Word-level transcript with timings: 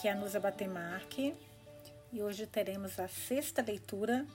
Aqui 0.00 0.08
é 0.08 0.12
a 0.12 0.14
Nusa 0.14 0.40
Batemarque 0.40 1.34
e 2.10 2.22
hoje 2.22 2.46
teremos 2.46 2.98
a 2.98 3.06
sexta 3.06 3.60
leitura 3.60 4.26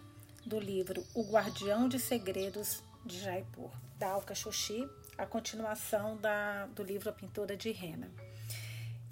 do 0.46 0.60
livro 0.60 1.04
O 1.16 1.24
Guardião 1.24 1.90
de 1.90 1.98
Segredos 1.98 2.84
de 3.04 3.20
Jaipur, 3.20 3.72
da 3.98 4.10
Alka 4.10 4.36
Xoxi, 4.36 4.88
a 5.18 5.26
continuação 5.26 6.18
da, 6.18 6.68
do 6.68 6.84
livro 6.84 7.10
A 7.10 7.12
Pintura 7.12 7.58
de 7.58 7.72
Rena. 7.72 8.12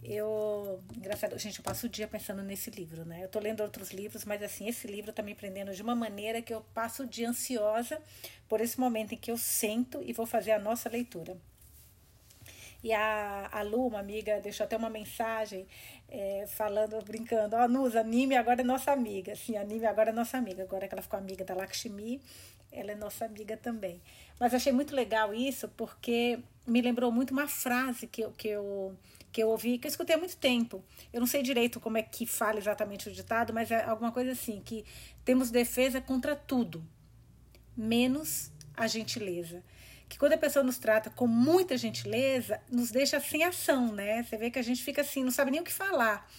Eu, 0.04 0.80
engraçado, 0.96 1.40
gente, 1.40 1.58
eu 1.58 1.64
passo 1.64 1.88
o 1.88 1.90
dia 1.90 2.08
pensando 2.08 2.44
nesse 2.44 2.70
livro, 2.70 3.04
né? 3.04 3.24
Eu 3.24 3.30
tô 3.30 3.40
lendo 3.40 3.64
outros 3.64 3.90
livros, 3.90 4.24
mas 4.24 4.44
assim, 4.44 4.70
esse 4.70 4.86
livro 4.86 5.12
tá 5.12 5.24
me 5.24 5.34
prendendo 5.34 5.74
de 5.74 5.82
uma 5.82 5.96
maneira 5.96 6.40
que 6.40 6.54
eu 6.54 6.62
passo 6.72 7.02
o 7.02 7.08
dia 7.08 7.28
ansiosa 7.28 8.00
por 8.48 8.62
esse 8.62 8.80
momento 8.80 9.16
em 9.16 9.18
que 9.18 9.32
eu 9.32 9.38
sento 9.40 10.04
e 10.04 10.14
vou 10.14 10.28
fazer 10.28 10.52
a 10.52 10.60
nossa 10.60 10.88
leitura. 10.88 11.36
E 12.84 12.92
a, 12.92 13.50
a 13.50 13.62
Lu, 13.62 13.88
uma 13.88 14.00
amiga, 14.00 14.42
deixou 14.42 14.66
até 14.66 14.76
uma 14.76 14.90
mensagem 14.90 15.66
é, 16.14 16.46
falando, 16.46 17.04
brincando, 17.04 17.56
ó, 17.56 17.66
oh, 17.66 17.68
Nusa, 17.68 18.02
anime 18.02 18.38
agora 18.38 18.62
é 18.62 18.64
nossa 18.64 18.92
amiga. 18.92 19.36
Sim, 19.36 19.58
anime 19.58 19.88
agora 19.88 20.12
é 20.12 20.14
nossa 20.14 20.38
amiga. 20.38 20.62
Agora 20.62 20.88
que 20.88 20.94
ela 20.94 21.02
ficou 21.02 21.18
amiga 21.18 21.44
da 21.44 21.56
Lakshmi, 21.56 22.22
ela 22.72 22.92
é 22.92 22.96
nossa 22.96 23.26
amiga 23.26 23.58
também. 23.58 24.00
Mas 24.40 24.54
achei 24.54 24.72
muito 24.72 24.96
legal 24.96 25.34
isso, 25.34 25.68
porque 25.70 26.38
me 26.68 26.82
lembrou 26.82 27.12
muito 27.12 27.32
uma 27.32 27.48
frase 27.48 28.06
que, 28.06 28.30
que 28.38 28.50
eu 28.50 28.96
que 29.32 29.42
eu 29.42 29.50
ouvi, 29.50 29.80
que 29.80 29.88
eu 29.88 29.90
escutei 29.90 30.16
há 30.16 30.20
muito 30.20 30.38
tempo. 30.38 30.84
Eu 31.12 31.20
não 31.20 31.26
sei 31.26 31.42
direito 31.42 31.80
como 31.80 31.98
é 31.98 32.04
que 32.04 32.28
fala 32.28 32.60
exatamente 32.60 33.10
o 33.10 33.12
ditado, 33.12 33.52
mas 33.52 33.72
é 33.72 33.84
alguma 33.84 34.12
coisa 34.12 34.32
assim, 34.32 34.62
que 34.64 34.86
temos 35.26 35.50
defesa 35.50 36.00
contra 36.00 36.36
tudo, 36.36 36.86
menos 37.76 38.52
a 38.78 38.86
gentileza 38.86 39.64
que 40.14 40.20
quando 40.20 40.34
a 40.34 40.38
pessoa 40.38 40.64
nos 40.64 40.78
trata 40.78 41.10
com 41.10 41.26
muita 41.26 41.76
gentileza, 41.76 42.62
nos 42.70 42.92
deixa 42.92 43.20
sem 43.20 43.44
ação, 43.44 43.92
né? 43.92 44.22
Você 44.22 44.38
vê 44.38 44.52
que 44.52 44.60
a 44.60 44.62
gente 44.62 44.84
fica 44.84 45.02
assim, 45.02 45.24
não 45.24 45.32
sabe 45.32 45.50
nem 45.50 45.60
o 45.60 45.64
que 45.64 45.74
falar. 45.74 46.30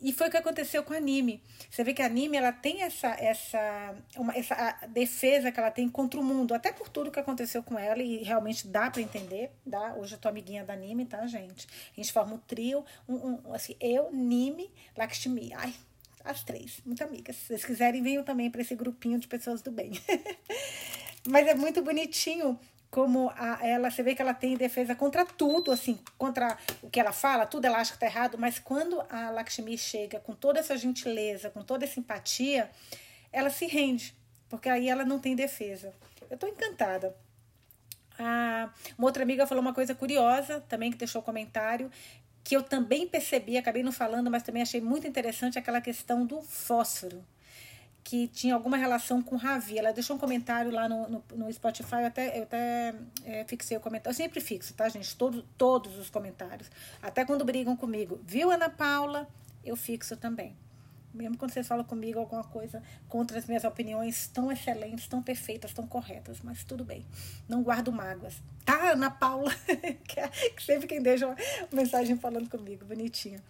E 0.00 0.12
foi 0.12 0.28
o 0.28 0.30
que 0.30 0.36
aconteceu 0.36 0.84
com 0.84 0.92
a 0.92 0.98
anime. 0.98 1.42
Você 1.68 1.82
vê 1.82 1.92
que 1.92 2.00
a 2.00 2.06
anime 2.06 2.36
ela 2.36 2.52
tem 2.52 2.82
essa 2.82 3.08
essa 3.08 3.96
uma, 4.16 4.32
essa 4.36 4.86
defesa 4.86 5.50
que 5.50 5.58
ela 5.58 5.72
tem 5.72 5.88
contra 5.88 6.20
o 6.20 6.22
mundo, 6.22 6.54
até 6.54 6.70
por 6.72 6.88
tudo 6.88 7.10
que 7.10 7.18
aconteceu 7.18 7.60
com 7.60 7.76
ela 7.76 8.00
e 8.00 8.22
realmente 8.22 8.68
dá 8.68 8.88
para 8.88 9.02
entender, 9.02 9.50
dá. 9.66 9.94
Hoje 9.96 10.14
eu 10.14 10.18
tô 10.20 10.28
amiguinha 10.28 10.62
da 10.62 10.74
anime, 10.74 11.04
tá, 11.04 11.26
gente? 11.26 11.66
A 11.92 12.00
gente 12.00 12.12
forma 12.12 12.34
um 12.36 12.38
trio, 12.38 12.84
um, 13.08 13.48
um 13.48 13.52
assim, 13.52 13.74
eu, 13.80 14.12
Nime, 14.12 14.70
Lakshmi. 14.96 15.52
Ai, 15.56 15.74
as 16.24 16.44
três, 16.44 16.80
muito 16.86 17.02
amigas. 17.02 17.34
Se 17.34 17.46
vocês 17.48 17.64
quiserem, 17.64 18.00
venham 18.00 18.22
também 18.22 18.48
para 18.48 18.60
esse 18.60 18.76
grupinho 18.76 19.18
de 19.18 19.26
pessoas 19.26 19.60
do 19.60 19.72
bem. 19.72 19.90
Mas 21.26 21.48
é 21.48 21.54
muito 21.56 21.82
bonitinho 21.82 22.56
como 22.90 23.30
a, 23.36 23.66
ela, 23.66 23.90
você 23.90 24.02
vê 24.02 24.14
que 24.14 24.22
ela 24.22 24.34
tem 24.34 24.56
defesa 24.56 24.94
contra 24.94 25.24
tudo, 25.24 25.70
assim, 25.70 25.98
contra 26.16 26.56
o 26.82 26.88
que 26.88 26.98
ela 26.98 27.12
fala, 27.12 27.46
tudo 27.46 27.66
ela 27.66 27.78
acha 27.78 27.92
que 27.92 27.98
tá 27.98 28.06
errado, 28.06 28.38
mas 28.38 28.58
quando 28.58 29.02
a 29.10 29.30
Lakshmi 29.30 29.76
chega 29.76 30.18
com 30.20 30.34
toda 30.34 30.58
essa 30.60 30.76
gentileza, 30.76 31.50
com 31.50 31.62
toda 31.62 31.84
essa 31.84 32.00
empatia, 32.00 32.70
ela 33.30 33.50
se 33.50 33.66
rende, 33.66 34.14
porque 34.48 34.68
aí 34.68 34.88
ela 34.88 35.04
não 35.04 35.18
tem 35.18 35.36
defesa. 35.36 35.92
Eu 36.30 36.38
tô 36.38 36.46
encantada. 36.46 37.14
Ah, 38.18 38.70
uma 38.96 39.06
outra 39.06 39.22
amiga 39.22 39.46
falou 39.46 39.62
uma 39.62 39.74
coisa 39.74 39.94
curiosa, 39.94 40.60
também 40.62 40.90
que 40.90 40.96
deixou 40.96 41.22
comentário, 41.22 41.90
que 42.42 42.56
eu 42.56 42.62
também 42.62 43.06
percebi, 43.06 43.58
acabei 43.58 43.82
não 43.82 43.92
falando, 43.92 44.30
mas 44.30 44.42
também 44.42 44.62
achei 44.62 44.80
muito 44.80 45.06
interessante 45.06 45.58
aquela 45.58 45.80
questão 45.80 46.24
do 46.24 46.40
fósforo 46.40 47.22
que 48.08 48.26
tinha 48.28 48.54
alguma 48.54 48.78
relação 48.78 49.20
com 49.20 49.36
Ravi. 49.36 49.78
Ela 49.78 49.92
deixou 49.92 50.16
um 50.16 50.18
comentário 50.18 50.70
lá 50.70 50.88
no, 50.88 51.06
no, 51.10 51.24
no 51.36 51.52
Spotify, 51.52 51.96
eu 51.96 52.06
até, 52.06 52.38
eu 52.38 52.44
até 52.44 52.94
é, 53.22 53.44
fixei 53.44 53.76
o 53.76 53.80
comentário. 53.80 54.14
Eu 54.14 54.16
sempre 54.16 54.40
fixo, 54.40 54.72
tá, 54.72 54.88
gente? 54.88 55.14
Todo, 55.14 55.42
todos 55.58 55.94
os 55.98 56.08
comentários. 56.08 56.70
Até 57.02 57.26
quando 57.26 57.44
brigam 57.44 57.76
comigo. 57.76 58.18
Viu, 58.24 58.50
Ana 58.50 58.70
Paula? 58.70 59.28
Eu 59.62 59.76
fixo 59.76 60.16
também. 60.16 60.56
Mesmo 61.12 61.36
quando 61.36 61.52
vocês 61.52 61.68
falam 61.68 61.84
comigo 61.84 62.18
alguma 62.18 62.44
coisa 62.44 62.82
contra 63.10 63.38
as 63.38 63.44
minhas 63.44 63.64
opiniões 63.64 64.26
tão 64.28 64.50
excelentes, 64.50 65.06
tão 65.06 65.22
perfeitas, 65.22 65.74
tão 65.74 65.86
corretas, 65.86 66.38
mas 66.42 66.64
tudo 66.64 66.82
bem. 66.84 67.04
Não 67.46 67.62
guardo 67.62 67.92
mágoas. 67.92 68.42
Tá, 68.64 68.92
Ana 68.92 69.10
Paula? 69.10 69.54
que 70.08 70.18
é 70.18 70.30
sempre 70.58 70.86
quem 70.86 71.02
deixa 71.02 71.26
uma 71.26 71.36
mensagem 71.70 72.16
falando 72.16 72.48
comigo, 72.48 72.86
bonitinha. 72.86 73.42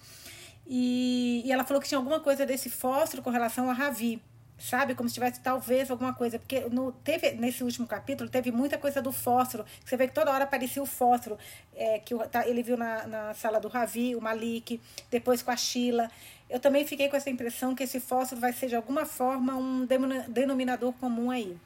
E, 0.67 1.43
e 1.45 1.53
ela 1.53 1.63
falou 1.63 1.81
que 1.81 1.87
tinha 1.87 1.99
alguma 1.99 2.19
coisa 2.19 2.45
desse 2.45 2.69
fósforo 2.69 3.23
com 3.23 3.31
relação 3.31 3.71
a 3.71 3.73
Ravi 3.73 4.21
sabe? 4.59 4.95
Como 4.95 5.09
se 5.09 5.15
tivesse 5.15 5.41
talvez 5.41 5.91
alguma 5.91 6.13
coisa. 6.13 6.39
Porque 6.39 6.61
no, 6.71 6.93
teve, 6.93 7.33
nesse 7.33 7.63
último 7.63 7.87
capítulo 7.87 8.29
teve 8.29 8.51
muita 8.51 8.77
coisa 8.77 9.01
do 9.01 9.13
fósforo. 9.13 9.65
Você 9.85 9.97
vê 9.97 10.09
que 10.09 10.15
toda 10.15 10.33
hora 10.33 10.45
aparecia 10.45 10.83
o 10.83 10.87
fósforo. 10.87 11.39
É, 11.75 12.01
que 12.01 12.15
tá, 12.29 12.47
ele 12.47 12.63
viu 12.63 12.77
na, 12.77 13.07
na 13.07 13.35
sala 13.35 13.61
do 13.61 13.69
Ravi, 13.69 14.17
o 14.17 14.21
Malik, 14.21 14.81
depois 15.11 15.43
com 15.43 15.51
a 15.51 15.57
Sheila. 15.57 16.11
Eu 16.51 16.59
também 16.59 16.85
fiquei 16.87 17.09
com 17.09 17.17
essa 17.17 17.31
impressão 17.31 17.75
que 17.75 17.85
esse 17.85 18.01
fósforo 18.01 18.41
vai 18.41 18.53
ser 18.53 18.69
de 18.69 18.77
alguma 18.77 19.05
forma 19.05 19.55
um 19.55 19.87
denominador 20.29 20.93
comum 20.95 21.31
aí. 21.31 21.57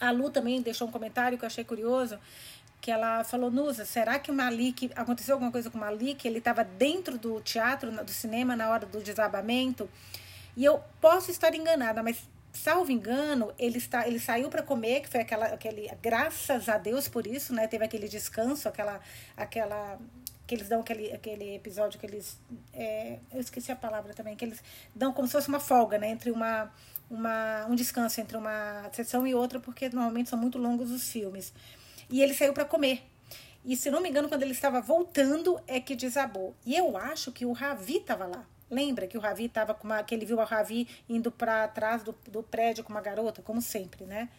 A 0.00 0.10
Lu 0.10 0.30
também 0.30 0.60
deixou 0.60 0.88
um 0.88 0.90
comentário 0.90 1.38
que 1.38 1.44
eu 1.44 1.46
achei 1.46 1.62
curioso, 1.62 2.18
que 2.80 2.90
ela 2.90 3.22
falou, 3.22 3.50
Nusa, 3.52 3.84
será 3.84 4.18
que 4.18 4.32
o 4.32 4.34
Malik, 4.34 4.90
aconteceu 4.96 5.34
alguma 5.34 5.52
coisa 5.52 5.70
com 5.70 5.78
o 5.78 5.80
Malik? 5.80 6.26
Ele 6.26 6.38
estava 6.38 6.64
dentro 6.64 7.16
do 7.16 7.40
teatro, 7.40 7.92
do 8.04 8.10
cinema, 8.10 8.56
na 8.56 8.68
hora 8.68 8.84
do 8.84 9.00
desabamento? 9.00 9.88
E 10.56 10.64
eu 10.64 10.82
posso 11.00 11.30
estar 11.30 11.54
enganada, 11.54 12.02
mas 12.02 12.28
salvo 12.52 12.92
engano, 12.92 13.52
ele, 13.58 13.78
está, 13.78 14.06
ele 14.06 14.18
saiu 14.18 14.50
para 14.50 14.62
comer, 14.62 15.00
que 15.00 15.08
foi 15.08 15.20
aquela, 15.20 15.46
aquele, 15.46 15.90
graças 16.02 16.68
a 16.68 16.76
Deus 16.76 17.08
por 17.08 17.26
isso, 17.26 17.54
né? 17.54 17.66
Teve 17.66 17.84
aquele 17.84 18.08
descanso, 18.08 18.68
aquela, 18.68 19.00
aquela, 19.36 19.98
que 20.46 20.54
eles 20.54 20.68
dão 20.68 20.80
aquele, 20.80 21.12
aquele 21.12 21.54
episódio 21.54 21.98
que 21.98 22.04
eles, 22.04 22.38
é, 22.74 23.18
eu 23.32 23.40
esqueci 23.40 23.72
a 23.72 23.76
palavra 23.76 24.12
também, 24.12 24.36
que 24.36 24.44
eles 24.44 24.62
dão 24.94 25.12
como 25.12 25.26
se 25.26 25.32
fosse 25.32 25.48
uma 25.48 25.60
folga, 25.60 25.96
né? 25.98 26.10
Entre 26.10 26.30
uma, 26.30 26.70
uma, 27.10 27.66
um 27.66 27.74
descanso 27.74 28.20
entre 28.20 28.36
uma 28.36 28.88
sessão 28.92 29.26
e 29.26 29.34
outra, 29.34 29.58
porque 29.58 29.88
normalmente 29.88 30.28
são 30.28 30.38
muito 30.38 30.58
longos 30.58 30.90
os 30.90 31.08
filmes. 31.08 31.52
E 32.10 32.22
ele 32.22 32.34
saiu 32.34 32.52
para 32.52 32.64
comer. 32.64 33.02
E 33.64 33.76
se 33.76 33.90
não 33.90 34.00
me 34.00 34.08
engano, 34.08 34.28
quando 34.28 34.42
ele 34.42 34.52
estava 34.52 34.80
voltando, 34.80 35.58
é 35.66 35.80
que 35.80 35.94
desabou. 35.94 36.54
E 36.66 36.76
eu 36.76 36.96
acho 36.96 37.30
que 37.30 37.46
o 37.46 37.52
Ravi 37.52 37.98
estava 37.98 38.26
lá. 38.26 38.44
Lembra 38.72 39.06
que 39.06 39.18
o 39.18 39.20
Ravi 39.20 39.44
estava 39.44 39.74
com 39.74 39.86
uma. 39.86 40.02
que 40.02 40.14
ele 40.14 40.24
viu 40.24 40.38
o 40.38 40.44
Ravi 40.44 40.88
indo 41.06 41.30
para 41.30 41.68
trás 41.68 42.02
do, 42.02 42.14
do 42.26 42.42
prédio 42.42 42.82
com 42.82 42.90
uma 42.90 43.02
garota, 43.02 43.42
como 43.42 43.60
sempre, 43.60 44.06
né? 44.06 44.30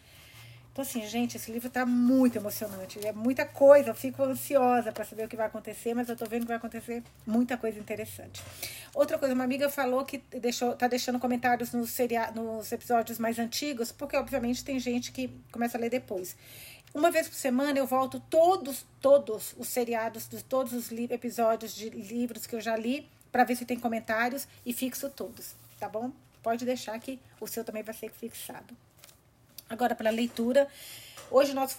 Então, 0.72 0.82
assim, 0.82 1.06
gente, 1.06 1.36
esse 1.36 1.52
livro 1.52 1.68
está 1.68 1.86
muito 1.86 2.36
emocionante. 2.36 2.98
É 3.06 3.12
muita 3.12 3.46
coisa, 3.46 3.90
eu 3.90 3.94
fico 3.94 4.24
ansiosa 4.24 4.90
para 4.90 5.04
saber 5.04 5.26
o 5.26 5.28
que 5.28 5.36
vai 5.36 5.46
acontecer, 5.46 5.94
mas 5.94 6.08
eu 6.08 6.14
estou 6.14 6.28
vendo 6.28 6.40
que 6.40 6.48
vai 6.48 6.56
acontecer 6.56 7.00
muita 7.24 7.56
coisa 7.56 7.78
interessante. 7.78 8.42
Outra 8.92 9.16
coisa, 9.16 9.36
uma 9.36 9.44
amiga 9.44 9.68
falou 9.68 10.04
que 10.04 10.18
deixou, 10.32 10.74
tá 10.74 10.88
deixando 10.88 11.20
comentários 11.20 11.72
nos, 11.72 11.90
seria, 11.90 12.32
nos 12.32 12.72
episódios 12.72 13.20
mais 13.20 13.38
antigos, 13.38 13.92
porque 13.92 14.16
obviamente 14.16 14.64
tem 14.64 14.80
gente 14.80 15.12
que 15.12 15.30
começa 15.52 15.78
a 15.78 15.80
ler 15.80 15.90
depois. 15.90 16.36
Uma 16.92 17.08
vez 17.08 17.28
por 17.28 17.36
semana 17.36 17.78
eu 17.78 17.86
volto 17.86 18.18
todos, 18.28 18.84
todos 19.00 19.54
os 19.56 19.68
seriados 19.68 20.28
de 20.28 20.42
todos 20.42 20.72
os 20.72 20.90
episódios 20.90 21.72
de 21.72 21.88
livros 21.90 22.48
que 22.48 22.56
eu 22.56 22.60
já 22.60 22.76
li 22.76 23.08
para 23.34 23.42
ver 23.42 23.56
se 23.56 23.66
tem 23.66 23.76
comentários 23.76 24.46
e 24.64 24.72
fixo 24.72 25.10
todos, 25.10 25.56
tá 25.76 25.88
bom? 25.88 26.12
Pode 26.40 26.64
deixar 26.64 26.96
que 27.00 27.18
o 27.40 27.48
seu 27.48 27.64
também 27.64 27.82
vai 27.82 27.92
ser 27.92 28.12
fixado. 28.12 28.76
Agora, 29.68 29.92
para 29.92 30.08
a 30.08 30.12
leitura, 30.12 30.68
hoje 31.32 31.52
nós 31.52 31.76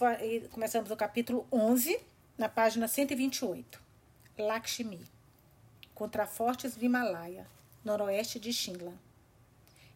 começamos 0.50 0.90
o 0.90 0.96
capítulo 0.96 1.48
11, 1.50 1.98
na 2.36 2.46
página 2.46 2.86
128. 2.86 3.80
Lakshmi, 4.36 5.00
Contrafortes 5.94 6.76
do 6.76 6.84
Himalaia, 6.84 7.46
noroeste 7.82 8.38
de 8.38 8.52
Shimla. 8.52 8.92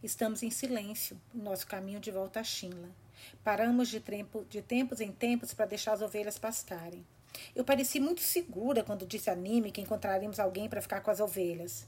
Estamos 0.03 0.43
em 0.43 0.49
silêncio 0.49 1.20
em 1.34 1.43
nosso 1.43 1.66
caminho 1.66 2.00
de 2.00 2.10
volta 2.10 2.41
a 2.41 2.44
Shimla. 2.44 2.88
Paramos 3.44 3.88
de, 3.90 4.02
de 4.49 4.62
tempos 4.62 4.99
em 4.99 5.12
tempos 5.12 5.52
para 5.52 5.67
deixar 5.67 5.93
as 5.93 6.00
ovelhas 6.00 6.38
pastarem. 6.38 7.05
Eu 7.55 7.65
pareci 7.65 8.00
muito 8.00 8.21
segura 8.21 8.82
quando 8.82 9.06
disse 9.06 9.31
a 9.31 9.35
Nime 9.35 9.71
que 9.71 9.81
encontraríamos 9.81 10.38
alguém 10.38 10.69
para 10.69 10.82
ficar 10.82 11.00
com 11.00 11.11
as 11.11 11.21
ovelhas. 11.21 11.87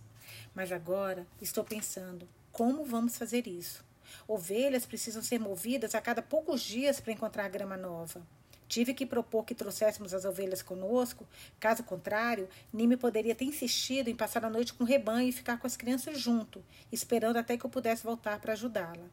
Mas 0.55 0.73
agora 0.73 1.27
estou 1.41 1.65
pensando: 1.65 2.29
como 2.51 2.85
vamos 2.85 3.17
fazer 3.17 3.47
isso? 3.47 3.85
Ovelhas 4.29 4.85
precisam 4.85 5.23
ser 5.23 5.39
movidas 5.39 5.95
a 5.95 6.01
cada 6.01 6.23
poucos 6.23 6.61
dias 6.61 7.01
para 7.01 7.13
encontrar 7.13 7.49
grama 7.49 7.77
nova. 7.77 8.27
Tive 8.69 8.95
que 8.95 9.05
propor 9.05 9.45
que 9.45 9.55
trouxéssemos 9.55 10.15
as 10.15 10.25
ovelhas 10.25 10.63
conosco, 10.63 11.29
caso 11.61 11.83
contrário, 11.83 12.49
Nime 12.73 12.97
poderia 12.97 13.35
ter 13.35 13.45
insistido 13.45 14.09
em 14.09 14.17
passar 14.17 14.45
a 14.47 14.51
noite 14.51 14.73
com 14.73 14.83
o 14.83 14.87
rebanho 14.87 15.29
e 15.29 15.33
ficar 15.33 15.59
com 15.59 15.67
as 15.67 15.77
crianças 15.77 16.19
junto, 16.19 16.65
esperando 16.91 17.37
até 17.37 17.59
que 17.59 17.67
eu 17.67 17.71
pudesse 17.71 18.03
voltar 18.03 18.41
para 18.41 18.55
ajudá-la. 18.55 19.11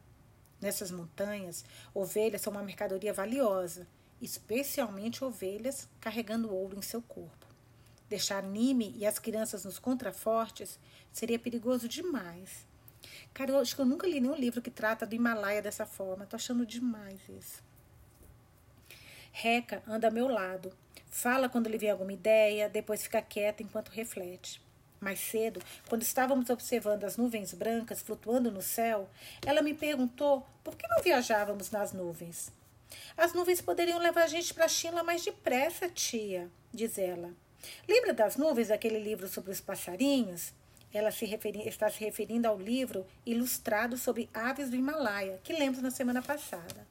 Nessas 0.60 0.90
montanhas, 0.90 1.64
ovelhas 1.92 2.40
são 2.40 2.52
uma 2.52 2.62
mercadoria 2.62 3.12
valiosa 3.12 3.86
especialmente 4.20 5.24
ovelhas, 5.24 5.88
carregando 6.00 6.52
ouro 6.52 6.78
em 6.78 6.82
seu 6.82 7.00
corpo. 7.00 7.46
Deixar 8.08 8.42
Nime 8.42 8.92
e 8.96 9.06
as 9.06 9.18
crianças 9.18 9.64
nos 9.64 9.78
contrafortes 9.78 10.78
seria 11.12 11.38
perigoso 11.38 11.88
demais. 11.88 12.66
Cara, 13.32 13.52
eu 13.52 13.58
acho 13.58 13.74
que 13.74 13.80
eu 13.80 13.86
nunca 13.86 14.06
li 14.06 14.20
nenhum 14.20 14.34
livro 14.34 14.60
que 14.60 14.70
trata 14.70 15.06
do 15.06 15.14
Himalaia 15.14 15.62
dessa 15.62 15.86
forma. 15.86 16.26
Tô 16.26 16.36
achando 16.36 16.66
demais 16.66 17.20
isso. 17.28 17.62
Reca 19.32 19.82
anda 19.86 20.08
ao 20.08 20.12
meu 20.12 20.28
lado. 20.28 20.72
Fala 21.08 21.48
quando 21.48 21.68
lhe 21.68 21.78
vem 21.78 21.90
alguma 21.90 22.12
ideia, 22.12 22.68
depois 22.68 23.02
fica 23.02 23.22
quieta 23.22 23.62
enquanto 23.62 23.90
reflete. 23.90 24.60
Mais 25.00 25.18
cedo, 25.18 25.62
quando 25.88 26.02
estávamos 26.02 26.50
observando 26.50 27.04
as 27.04 27.16
nuvens 27.16 27.54
brancas 27.54 28.02
flutuando 28.02 28.50
no 28.50 28.60
céu, 28.60 29.08
ela 29.46 29.62
me 29.62 29.72
perguntou 29.72 30.46
por 30.62 30.76
que 30.76 30.86
não 30.88 31.02
viajávamos 31.02 31.70
nas 31.70 31.92
nuvens. 31.92 32.52
As 33.16 33.32
nuvens 33.32 33.60
poderiam 33.60 33.98
levar 33.98 34.24
a 34.24 34.28
gente 34.28 34.52
para 34.52 34.64
a 34.64 34.68
China 34.68 35.02
mais 35.02 35.24
depressa, 35.24 35.88
tia, 35.88 36.50
diz 36.72 36.98
ela. 36.98 37.32
Lembra 37.88 38.12
das 38.12 38.36
nuvens 38.36 38.68
daquele 38.68 38.98
livro 38.98 39.28
sobre 39.28 39.50
os 39.50 39.60
passarinhos? 39.60 40.52
Ela 40.92 41.10
se 41.10 41.24
está 41.66 41.88
se 41.88 42.00
referindo 42.00 42.48
ao 42.48 42.58
livro 42.58 43.06
ilustrado 43.24 43.96
sobre 43.96 44.28
aves 44.34 44.70
do 44.70 44.76
Himalaia, 44.76 45.40
que 45.44 45.52
lemos 45.52 45.80
na 45.80 45.90
semana 45.90 46.20
passada. 46.20 46.86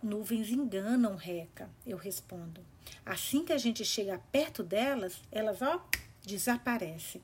Nuvens 0.00 0.48
enganam, 0.50 1.16
Reca, 1.16 1.68
eu 1.84 1.96
respondo. 1.96 2.64
Assim 3.04 3.44
que 3.44 3.52
a 3.52 3.58
gente 3.58 3.84
chega 3.84 4.22
perto 4.30 4.62
delas, 4.62 5.20
elas, 5.32 5.60
ó, 5.60 5.84
desaparece. 6.22 7.20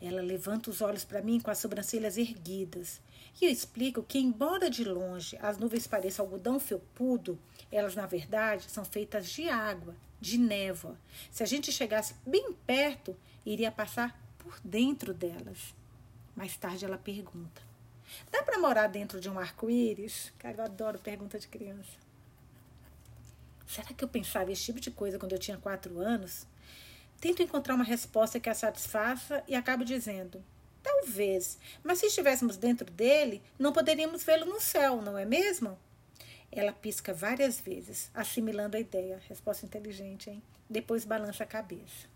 Ela 0.00 0.22
levanta 0.22 0.70
os 0.70 0.80
olhos 0.80 1.04
para 1.04 1.20
mim 1.20 1.38
com 1.38 1.50
as 1.50 1.58
sobrancelhas 1.58 2.16
erguidas. 2.16 3.00
E 3.40 3.44
eu 3.44 3.50
explico 3.50 4.02
que, 4.02 4.18
embora 4.18 4.68
de 4.68 4.84
longe 4.84 5.38
as 5.40 5.58
nuvens 5.58 5.86
pareçam 5.86 6.24
algodão 6.24 6.58
felpudo, 6.58 7.38
elas, 7.70 7.94
na 7.94 8.06
verdade, 8.06 8.68
são 8.68 8.84
feitas 8.84 9.28
de 9.28 9.48
água, 9.48 9.94
de 10.20 10.38
névoa. 10.38 10.96
Se 11.30 11.42
a 11.42 11.46
gente 11.46 11.70
chegasse 11.70 12.14
bem 12.26 12.52
perto, 12.66 13.16
iria 13.46 13.70
passar 13.70 14.18
por 14.38 14.58
dentro 14.64 15.14
delas. 15.14 15.74
Mais 16.34 16.56
tarde 16.56 16.84
ela 16.84 16.98
pergunta: 16.98 17.62
Dá 18.30 18.42
para 18.42 18.58
morar 18.58 18.88
dentro 18.88 19.20
de 19.20 19.28
um 19.28 19.38
arco-íris? 19.38 20.32
Cara, 20.38 20.56
eu 20.56 20.64
adoro 20.64 20.98
pergunta 20.98 21.38
de 21.38 21.46
criança. 21.46 22.08
Será 23.66 23.92
que 23.92 24.02
eu 24.02 24.08
pensava 24.08 24.50
esse 24.50 24.64
tipo 24.64 24.80
de 24.80 24.90
coisa 24.90 25.18
quando 25.18 25.32
eu 25.32 25.38
tinha 25.38 25.58
quatro 25.58 26.00
anos? 26.00 26.46
Tento 27.20 27.42
encontrar 27.42 27.74
uma 27.74 27.84
resposta 27.84 28.40
que 28.40 28.48
a 28.48 28.54
satisfaça 28.54 29.44
e 29.46 29.54
acabo 29.54 29.84
dizendo: 29.84 30.42
talvez, 30.82 31.58
mas 31.82 31.98
se 31.98 32.06
estivéssemos 32.06 32.56
dentro 32.56 32.90
dele, 32.90 33.42
não 33.58 33.72
poderíamos 33.72 34.22
vê-lo 34.22 34.46
no 34.46 34.60
céu, 34.60 35.02
não 35.02 35.16
é 35.16 35.24
mesmo? 35.24 35.78
Ela 36.50 36.72
pisca 36.72 37.12
várias 37.12 37.60
vezes, 37.60 38.10
assimilando 38.14 38.76
a 38.76 38.80
ideia. 38.80 39.20
Resposta 39.28 39.66
inteligente, 39.66 40.30
hein? 40.30 40.42
Depois 40.68 41.04
balança 41.04 41.44
a 41.44 41.46
cabeça. 41.46 42.08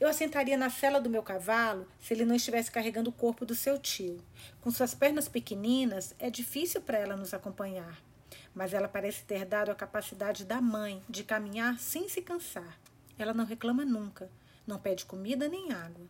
Eu 0.00 0.08
assentaria 0.08 0.56
na 0.56 0.70
cela 0.70 1.00
do 1.00 1.10
meu 1.10 1.22
cavalo 1.22 1.86
se 2.00 2.14
ele 2.14 2.24
não 2.24 2.34
estivesse 2.34 2.70
carregando 2.70 3.10
o 3.10 3.12
corpo 3.12 3.44
do 3.44 3.54
seu 3.54 3.78
tio. 3.78 4.22
Com 4.60 4.70
suas 4.70 4.94
pernas 4.94 5.28
pequeninas, 5.28 6.14
é 6.18 6.30
difícil 6.30 6.80
para 6.80 6.98
ela 6.98 7.16
nos 7.16 7.34
acompanhar. 7.34 8.00
Mas 8.54 8.72
ela 8.72 8.88
parece 8.88 9.24
ter 9.24 9.44
dado 9.44 9.70
a 9.70 9.74
capacidade 9.74 10.44
da 10.44 10.60
mãe 10.60 11.02
de 11.08 11.24
caminhar 11.24 11.78
sem 11.78 12.08
se 12.08 12.22
cansar. 12.22 12.78
Ela 13.18 13.34
não 13.34 13.44
reclama 13.44 13.84
nunca, 13.84 14.30
não 14.66 14.78
pede 14.78 15.04
comida 15.04 15.48
nem 15.48 15.72
água. 15.72 16.06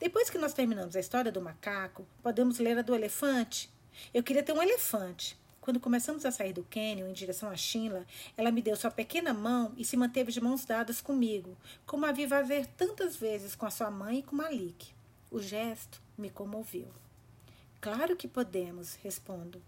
Depois 0.00 0.30
que 0.30 0.38
nós 0.38 0.54
terminamos 0.54 0.96
a 0.96 1.00
história 1.00 1.30
do 1.30 1.42
macaco, 1.42 2.06
podemos 2.22 2.58
ler 2.58 2.78
a 2.78 2.82
do 2.82 2.94
elefante. 2.94 3.70
Eu 4.14 4.22
queria 4.22 4.42
ter 4.42 4.54
um 4.54 4.62
elefante. 4.62 5.38
Quando 5.60 5.78
começamos 5.78 6.24
a 6.24 6.30
sair 6.30 6.54
do 6.54 6.64
cânion 6.64 7.06
em 7.06 7.12
direção 7.12 7.50
à 7.50 7.54
Shinla, 7.54 8.06
ela 8.34 8.50
me 8.50 8.62
deu 8.62 8.74
sua 8.76 8.90
pequena 8.90 9.34
mão 9.34 9.74
e 9.76 9.84
se 9.84 9.98
manteve 9.98 10.32
de 10.32 10.40
mãos 10.40 10.64
dadas 10.64 11.02
comigo, 11.02 11.54
como 11.84 12.06
a 12.06 12.12
vi 12.12 12.26
fazer 12.26 12.64
tantas 12.78 13.14
vezes 13.14 13.54
com 13.54 13.66
a 13.66 13.70
sua 13.70 13.90
mãe 13.90 14.20
e 14.20 14.22
com 14.22 14.34
Malik. 14.34 14.88
O 15.30 15.38
gesto 15.38 16.00
me 16.16 16.30
comoveu. 16.30 16.88
Claro 17.78 18.16
que 18.16 18.26
podemos, 18.26 18.94
respondo. 19.02 19.62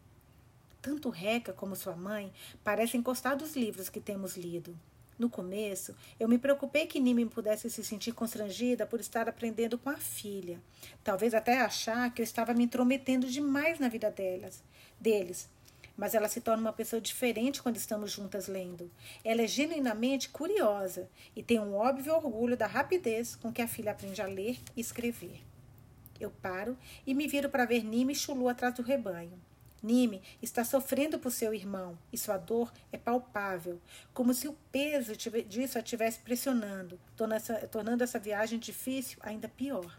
Tanto 0.80 1.10
Reca 1.10 1.52
como 1.52 1.76
sua 1.76 1.94
mãe 1.94 2.32
parecem 2.64 3.02
gostar 3.02 3.34
dos 3.34 3.54
livros 3.54 3.90
que 3.90 4.00
temos 4.00 4.38
lido. 4.38 4.74
No 5.22 5.30
começo, 5.30 5.94
eu 6.18 6.28
me 6.28 6.36
preocupei 6.36 6.84
que 6.84 6.98
Nimi 6.98 7.24
pudesse 7.24 7.70
se 7.70 7.84
sentir 7.84 8.10
constrangida 8.10 8.84
por 8.84 8.98
estar 8.98 9.28
aprendendo 9.28 9.78
com 9.78 9.88
a 9.88 9.96
filha. 9.96 10.60
Talvez 11.04 11.32
até 11.32 11.60
achar 11.60 12.12
que 12.12 12.20
eu 12.20 12.24
estava 12.24 12.52
me 12.52 12.64
intrometendo 12.64 13.28
demais 13.28 13.78
na 13.78 13.88
vida 13.88 14.10
delas, 14.10 14.64
deles. 14.98 15.48
Mas 15.96 16.16
ela 16.16 16.28
se 16.28 16.40
torna 16.40 16.60
uma 16.60 16.72
pessoa 16.72 17.00
diferente 17.00 17.62
quando 17.62 17.76
estamos 17.76 18.10
juntas 18.10 18.48
lendo. 18.48 18.90
Ela 19.24 19.42
é 19.42 19.46
genuinamente 19.46 20.28
curiosa 20.28 21.08
e 21.36 21.40
tem 21.40 21.60
um 21.60 21.76
óbvio 21.76 22.16
orgulho 22.16 22.56
da 22.56 22.66
rapidez 22.66 23.36
com 23.36 23.52
que 23.52 23.62
a 23.62 23.68
filha 23.68 23.92
aprende 23.92 24.20
a 24.20 24.26
ler 24.26 24.58
e 24.76 24.80
escrever. 24.80 25.40
Eu 26.18 26.32
paro 26.32 26.76
e 27.06 27.14
me 27.14 27.28
viro 27.28 27.48
para 27.48 27.64
ver 27.64 27.84
Nimi 27.84 28.12
e 28.12 28.16
Chulu 28.16 28.48
atrás 28.48 28.74
do 28.74 28.82
rebanho. 28.82 29.38
Nime 29.82 30.22
está 30.40 30.64
sofrendo 30.64 31.18
por 31.18 31.32
seu 31.32 31.52
irmão 31.52 31.98
e 32.12 32.16
sua 32.16 32.36
dor 32.36 32.72
é 32.92 32.96
palpável, 32.96 33.80
como 34.14 34.32
se 34.32 34.46
o 34.46 34.56
peso 34.70 35.16
disso 35.16 35.76
a 35.76 35.80
estivesse 35.80 36.20
pressionando, 36.20 37.00
tornando 37.70 38.04
essa 38.04 38.18
viagem 38.18 38.60
difícil 38.60 39.18
ainda 39.22 39.48
pior. 39.48 39.98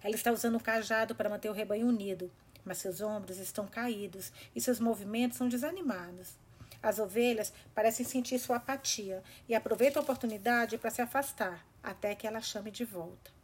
Ela 0.00 0.14
está 0.14 0.30
usando 0.30 0.56
um 0.56 0.60
cajado 0.60 1.14
para 1.14 1.28
manter 1.28 1.48
o 1.48 1.52
rebanho 1.52 1.88
unido, 1.88 2.30
mas 2.64 2.78
seus 2.78 3.00
ombros 3.00 3.38
estão 3.38 3.66
caídos 3.66 4.32
e 4.54 4.60
seus 4.60 4.78
movimentos 4.78 5.38
são 5.38 5.48
desanimados. 5.48 6.36
As 6.80 7.00
ovelhas 7.00 7.52
parecem 7.74 8.06
sentir 8.06 8.38
sua 8.38 8.56
apatia 8.56 9.24
e 9.48 9.56
aproveitam 9.56 10.00
a 10.00 10.04
oportunidade 10.04 10.78
para 10.78 10.90
se 10.90 11.02
afastar, 11.02 11.66
até 11.82 12.14
que 12.14 12.26
ela 12.26 12.40
chame 12.40 12.70
de 12.70 12.84
volta. 12.84 13.35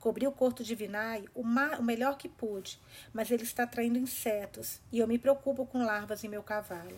Cobri 0.00 0.26
o 0.26 0.32
corpo 0.32 0.64
de 0.64 0.74
Vinay 0.74 1.28
o, 1.34 1.42
o 1.42 1.82
melhor 1.82 2.16
que 2.16 2.28
pude, 2.28 2.80
mas 3.12 3.30
ele 3.30 3.42
está 3.42 3.64
atraindo 3.64 3.98
insetos 3.98 4.80
e 4.90 4.98
eu 4.98 5.06
me 5.06 5.18
preocupo 5.18 5.66
com 5.66 5.84
larvas 5.84 6.24
em 6.24 6.28
meu 6.28 6.42
cavalo. 6.42 6.96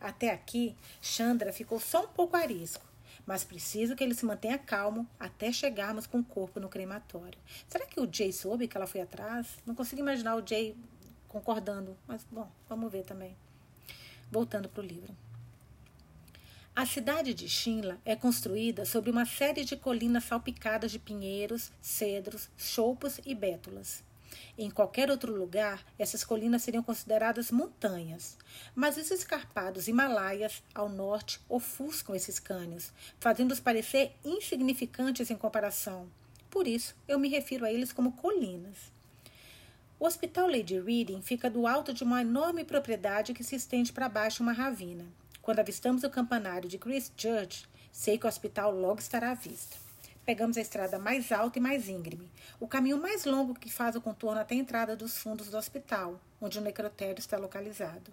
Até 0.00 0.30
aqui, 0.30 0.76
Chandra 1.02 1.52
ficou 1.52 1.80
só 1.80 2.04
um 2.04 2.08
pouco 2.08 2.36
arisco, 2.36 2.84
mas 3.26 3.42
preciso 3.42 3.96
que 3.96 4.04
ele 4.04 4.14
se 4.14 4.24
mantenha 4.24 4.56
calmo 4.56 5.08
até 5.18 5.50
chegarmos 5.50 6.06
com 6.06 6.20
o 6.20 6.24
corpo 6.24 6.60
no 6.60 6.68
crematório. 6.68 7.38
Será 7.68 7.84
que 7.84 8.00
o 8.00 8.08
Jay 8.10 8.32
soube 8.32 8.68
que 8.68 8.76
ela 8.76 8.86
foi 8.86 9.00
atrás? 9.00 9.58
Não 9.66 9.74
consigo 9.74 10.00
imaginar 10.00 10.36
o 10.36 10.46
Jay 10.46 10.76
concordando, 11.26 11.96
mas 12.06 12.24
bom, 12.30 12.48
vamos 12.68 12.92
ver 12.92 13.02
também. 13.02 13.36
Voltando 14.30 14.68
para 14.68 14.82
o 14.82 14.86
livro. 14.86 15.12
A 16.76 16.84
cidade 16.84 17.32
de 17.32 17.48
Shinla 17.48 17.98
é 18.04 18.14
construída 18.14 18.84
sobre 18.84 19.10
uma 19.10 19.24
série 19.24 19.64
de 19.64 19.78
colinas 19.78 20.24
salpicadas 20.24 20.92
de 20.92 20.98
pinheiros, 20.98 21.72
cedros, 21.80 22.50
choupos 22.58 23.18
e 23.24 23.34
bétulas. 23.34 24.04
Em 24.58 24.70
qualquer 24.70 25.10
outro 25.10 25.34
lugar, 25.34 25.82
essas 25.98 26.22
colinas 26.22 26.62
seriam 26.62 26.82
consideradas 26.82 27.50
montanhas, 27.50 28.36
mas 28.74 28.98
os 28.98 29.10
escarpados 29.10 29.88
Himalaias 29.88 30.62
ao 30.74 30.90
norte 30.90 31.40
ofuscam 31.48 32.14
esses 32.14 32.38
cânions, 32.38 32.92
fazendo-os 33.18 33.58
parecer 33.58 34.14
insignificantes 34.22 35.30
em 35.30 35.36
comparação. 35.36 36.06
Por 36.50 36.68
isso, 36.68 36.94
eu 37.08 37.18
me 37.18 37.30
refiro 37.30 37.64
a 37.64 37.72
eles 37.72 37.90
como 37.90 38.12
colinas. 38.12 38.92
O 39.98 40.04
Hospital 40.04 40.46
Lady 40.46 40.78
Reading 40.78 41.22
fica 41.22 41.48
do 41.48 41.66
alto 41.66 41.94
de 41.94 42.04
uma 42.04 42.20
enorme 42.20 42.64
propriedade 42.64 43.32
que 43.32 43.42
se 43.42 43.56
estende 43.56 43.94
para 43.94 44.10
baixo 44.10 44.42
uma 44.42 44.52
ravina. 44.52 45.06
Quando 45.46 45.60
avistamos 45.60 46.02
o 46.02 46.10
campanário 46.10 46.68
de 46.68 46.76
Christchurch, 46.76 47.68
sei 47.92 48.18
que 48.18 48.26
o 48.26 48.28
hospital 48.28 48.72
logo 48.72 48.98
estará 48.98 49.30
à 49.30 49.34
vista. 49.34 49.76
Pegamos 50.24 50.56
a 50.56 50.60
estrada 50.60 50.98
mais 50.98 51.30
alta 51.30 51.60
e 51.60 51.62
mais 51.62 51.88
íngreme, 51.88 52.28
o 52.58 52.66
caminho 52.66 53.00
mais 53.00 53.24
longo 53.24 53.54
que 53.54 53.70
faz 53.70 53.94
o 53.94 54.00
contorno 54.00 54.40
até 54.40 54.56
a 54.56 54.58
entrada 54.58 54.96
dos 54.96 55.18
fundos 55.18 55.48
do 55.48 55.56
hospital, 55.56 56.20
onde 56.40 56.58
o 56.58 56.60
necrotério 56.60 57.20
está 57.20 57.38
localizado. 57.38 58.10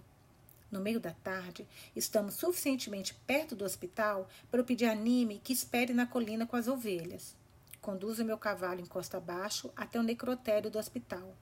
No 0.70 0.78
meio 0.78 1.00
da 1.00 1.10
tarde, 1.10 1.66
estamos 1.96 2.34
suficientemente 2.34 3.12
perto 3.26 3.56
do 3.56 3.64
hospital 3.64 4.28
para 4.48 4.60
eu 4.60 4.64
pedir 4.64 4.86
a 4.86 4.94
Nime 4.94 5.40
que 5.42 5.52
espere 5.52 5.92
na 5.92 6.06
colina 6.06 6.46
com 6.46 6.54
as 6.54 6.68
ovelhas. 6.68 7.34
Conduzo 7.80 8.24
meu 8.24 8.38
cavalo 8.38 8.80
em 8.80 8.86
costa 8.86 9.16
abaixo 9.16 9.72
até 9.74 9.98
o 9.98 10.04
necrotério 10.04 10.70
do 10.70 10.78
hospital. 10.78 11.34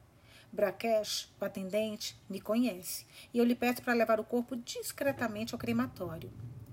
Brakesh, 0.53 1.33
o 1.41 1.45
atendente, 1.45 2.15
me 2.29 2.39
conhece 2.39 3.07
e 3.33 3.39
eu 3.39 3.45
lhe 3.45 3.55
peço 3.55 3.83
para 3.83 3.95
levar 3.95 4.21
o 4.21 4.25
corpo 4.25 4.55
discretamente 4.55 5.55
ao 5.55 5.59
crematório. 5.59 6.31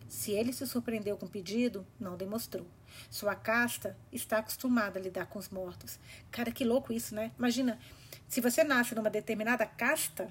Se 0.09 0.31
ele 0.31 0.51
se 0.51 0.67
surpreendeu 0.67 1.15
com 1.15 1.27
o 1.27 1.29
pedido, 1.29 1.88
não 2.00 2.17
demonstrou. 2.17 2.67
Sua 3.09 3.36
casta 3.36 3.95
está 4.12 4.39
acostumada 4.39 5.00
a 5.00 5.01
lidar 5.01 5.27
com 5.27 5.39
os 5.39 5.50
mortos. 5.50 6.00
Cara, 6.31 6.51
que 6.51 6.65
louco 6.65 6.91
isso, 6.91 7.15
né? 7.15 7.31
Imagina, 7.38 7.79
se 8.27 8.41
você 8.41 8.63
nasce 8.63 8.95
numa 8.95 9.09
determinada 9.09 9.65
casta, 9.65 10.29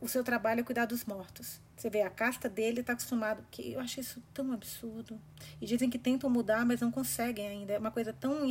o 0.00 0.08
seu 0.08 0.22
trabalho 0.22 0.60
é 0.60 0.62
cuidar 0.62 0.86
dos 0.86 1.04
mortos. 1.04 1.60
Você 1.76 1.90
vê, 1.90 2.02
a 2.02 2.10
casta 2.10 2.48
dele 2.48 2.80
está 2.80 2.92
acostumado. 2.92 3.44
Que 3.50 3.72
eu 3.72 3.80
acho 3.80 4.00
isso 4.00 4.22
tão 4.32 4.52
absurdo. 4.52 5.20
E 5.60 5.66
dizem 5.66 5.90
que 5.90 5.98
tentam 5.98 6.30
mudar, 6.30 6.64
mas 6.64 6.80
não 6.80 6.90
conseguem 6.90 7.48
ainda. 7.48 7.72
É 7.72 7.78
uma 7.78 7.90
coisa 7.90 8.12
tão 8.12 8.48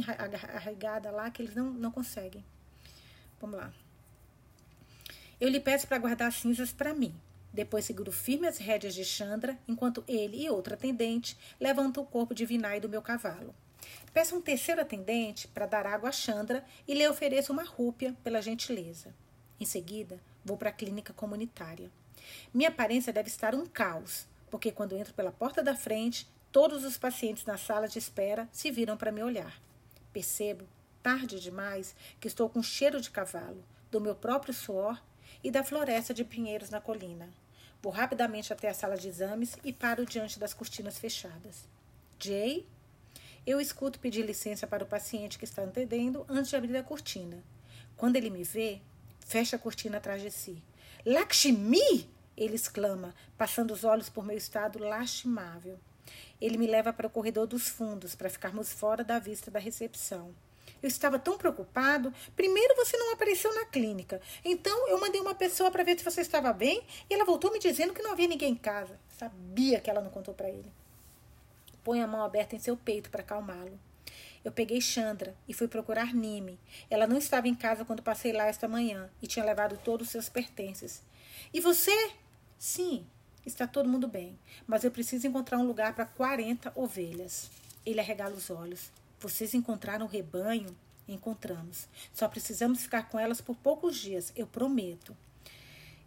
arraigada 0.54 1.10
lá 1.10 1.32
que 1.32 1.42
eles 1.42 1.56
não, 1.56 1.72
não 1.72 1.92
conseguem. 1.92 2.46
Vamos 3.40 3.58
lá. 3.58 3.72
Eu 5.40 5.50
lhe 5.50 5.60
peço 5.60 5.88
para 5.88 6.00
guardar 6.00 6.30
as 6.30 6.36
cinzas 6.36 6.72
para 6.72 6.96
mim. 6.96 7.14
Depois 7.54 7.86
seguro 7.86 8.12
firme 8.12 8.48
as 8.48 8.58
rédeas 8.58 8.96
de 8.96 9.06
Chandra, 9.06 9.58
enquanto 9.68 10.04
ele 10.08 10.44
e 10.44 10.50
outro 10.50 10.74
atendente 10.74 11.38
levantam 11.60 12.04
o 12.04 12.08
corpo 12.08 12.34
de 12.34 12.46
Vinay 12.46 12.80
do 12.80 12.90
meu 12.90 13.02
cavalo. 13.02 13.54
Peço 14.14 14.36
um 14.36 14.42
terceiro 14.42 14.82
atendente 14.82 15.48
para 15.48 15.68
dar 15.68 15.86
água 15.86 16.10
a 16.10 16.12
Chandra 16.12 16.66
e 16.88 16.94
lhe 16.94 17.08
ofereço 17.08 17.54
uma 17.54 17.64
rúpia 17.64 18.16
pela 18.24 18.42
gentileza. 18.42 19.14
Em 19.60 19.66
seguida, 19.66 20.20
vou 20.44 20.58
para 20.58 20.70
a 20.70 20.74
clínica 20.74 21.14
comunitária. 21.14 21.92
Minha 22.52 22.70
aparência 22.70 23.14
deve 23.14 23.30
estar 23.30 23.54
um 23.54 23.66
caos, 23.66 24.28
porque 24.50 24.72
quando 24.72 24.96
entro 24.96 25.14
pela 25.14 25.32
porta 25.32 25.62
da 25.62 25.76
frente, 25.76 26.28
todos 26.52 26.84
os 26.84 26.98
pacientes 26.98 27.46
na 27.46 27.58
sala 27.58 27.88
de 27.88 28.00
espera 28.00 28.50
se 28.52 28.72
viram 28.72 28.98
para 28.98 29.12
me 29.12 29.24
olhar. 29.24 29.62
Percebo, 30.12 30.68
tarde 31.04 31.40
demais, 31.40 31.96
que 32.20 32.28
estou 32.28 32.50
com 32.50 32.64
cheiro 32.64 33.00
de 33.00 33.12
cavalo, 33.12 33.64
do 33.92 34.02
meu 34.02 34.16
próprio 34.16 34.54
suor 34.54 35.02
e 35.44 35.52
da 35.52 35.64
floresta 35.64 36.14
de 36.14 36.24
pinheiros 36.24 36.70
na 36.70 36.82
colina. 36.82 37.30
Vou 37.82 37.92
rapidamente 37.92 38.52
até 38.52 38.70
a 38.70 38.74
sala 38.74 38.98
de 38.98 39.08
exames 39.08 39.56
e 39.64 39.72
paro 39.72 40.06
diante 40.06 40.40
das 40.40 40.54
cortinas 40.54 40.98
fechadas. 40.98 41.66
Jay? 42.20 42.66
Eu 43.46 43.62
escuto 43.62 44.00
pedir 44.00 44.26
licença 44.26 44.68
para 44.68 44.84
o 44.84 44.88
paciente 44.88 45.38
que 45.38 45.46
está 45.46 45.62
antecedendo 45.62 46.26
antes 46.28 46.50
de 46.50 46.56
abrir 46.56 46.76
a 46.76 46.84
cortina. 46.84 47.42
Quando 47.96 48.16
ele 48.16 48.30
me 48.30 48.44
vê, 48.44 48.82
fecha 49.26 49.56
a 49.56 49.60
cortina 49.60 49.98
atrás 49.98 50.22
de 50.22 50.32
si. 50.32 50.62
Lakshmi! 51.06 52.10
Ele 52.36 52.56
exclama, 52.56 53.16
passando 53.38 53.72
os 53.72 53.84
olhos 53.84 54.10
por 54.10 54.26
meu 54.26 54.38
estado 54.38 54.80
lastimável. 54.80 55.80
Ele 56.40 56.58
me 56.58 56.68
leva 56.68 56.94
para 56.94 57.08
o 57.08 57.10
corredor 57.10 57.48
dos 57.48 57.68
fundos, 57.68 58.16
para 58.16 58.30
ficarmos 58.30 58.72
fora 58.72 59.04
da 59.04 59.18
vista 59.18 59.50
da 59.50 59.60
recepção. 59.60 60.36
Eu 60.82 60.88
estava 60.88 61.18
tão 61.18 61.38
preocupado. 61.38 62.14
Primeiro 62.36 62.76
você 62.76 62.98
não 62.98 63.14
apareceu 63.14 63.54
na 63.54 63.66
clínica. 63.66 64.22
Então 64.44 64.88
eu 64.90 65.00
mandei 65.00 65.20
uma 65.20 65.36
pessoa 65.36 65.72
para 65.72 65.84
ver 65.84 65.98
se 65.98 66.06
você 66.06 66.22
estava 66.22 66.54
bem 66.54 66.84
e 67.10 67.14
ela 67.14 67.26
voltou 67.26 67.52
me 67.52 67.60
dizendo 67.60 67.94
que 67.94 68.02
não 68.02 68.12
havia 68.12 68.28
ninguém 68.28 68.54
em 68.54 68.56
casa. 68.56 69.00
Sabia 69.18 69.80
que 69.80 69.90
ela 69.90 70.02
não 70.02 70.10
contou 70.10 70.34
para 70.34 70.50
ele. 70.50 70.72
Põe 71.84 72.02
a 72.02 72.08
mão 72.08 72.22
aberta 72.22 72.56
em 72.56 72.60
seu 72.60 72.76
peito 72.76 73.10
para 73.10 73.22
acalmá-lo. 73.22 73.80
Eu 74.44 74.52
peguei 74.52 74.80
Chandra 74.80 75.36
e 75.48 75.54
fui 75.54 75.68
procurar 75.68 76.14
Nime. 76.14 76.60
Ela 76.90 77.08
não 77.08 77.18
estava 77.18 77.48
em 77.48 77.56
casa 77.56 77.84
quando 77.84 78.02
passei 78.02 78.32
lá 78.32 78.46
esta 78.46 78.68
manhã 78.68 79.10
e 79.22 79.28
tinha 79.28 79.44
levado 79.44 79.78
todos 79.84 80.08
os 80.08 80.12
seus 80.12 80.30
pertences. 80.30 81.04
E 81.54 81.60
você? 81.60 82.12
Sim, 82.58 83.06
está 83.46 83.68
todo 83.68 83.90
mundo 83.90 84.08
bem, 84.08 84.38
mas 84.66 84.84
eu 84.84 84.92
preciso 84.92 85.28
encontrar 85.28 85.58
um 85.58 85.68
lugar 85.68 85.94
para 85.94 86.06
40 86.06 86.72
ovelhas. 86.76 87.50
Ele 87.86 88.00
arregala 88.00 88.36
os 88.36 88.50
olhos. 88.50 88.92
Vocês 89.20 89.54
encontraram 89.54 90.06
o 90.06 90.10
rebanho? 90.10 90.76
Encontramos. 91.08 91.88
Só 92.14 92.28
precisamos 92.28 92.82
ficar 92.82 93.10
com 93.10 93.20
elas 93.20 93.42
por 93.42 93.56
poucos 93.56 93.98
dias, 93.98 94.32
eu 94.36 94.46
prometo. 94.46 95.16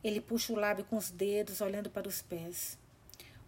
Ele 0.03 0.21
puxa 0.21 0.53
o 0.53 0.57
lábio 0.57 0.85
com 0.85 0.97
os 0.97 1.11
dedos, 1.11 1.61
olhando 1.61 1.91
para 1.91 2.09
os 2.09 2.23
pés. 2.23 2.79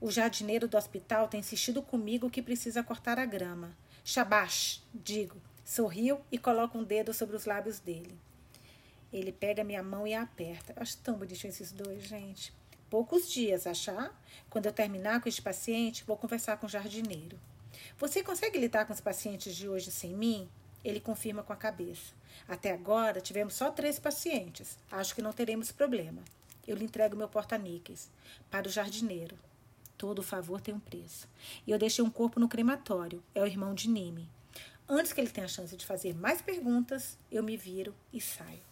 O 0.00 0.10
jardineiro 0.10 0.66
do 0.66 0.76
hospital 0.76 1.28
tem 1.28 1.40
insistido 1.40 1.80
comigo 1.80 2.28
que 2.28 2.42
precisa 2.42 2.82
cortar 2.82 3.18
a 3.18 3.24
grama. 3.24 3.76
Shabash, 4.04 4.82
digo. 4.92 5.40
Sorriu 5.64 6.20
e 6.30 6.38
coloca 6.38 6.76
um 6.76 6.82
dedo 6.82 7.14
sobre 7.14 7.36
os 7.36 7.44
lábios 7.44 7.78
dele. 7.78 8.18
Ele 9.12 9.30
pega 9.30 9.62
minha 9.62 9.82
mão 9.82 10.06
e 10.06 10.12
a 10.12 10.22
aperta. 10.22 10.72
Acho 10.74 10.98
tão 10.98 11.16
bonitinho 11.16 11.50
esses 11.50 11.70
dois, 11.70 12.02
gente. 12.02 12.52
Poucos 12.90 13.30
dias, 13.30 13.66
achar? 13.66 14.12
Quando 14.50 14.66
eu 14.66 14.72
terminar 14.72 15.20
com 15.20 15.28
este 15.28 15.40
paciente, 15.40 16.04
vou 16.04 16.16
conversar 16.16 16.56
com 16.56 16.66
o 16.66 16.68
jardineiro. 16.68 17.38
Você 17.98 18.22
consegue 18.22 18.58
lidar 18.58 18.86
com 18.86 18.92
os 18.92 19.00
pacientes 19.00 19.54
de 19.54 19.68
hoje 19.68 19.90
sem 19.90 20.14
mim? 20.14 20.48
Ele 20.84 21.00
confirma 21.00 21.42
com 21.42 21.52
a 21.52 21.56
cabeça. 21.56 22.12
Até 22.48 22.72
agora 22.72 23.20
tivemos 23.20 23.54
só 23.54 23.70
três 23.70 23.98
pacientes. 23.98 24.76
Acho 24.90 25.14
que 25.14 25.22
não 25.22 25.32
teremos 25.32 25.70
problema. 25.70 26.22
Eu 26.66 26.76
lhe 26.76 26.84
entrego 26.84 27.16
meu 27.16 27.28
porta-níqueis. 27.28 28.10
Para 28.50 28.68
o 28.68 28.70
jardineiro. 28.70 29.38
Todo 29.96 30.22
favor 30.22 30.60
tem 30.60 30.74
um 30.74 30.80
preço. 30.80 31.28
E 31.66 31.70
eu 31.70 31.78
deixei 31.78 32.04
um 32.04 32.10
corpo 32.10 32.40
no 32.40 32.48
crematório. 32.48 33.22
É 33.34 33.42
o 33.42 33.46
irmão 33.46 33.74
de 33.74 33.88
Nime. 33.88 34.28
Antes 34.88 35.12
que 35.12 35.20
ele 35.20 35.30
tenha 35.30 35.46
a 35.46 35.48
chance 35.48 35.76
de 35.76 35.86
fazer 35.86 36.14
mais 36.14 36.42
perguntas, 36.42 37.16
eu 37.30 37.42
me 37.42 37.56
viro 37.56 37.94
e 38.12 38.20
saio. 38.20 38.71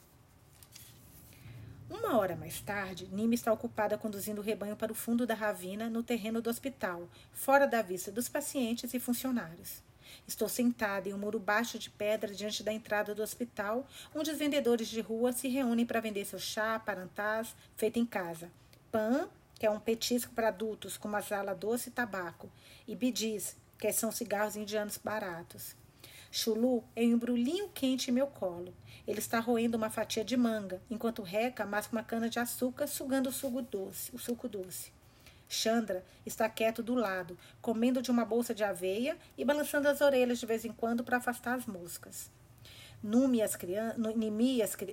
Uma 1.90 2.16
hora 2.16 2.36
mais 2.36 2.60
tarde, 2.60 3.08
Nime 3.10 3.34
está 3.34 3.52
ocupada 3.52 3.98
conduzindo 3.98 4.40
o 4.40 4.44
rebanho 4.44 4.76
para 4.76 4.92
o 4.92 4.94
fundo 4.94 5.26
da 5.26 5.34
ravina 5.34 5.90
no 5.90 6.04
terreno 6.04 6.40
do 6.40 6.48
hospital, 6.48 7.08
fora 7.32 7.66
da 7.66 7.82
vista 7.82 8.12
dos 8.12 8.28
pacientes 8.28 8.94
e 8.94 9.00
funcionários. 9.00 9.82
Estou 10.24 10.48
sentada 10.48 11.08
em 11.08 11.12
um 11.12 11.18
muro 11.18 11.40
baixo 11.40 11.80
de 11.80 11.90
pedra 11.90 12.32
diante 12.32 12.62
da 12.62 12.72
entrada 12.72 13.12
do 13.12 13.24
hospital, 13.24 13.84
onde 14.14 14.30
os 14.30 14.38
vendedores 14.38 14.86
de 14.86 15.00
rua 15.00 15.32
se 15.32 15.48
reúnem 15.48 15.84
para 15.84 16.00
vender 16.00 16.24
seu 16.24 16.38
chá, 16.38 16.78
parantás, 16.78 17.56
feito 17.74 17.98
em 17.98 18.06
casa, 18.06 18.52
pão, 18.92 19.28
que 19.58 19.66
é 19.66 19.70
um 19.70 19.80
petisco 19.80 20.32
para 20.32 20.46
adultos 20.46 20.96
com 20.96 21.08
masala 21.08 21.56
doce 21.56 21.88
e 21.88 21.92
tabaco, 21.92 22.48
e 22.86 22.94
bidis, 22.94 23.56
que 23.76 23.92
são 23.92 24.12
cigarros 24.12 24.54
indianos 24.54 24.96
baratos. 24.96 25.74
Chulu 26.30 26.84
é 26.94 27.00
um 27.00 27.12
embrulhinho 27.12 27.68
quente 27.70 28.10
em 28.10 28.14
meu 28.14 28.26
colo. 28.28 28.72
Ele 29.06 29.18
está 29.18 29.40
roendo 29.40 29.76
uma 29.76 29.90
fatia 29.90 30.24
de 30.24 30.36
manga, 30.36 30.80
enquanto 30.88 31.22
Reca 31.22 31.66
masca 31.66 31.92
uma 31.92 32.04
cana 32.04 32.30
de 32.30 32.38
açúcar, 32.38 32.86
sugando 32.86 33.28
o 33.28 33.32
suco 33.32 33.60
doce. 33.60 34.14
O 34.14 34.18
suco 34.18 34.48
doce. 34.48 34.92
Chandra 35.48 36.04
está 36.24 36.48
quieto 36.48 36.80
do 36.80 36.94
lado, 36.94 37.36
comendo 37.60 38.00
de 38.00 38.12
uma 38.12 38.24
bolsa 38.24 38.54
de 38.54 38.62
aveia 38.62 39.18
e 39.36 39.44
balançando 39.44 39.88
as 39.88 40.00
orelhas 40.00 40.38
de 40.38 40.46
vez 40.46 40.64
em 40.64 40.72
quando 40.72 41.02
para 41.02 41.16
afastar 41.16 41.56
as 41.56 41.66
moscas. 41.66 42.30
Numi 43.02 43.38
e 43.38 43.42
as, 43.42 43.58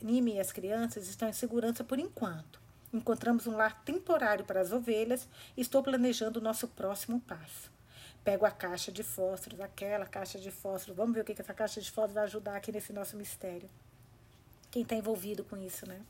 Nimi 0.02 0.34
e 0.34 0.40
as 0.40 0.52
crianças 0.52 1.08
estão 1.08 1.30
em 1.30 1.34
segurança 1.34 1.84
por 1.84 2.00
enquanto. 2.00 2.60
Encontramos 2.92 3.46
um 3.46 3.56
lar 3.56 3.84
temporário 3.84 4.46
para 4.46 4.62
as 4.62 4.72
ovelhas 4.72 5.28
e 5.56 5.62
estou 5.62 5.84
planejando 5.84 6.40
o 6.40 6.44
nosso 6.44 6.68
próximo 6.70 7.20
passo. 7.20 7.77
Pego 8.28 8.46
a 8.46 8.52
caixa 8.52 8.92
de 8.92 9.04
fósforos, 9.04 9.62
aquela 9.62 10.06
caixa 10.06 10.38
de 10.38 10.52
fósforos. 10.52 10.98
Vamos 10.98 11.16
ver 11.16 11.22
o 11.22 11.24
que, 11.24 11.34
que 11.34 11.42
essa 11.42 11.54
caixa 11.54 11.80
de 11.80 11.90
fósforos 11.90 12.14
vai 12.14 12.24
ajudar 12.26 12.58
aqui 12.58 12.74
nesse 12.74 12.92
nosso 12.92 13.16
mistério. 13.16 13.70
Quem 14.70 14.82
está 14.82 14.96
envolvido 14.96 15.46
com 15.46 15.56
isso, 15.56 15.88
né? 15.88 16.02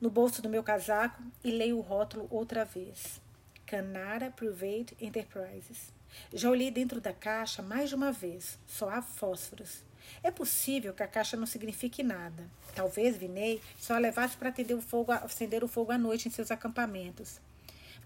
No 0.00 0.08
bolso 0.08 0.40
do 0.40 0.48
meu 0.48 0.62
casaco 0.62 1.20
e 1.42 1.50
leio 1.50 1.78
o 1.78 1.80
rótulo 1.80 2.28
outra 2.30 2.64
vez. 2.64 3.20
Canara 3.66 4.30
Private 4.30 4.96
Enterprises. 5.00 5.92
Já 6.32 6.48
olhei 6.48 6.70
dentro 6.70 7.00
da 7.00 7.12
caixa 7.12 7.60
mais 7.60 7.88
de 7.88 7.96
uma 7.96 8.12
vez. 8.12 8.56
Só 8.64 8.88
há 8.88 9.02
fósforos. 9.02 9.82
É 10.22 10.30
possível 10.30 10.94
que 10.94 11.02
a 11.02 11.08
caixa 11.08 11.36
não 11.36 11.44
signifique 11.44 12.04
nada. 12.04 12.48
Talvez 12.72 13.16
Vinei 13.16 13.60
só 13.76 13.94
a 13.94 13.98
levasse 13.98 14.36
para 14.36 14.50
acender 14.50 14.76
o 14.76 14.80
fogo, 14.80 15.10
acender 15.10 15.64
o 15.64 15.68
fogo 15.68 15.90
à 15.90 15.98
noite 15.98 16.28
em 16.28 16.30
seus 16.30 16.52
acampamentos. 16.52 17.40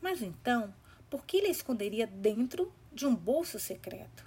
Mas 0.01 0.23
então, 0.23 0.73
por 1.11 1.27
que 1.27 1.37
ele 1.37 1.49
a 1.49 1.51
esconderia 1.51 2.07
dentro 2.07 2.73
de 2.95 3.07
um 3.07 3.15
bolso 3.15 3.59
secreto. 3.59 4.25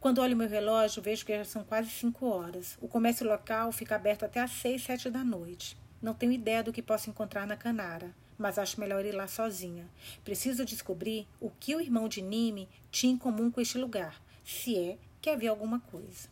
Quando 0.00 0.20
olho 0.20 0.36
meu 0.36 0.48
relógio, 0.48 1.02
vejo 1.02 1.26
que 1.26 1.36
já 1.36 1.44
são 1.44 1.64
quase 1.64 1.90
cinco 1.90 2.26
horas. 2.26 2.78
O 2.80 2.88
comércio 2.88 3.28
local 3.28 3.70
fica 3.72 3.96
aberto 3.96 4.24
até 4.24 4.40
às 4.40 4.52
seis, 4.52 4.82
sete 4.82 5.10
da 5.10 5.22
noite. 5.22 5.76
Não 6.00 6.14
tenho 6.14 6.32
ideia 6.32 6.62
do 6.62 6.72
que 6.72 6.80
posso 6.80 7.10
encontrar 7.10 7.46
na 7.46 7.56
Canara, 7.56 8.14
mas 8.38 8.58
acho 8.58 8.80
melhor 8.80 9.04
ir 9.04 9.12
lá 9.12 9.26
sozinha. 9.26 9.86
Preciso 10.24 10.64
descobrir 10.64 11.26
o 11.38 11.50
que 11.50 11.74
o 11.74 11.80
irmão 11.80 12.08
de 12.08 12.22
Nime 12.22 12.68
tinha 12.90 13.12
em 13.12 13.18
comum 13.18 13.50
com 13.50 13.60
este 13.60 13.76
lugar, 13.76 14.22
se 14.42 14.78
é 14.78 14.96
que 15.20 15.28
havia 15.28 15.50
alguma 15.50 15.80
coisa. 15.80 16.28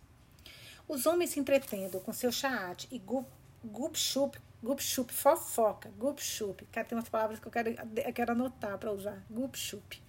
Os 0.89 1.05
homens 1.05 1.31
se 1.31 1.41
entretendo 1.41 2.01
com 2.01 2.13
seu 2.15 2.33
chaate 2.33 2.89
e 2.91 2.99
gupchup, 3.63 4.39
gupchup, 4.63 5.13
fofoca, 5.13 5.91
gupchup. 5.99 6.65
Cara, 6.73 6.87
tem 6.87 6.97
umas 6.97 7.11
palavras 7.11 7.39
que 7.39 7.47
eu 7.47 7.53
quero, 7.53 7.69
eu 7.69 8.13
quero 8.15 8.33
anotar 8.33 8.79
para 8.79 8.91
usar. 8.91 9.23
Gupchup 9.29 10.08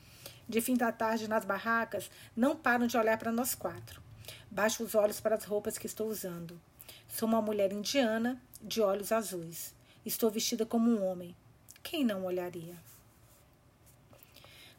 de 0.50 0.60
fim 0.60 0.74
da 0.74 0.92
tarde 0.92 1.28
nas 1.28 1.46
barracas, 1.46 2.10
não 2.36 2.56
param 2.56 2.88
de 2.88 2.98
olhar 2.98 3.20
para 3.20 3.32
nós 3.32 3.54
quatro. 3.54 4.02
Baixo 4.50 4.84
os 4.84 4.96
olhos 4.96 5.22
para 5.22 5.36
as 5.36 5.44
roupas 5.44 5.78
que 5.78 5.86
estou 5.86 6.08
usando. 6.08 6.60
Sou 7.08 7.30
uma 7.30 7.42
mulher 7.42 7.72
indiana 7.72 8.42
de 8.60 8.82
olhos 8.82 9.12
azuis. 9.12 9.76
Estou 10.04 10.32
vestida 10.32 10.66
como 10.66 10.90
um 10.90 11.06
homem. 11.06 11.36
Quem 11.84 12.04
não 12.04 12.26
olharia? 12.26 12.76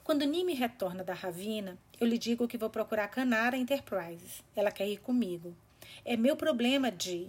Quando 0.02 0.24
Nimi 0.24 0.54
retorna 0.54 1.04
da 1.04 1.14
Ravina, 1.14 1.78
eu 2.00 2.06
lhe 2.06 2.18
digo 2.18 2.48
que 2.48 2.58
vou 2.58 2.68
procurar 2.68 3.06
Canara 3.06 3.56
Enterprises. 3.56 4.42
Ela 4.56 4.72
quer 4.72 4.88
ir 4.88 4.98
comigo. 4.98 5.54
É 6.04 6.16
meu 6.16 6.36
problema 6.36 6.90
de. 6.90 7.28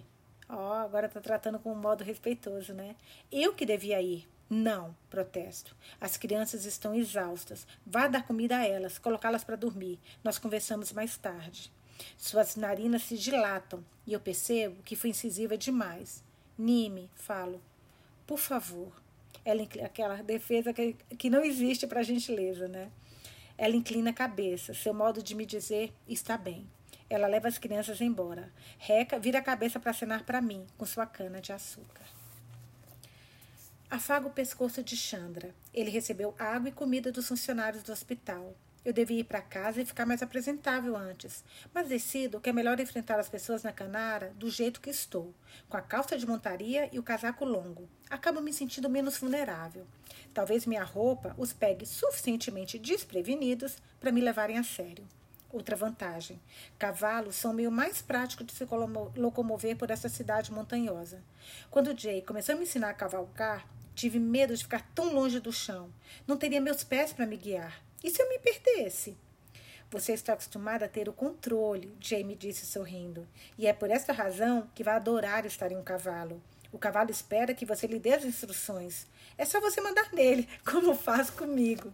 Ó, 0.50 0.56
oh, 0.56 0.74
agora 0.74 1.06
está 1.06 1.22
tratando 1.22 1.60
com 1.60 1.72
um 1.72 1.76
modo 1.76 2.04
respeitoso, 2.04 2.74
né? 2.74 2.96
Eu 3.32 3.54
que 3.54 3.68
devia 3.68 4.02
ir. 4.02 4.28
Não, 4.54 4.94
protesto. 5.10 5.74
As 6.02 6.18
crianças 6.18 6.66
estão 6.66 6.94
exaustas. 6.94 7.66
Vá 7.86 8.10
dar 8.10 8.28
comida 8.28 8.58
a 8.58 8.68
elas, 8.68 9.00
colocá-las 9.00 9.46
para 9.46 9.56
dormir. 9.56 9.98
Nós 10.22 10.38
conversamos 10.38 10.92
mais 10.92 11.16
tarde. 11.16 11.72
Suas 12.18 12.58
narinas 12.58 13.04
se 13.04 13.18
dilatam 13.18 13.82
e 14.06 14.12
eu 14.12 14.20
percebo 14.20 14.84
que 14.84 14.94
fui 14.94 15.12
incisiva 15.12 15.58
demais. 15.58 16.22
Nime, 16.58 17.10
falo. 17.16 17.62
Por 18.28 18.38
favor. 18.38 18.92
Ela 19.46 19.64
aquela 19.86 20.22
defesa 20.22 20.74
que, 20.74 20.98
que 21.18 21.30
não 21.30 21.46
existe 21.46 21.88
para 21.88 22.04
gentileza, 22.04 22.68
né? 22.68 22.92
Ela 23.58 23.78
inclina 23.78 24.10
a 24.10 24.14
cabeça. 24.14 24.74
Seu 24.74 24.94
modo 24.94 25.24
de 25.24 25.34
me 25.34 25.46
dizer 25.46 25.94
está 26.06 26.38
bem. 26.38 26.70
Ela 27.10 27.28
leva 27.28 27.48
as 27.48 27.58
crianças 27.58 28.02
embora. 28.02 28.52
Reca 28.78 29.18
vira 29.18 29.40
a 29.40 29.42
cabeça 29.42 29.80
para 29.80 29.92
acenar 29.92 30.26
para 30.26 30.42
mim 30.42 30.68
com 30.78 30.86
sua 30.86 31.06
cana 31.06 31.40
de 31.40 31.54
açúcar. 31.54 32.21
Afago 33.92 34.30
o 34.30 34.32
pescoço 34.32 34.82
de 34.82 34.96
Chandra. 34.96 35.54
Ele 35.74 35.90
recebeu 35.90 36.34
água 36.40 36.70
e 36.70 36.72
comida 36.72 37.12
dos 37.12 37.28
funcionários 37.28 37.84
do 37.84 37.92
hospital. 37.92 38.56
Eu 38.86 38.94
devia 38.94 39.20
ir 39.20 39.26
para 39.26 39.42
casa 39.42 39.82
e 39.82 39.86
ficar 39.86 40.06
mais 40.06 40.24
apresentável 40.24 40.96
antes, 40.96 41.44
mas 41.74 41.90
decido 41.90 42.40
que 42.40 42.50
é 42.50 42.54
melhor 42.54 42.80
enfrentar 42.80 43.20
as 43.20 43.28
pessoas 43.28 43.64
na 43.64 43.74
Canara 43.74 44.32
do 44.38 44.50
jeito 44.50 44.80
que 44.80 44.90
estou, 44.90 45.34
com 45.68 45.76
a 45.76 45.82
calça 45.82 46.18
de 46.18 46.26
montaria 46.26 46.88
e 46.94 47.00
o 47.00 47.04
casaco 47.04 47.44
longo. 47.44 47.90
Acabo 48.10 48.40
me 48.40 48.54
sentindo 48.54 48.90
menos 48.90 49.18
vulnerável. 49.18 49.86
Talvez 50.34 50.66
minha 50.66 50.86
roupa 50.86 51.36
os 51.38 51.52
pegue 51.52 51.86
suficientemente 51.86 52.80
desprevenidos 52.80 53.76
para 54.00 54.14
me 54.14 54.22
levarem 54.22 54.58
a 54.58 54.64
sério. 54.64 55.06
Outra 55.52 55.76
vantagem: 55.76 56.40
cavalos 56.80 57.36
são 57.36 57.52
o 57.52 57.54
meio 57.54 57.70
mais 57.70 58.02
prático 58.02 58.42
de 58.42 58.54
se 58.54 58.66
locomover 59.18 59.76
por 59.76 59.92
essa 59.92 60.08
cidade 60.08 60.50
montanhosa. 60.50 61.22
Quando 61.70 61.98
Jay 62.00 62.22
começou 62.22 62.56
a 62.56 62.58
me 62.58 62.64
ensinar 62.64 62.90
a 62.90 62.94
cavalgar, 62.94 63.68
tive 63.96 64.20
medo 64.20 64.56
de 64.56 64.64
ficar 64.64 64.82
tão 64.94 65.14
longe 65.14 65.40
do 65.40 65.52
chão. 65.52 65.92
Não 66.28 66.38
teria 66.38 66.62
meus 66.62 66.84
pés 66.84 67.14
para 67.14 67.26
me 67.26 67.38
guiar. 67.38 67.82
E 68.04 68.10
se 68.10 68.22
eu 68.22 68.30
me 68.30 68.40
perdesse? 68.40 69.18
Você 69.92 70.14
está 70.14 70.34
acostumada 70.34 70.86
a 70.86 70.88
ter 70.88 71.10
o 71.10 71.14
controle, 71.14 71.94
Jay 72.00 72.24
me 72.24 72.34
disse 72.34 72.66
sorrindo. 72.66 73.28
E 73.58 73.68
é 73.68 73.74
por 73.74 73.92
esta 73.92 74.14
razão 74.14 74.70
que 74.74 74.86
vai 74.86 74.96
adorar 74.96 75.46
estar 75.46 75.72
em 75.72 75.76
um 75.76 75.84
cavalo. 75.84 76.42
O 76.72 76.78
cavalo 76.78 77.12
espera 77.12 77.54
que 77.54 77.66
você 77.66 77.88
lhe 77.88 78.00
dê 78.00 78.14
as 78.14 78.24
instruções. 78.24 79.06
É 79.38 79.44
só 79.44 79.60
você 79.60 79.82
mandar 79.82 80.14
nele, 80.14 80.48
como 80.66 80.96
faz 80.96 81.30
comigo. 81.30 81.94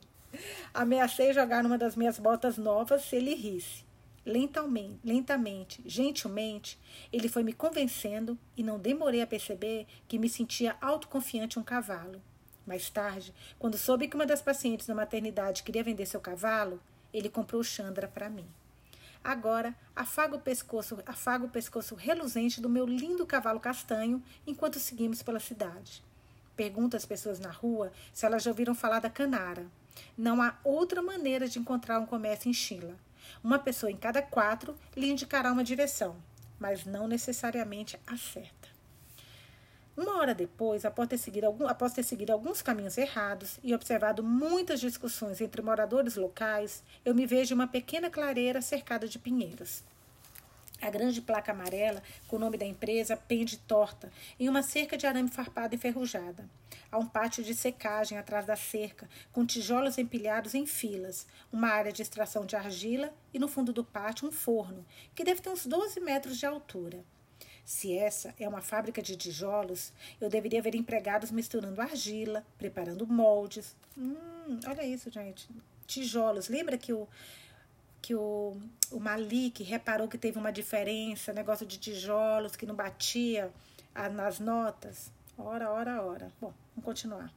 Ameacei 0.74 1.34
jogar 1.34 1.64
numa 1.64 1.78
das 1.78 1.96
minhas 1.96 2.20
botas 2.20 2.58
novas 2.58 3.02
se 3.04 3.16
ele 3.16 3.34
risse. 3.34 3.87
Lentamente, 4.28 5.00
lentamente, 5.06 5.82
gentilmente, 5.86 6.78
ele 7.14 7.30
foi 7.30 7.44
me 7.44 7.54
convencendo 7.54 8.38
e 8.58 8.62
não 8.62 8.78
demorei 8.78 9.22
a 9.22 9.28
perceber 9.28 9.88
que 10.06 10.20
me 10.20 10.28
sentia 10.28 10.76
autoconfiante 10.82 11.58
um 11.58 11.64
cavalo. 11.64 12.22
Mais 12.66 12.90
tarde, 12.90 13.34
quando 13.58 13.78
soube 13.78 14.10
que 14.10 14.18
uma 14.18 14.26
das 14.26 14.42
pacientes 14.42 14.86
da 14.86 14.94
maternidade 14.94 15.64
queria 15.64 15.82
vender 15.82 16.06
seu 16.06 16.20
cavalo, 16.20 16.84
ele 17.14 17.30
comprou 17.30 17.64
Chandra 17.64 18.06
para 18.06 18.30
mim. 18.30 18.46
Agora, 19.24 19.74
afago 19.96 20.36
o 20.36 20.42
pescoço, 20.42 21.02
afago 21.06 21.46
o 21.46 21.50
pescoço 21.50 21.96
reluzente 21.96 22.60
do 22.60 22.68
meu 22.68 22.86
lindo 22.86 23.26
cavalo 23.26 23.62
castanho 23.62 24.22
enquanto 24.46 24.78
seguimos 24.78 25.24
pela 25.24 25.40
cidade. 25.40 26.04
Pergunto 26.54 26.98
às 26.98 27.06
pessoas 27.06 27.40
na 27.40 27.50
rua 27.50 27.94
se 28.12 28.26
elas 28.26 28.44
já 28.44 28.52
ouviram 28.52 28.76
falar 28.76 29.00
da 29.00 29.10
Canara. 29.10 29.68
Não 30.18 30.42
há 30.42 30.58
outra 30.66 31.02
maneira 31.02 31.48
de 31.48 31.60
encontrar 31.60 31.98
um 31.98 32.06
comércio 32.06 32.50
em 32.50 32.54
Chila. 32.54 33.07
Uma 33.44 33.60
pessoa 33.60 33.92
em 33.92 33.98
cada 33.98 34.22
quatro 34.22 34.78
lhe 34.96 35.10
indicará 35.10 35.52
uma 35.52 35.64
direção, 35.64 36.16
mas 36.60 36.86
não 36.86 37.08
necessariamente 37.08 38.00
a 38.06 38.18
certa. 38.18 38.68
Uma 39.98 40.18
hora 40.18 40.36
depois, 40.36 40.86
após 40.86 41.10
ter, 41.10 41.18
seguido 41.18 41.48
algum, 41.48 41.68
após 41.68 41.92
ter 41.92 42.04
seguido 42.04 42.32
alguns 42.32 42.62
caminhos 42.62 43.00
errados 43.00 43.60
e 43.64 43.74
observado 43.74 44.24
muitas 44.24 44.80
discussões 44.80 45.42
entre 45.42 45.60
moradores 45.60 46.16
locais, 46.16 46.84
eu 47.04 47.16
me 47.16 47.26
vejo 47.26 47.54
em 47.54 47.56
uma 47.56 47.68
pequena 47.68 48.08
clareira 48.08 48.62
cercada 48.62 49.08
de 49.08 49.18
pinheiros. 49.18 49.84
A 50.82 50.90
grande 50.90 51.22
placa 51.22 51.52
amarela, 51.52 52.04
com 52.28 52.36
o 52.36 52.40
nome 52.40 52.58
da 52.58 52.66
empresa, 52.66 53.18
pende 53.18 53.58
torta, 53.58 54.12
em 54.40 54.48
uma 54.48 54.62
cerca 54.62 54.98
de 54.98 55.08
arame 55.08 55.30
farpado 55.30 55.76
enferrujada. 55.76 56.48
Há 56.92 56.98
um 56.98 57.06
pátio 57.06 57.44
de 57.44 57.54
secagem 57.54 58.18
atrás 58.18 58.46
da 58.46 58.56
cerca, 58.56 59.10
com 59.32 59.46
tijolos 59.46 59.98
empilhados 59.98 60.54
em 60.54 60.66
filas, 60.66 61.26
uma 61.52 61.70
área 61.70 61.92
de 61.92 62.02
extração 62.02 62.46
de 62.46 62.56
argila 62.56 63.12
e, 63.34 63.40
no 63.40 63.48
fundo 63.48 63.74
do 63.74 63.84
pátio, 63.84 64.28
um 64.28 64.32
forno, 64.32 64.86
que 65.16 65.24
deve 65.24 65.42
ter 65.42 65.50
uns 65.50 65.66
12 65.66 66.00
metros 66.00 66.38
de 66.38 66.46
altura. 66.46 67.04
Se 67.66 67.98
essa 67.98 68.34
é 68.40 68.48
uma 68.48 68.62
fábrica 68.62 69.02
de 69.02 69.18
tijolos, 69.18 69.92
eu 70.22 70.30
deveria 70.30 70.62
ver 70.62 70.74
empregados 70.74 71.32
misturando 71.32 71.82
argila, 71.82 72.46
preparando 72.58 73.06
moldes. 73.06 73.76
Hum, 73.98 74.60
olha 74.66 74.86
isso, 74.86 75.12
gente. 75.12 75.50
Tijolos. 75.86 76.48
Lembra 76.48 76.78
que 76.78 76.94
o 76.94 77.10
que 78.02 78.16
o, 78.16 78.58
o 78.92 79.00
Malik 79.00 79.64
reparou 79.64 80.08
que 80.08 80.18
teve 80.18 80.38
uma 80.38 80.52
diferença, 80.52 81.34
negócio 81.34 81.66
de 81.66 81.78
tijolos 81.78 82.56
que 82.56 82.66
não 82.66 82.76
batia 82.76 83.52
a, 83.94 84.10
nas 84.10 84.40
notas. 84.40 85.12
Ora, 85.38 85.72
ora, 85.72 86.04
ora. 86.04 86.32
Bom, 86.40 86.54
vamos 86.76 86.86
continuar. 86.86 87.34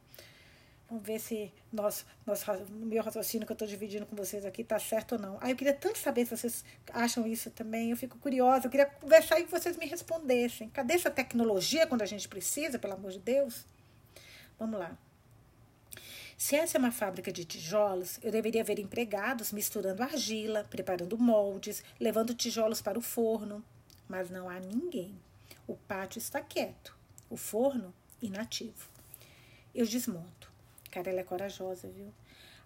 Vamos 0.89 1.05
ver 1.05 1.21
se 1.21 1.53
nosso, 1.73 2.05
nosso, 2.27 2.45
meu 2.69 3.01
raciocínio 3.03 3.47
que 3.47 3.53
eu 3.53 3.55
estou 3.55 3.69
dividindo 3.69 4.05
com 4.07 4.17
vocês 4.17 4.45
aqui 4.45 4.63
está 4.63 4.79
certo 4.79 5.13
ou 5.13 5.19
não. 5.21 5.39
Ah, 5.41 5.49
eu 5.49 5.55
queria 5.55 5.73
tanto 5.73 5.99
saber 5.99 6.27
se 6.27 6.37
vocês 6.37 6.65
acham 6.93 7.27
isso 7.27 7.49
também. 7.51 7.91
Eu 7.91 7.97
fico 7.97 8.19
curiosa. 8.19 8.67
Eu 8.67 8.71
queria 8.71 8.87
conversar 8.87 9.39
e 9.39 9.45
que 9.45 9.51
vocês 9.51 9.77
me 9.77 9.87
respondessem. 9.87 10.69
Cadê 10.71 10.95
essa 10.95 11.11
tecnologia 11.11 11.87
quando 11.87 12.03
a 12.03 12.07
gente 12.07 12.29
precisa, 12.29 12.79
pelo 12.79 12.95
amor 12.95 13.13
de 13.13 13.21
Deus? 13.21 13.65
Vamos 14.59 14.81
lá. 14.81 14.99
Se 16.41 16.57
essa 16.57 16.79
é 16.79 16.81
uma 16.81 16.91
fábrica 16.91 17.31
de 17.31 17.45
tijolos, 17.45 18.19
eu 18.23 18.33
deveria 18.33 18.65
ver 18.65 18.79
empregados 18.79 19.53
misturando 19.53 20.03
argila, 20.03 20.65
preparando 20.65 21.19
moldes, 21.19 21.85
levando 22.01 22.33
tijolos 22.33 22.81
para 22.81 22.99
o 22.99 23.03
forno. 23.03 23.63
Mas 24.09 24.31
não 24.31 24.49
há 24.49 24.59
ninguém. 24.59 25.15
O 25.67 25.77
pátio 25.77 26.19
está 26.19 26.41
quieto. 26.41 26.97
O 27.29 27.37
forno, 27.37 27.93
inativo. 28.23 28.89
Eu 29.75 29.85
desmonto. 29.85 30.51
Cara, 30.91 31.11
ela 31.11 31.21
é 31.21 31.25
corajosa, 31.25 31.89
viu? 31.89 32.11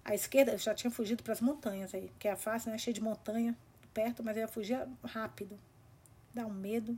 À 0.04 0.14
esquerda, 0.14 0.52
eu 0.52 0.58
já 0.58 0.72
tinha 0.72 0.90
fugido 0.92 1.24
para 1.24 1.32
as 1.32 1.40
montanhas 1.40 1.92
aí, 1.96 2.12
que 2.16 2.28
é 2.28 2.36
fácil, 2.36 2.70
né? 2.70 2.78
Cheio 2.78 2.94
de 2.94 3.00
montanha 3.00 3.58
perto, 3.92 4.22
mas 4.22 4.36
eu 4.36 4.42
ia 4.42 4.48
fugir 4.48 4.78
rápido. 5.02 5.58
Dá 6.32 6.46
um 6.46 6.54
medo. 6.54 6.96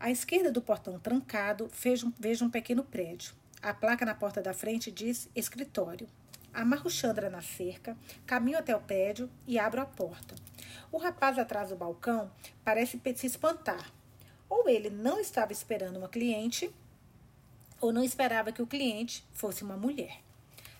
À 0.00 0.10
esquerda 0.10 0.50
do 0.50 0.60
portão 0.60 0.98
trancado, 0.98 1.70
vejo, 1.72 2.12
vejo 2.18 2.44
um 2.44 2.50
pequeno 2.50 2.82
prédio. 2.82 3.40
A 3.62 3.72
placa 3.72 4.04
na 4.04 4.12
porta 4.12 4.42
da 4.42 4.52
frente 4.52 4.90
diz 4.90 5.28
escritório. 5.36 6.08
Amarro 6.52 6.90
Chandra 6.90 7.30
na 7.30 7.40
cerca, 7.40 7.96
caminho 8.26 8.58
até 8.58 8.74
o 8.74 8.80
prédio 8.80 9.30
e 9.46 9.56
abro 9.56 9.80
a 9.80 9.86
porta. 9.86 10.34
O 10.90 10.98
rapaz 10.98 11.38
atrás 11.38 11.68
do 11.68 11.76
balcão 11.76 12.28
parece 12.64 13.00
se 13.14 13.26
espantar. 13.28 13.92
Ou 14.48 14.68
ele 14.68 14.90
não 14.90 15.20
estava 15.20 15.52
esperando 15.52 15.96
uma 15.96 16.08
cliente, 16.08 16.74
ou 17.80 17.92
não 17.92 18.02
esperava 18.02 18.50
que 18.50 18.60
o 18.60 18.66
cliente 18.66 19.24
fosse 19.32 19.62
uma 19.62 19.76
mulher. 19.76 20.20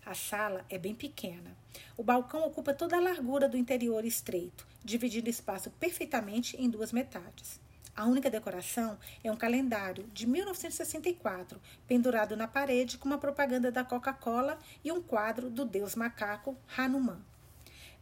A 0.05 0.13
sala 0.15 0.67
é 0.69 0.77
bem 0.77 0.93
pequena. 0.95 1.57
O 1.97 2.03
balcão 2.03 2.45
ocupa 2.45 2.75
toda 2.75 2.97
a 2.97 3.01
largura 3.01 3.49
do 3.49 3.57
interior 3.57 4.05
estreito, 4.05 4.67
dividindo 4.85 5.29
o 5.29 5.31
espaço 5.31 5.71
perfeitamente 5.71 6.61
em 6.61 6.69
duas 6.69 6.91
metades. 6.91 7.61
A 7.95 8.07
única 8.07 8.31
decoração 8.31 8.99
é 9.23 9.31
um 9.31 9.37
calendário 9.37 10.05
de 10.15 10.27
1964, 10.27 11.61
pendurado 11.87 12.35
na 12.35 12.49
parede 12.49 12.97
com 12.97 13.07
uma 13.07 13.19
propaganda 13.19 13.71
da 13.71 13.85
Coca-Cola 13.85 14.59
e 14.83 14.91
um 14.91 15.03
quadro 15.03 15.51
do 15.51 15.67
deus 15.67 15.95
macaco 15.95 16.57
Hanuman. 16.75 17.21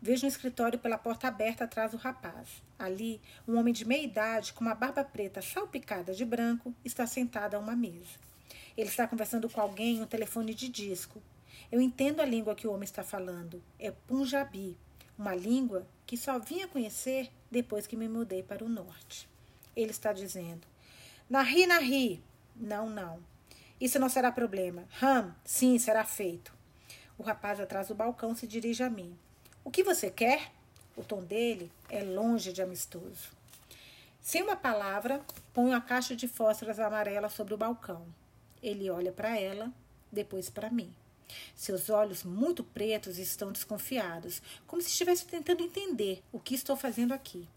Vejo 0.00 0.26
um 0.26 0.29
escritório 0.29 0.79
pela 0.79 0.96
porta 0.96 1.26
aberta 1.26 1.64
atrás 1.64 1.90
do 1.90 1.96
rapaz. 1.96 2.62
Ali, 2.79 3.20
um 3.48 3.59
homem 3.59 3.74
de 3.74 3.85
meia 3.85 4.05
idade, 4.05 4.53
com 4.53 4.64
uma 4.64 4.76
barba 4.76 5.03
preta 5.03 5.42
salpicada 5.42 6.14
de 6.14 6.24
branco, 6.24 6.72
está 6.85 7.05
sentado 7.05 7.57
a 7.57 7.59
uma 7.59 7.74
mesa. 7.74 8.16
Ele 8.76 8.88
está 8.88 9.09
conversando 9.09 9.50
com 9.50 9.61
alguém 9.61 9.96
em 9.96 10.03
um 10.03 10.07
telefone 10.07 10.55
de 10.55 10.68
disco. 10.68 11.20
Eu 11.70 11.81
entendo 11.81 12.20
a 12.20 12.24
língua 12.24 12.55
que 12.55 12.66
o 12.66 12.72
homem 12.72 12.85
está 12.85 13.03
falando. 13.03 13.61
É 13.76 13.90
Punjabi, 13.90 14.79
uma 15.18 15.35
língua 15.35 15.85
que 16.07 16.16
só 16.16 16.38
vim 16.38 16.62
a 16.62 16.68
conhecer 16.68 17.29
depois 17.50 17.88
que 17.88 17.96
me 17.96 18.09
mudei 18.09 18.42
para 18.42 18.64
o 18.64 18.68
norte. 18.68 19.29
Ele 19.76 19.90
está 19.90 20.12
dizendo. 20.12 20.66
Nahi, 21.28 21.66
nahi. 21.66 22.22
Não, 22.56 22.88
não. 22.88 23.20
Isso 23.80 23.98
não 23.98 24.09
será 24.09 24.30
problema. 24.30 24.85
Ram, 24.90 25.35
sim, 25.44 25.78
será 25.78 26.04
feito. 26.04 26.52
O 27.16 27.22
rapaz 27.22 27.61
atrás 27.61 27.88
do 27.88 27.94
balcão 27.94 28.35
se 28.35 28.46
dirige 28.46 28.83
a 28.83 28.90
mim. 28.90 29.16
O 29.64 29.70
que 29.70 29.83
você 29.83 30.11
quer? 30.11 30.52
O 30.96 31.02
tom 31.02 31.22
dele 31.22 31.70
é 31.88 32.02
longe 32.02 32.52
de 32.52 32.62
amistoso. 32.62 33.30
Sem 34.20 34.42
uma 34.42 34.56
palavra, 34.56 35.22
ponho 35.54 35.74
a 35.74 35.80
caixa 35.80 36.14
de 36.14 36.28
fósforos 36.28 36.78
amarela 36.78 37.28
sobre 37.28 37.54
o 37.54 37.59
balcão. 37.59 38.06
Ele 38.62 38.90
olha 38.90 39.12
para 39.12 39.38
ela, 39.38 39.72
depois 40.12 40.50
para 40.50 40.70
mim. 40.70 40.92
Seus 41.54 41.88
olhos 41.88 42.24
muito 42.24 42.62
pretos 42.62 43.18
estão 43.18 43.52
desconfiados, 43.52 44.42
como 44.66 44.83
se 44.83 44.88
estivesse 44.88 45.24
tentando 45.26 45.62
entender 45.62 46.22
o 46.33 46.40
que 46.40 46.54
estou 46.54 46.76
fazendo 46.76 47.14
aqui. 47.14 47.48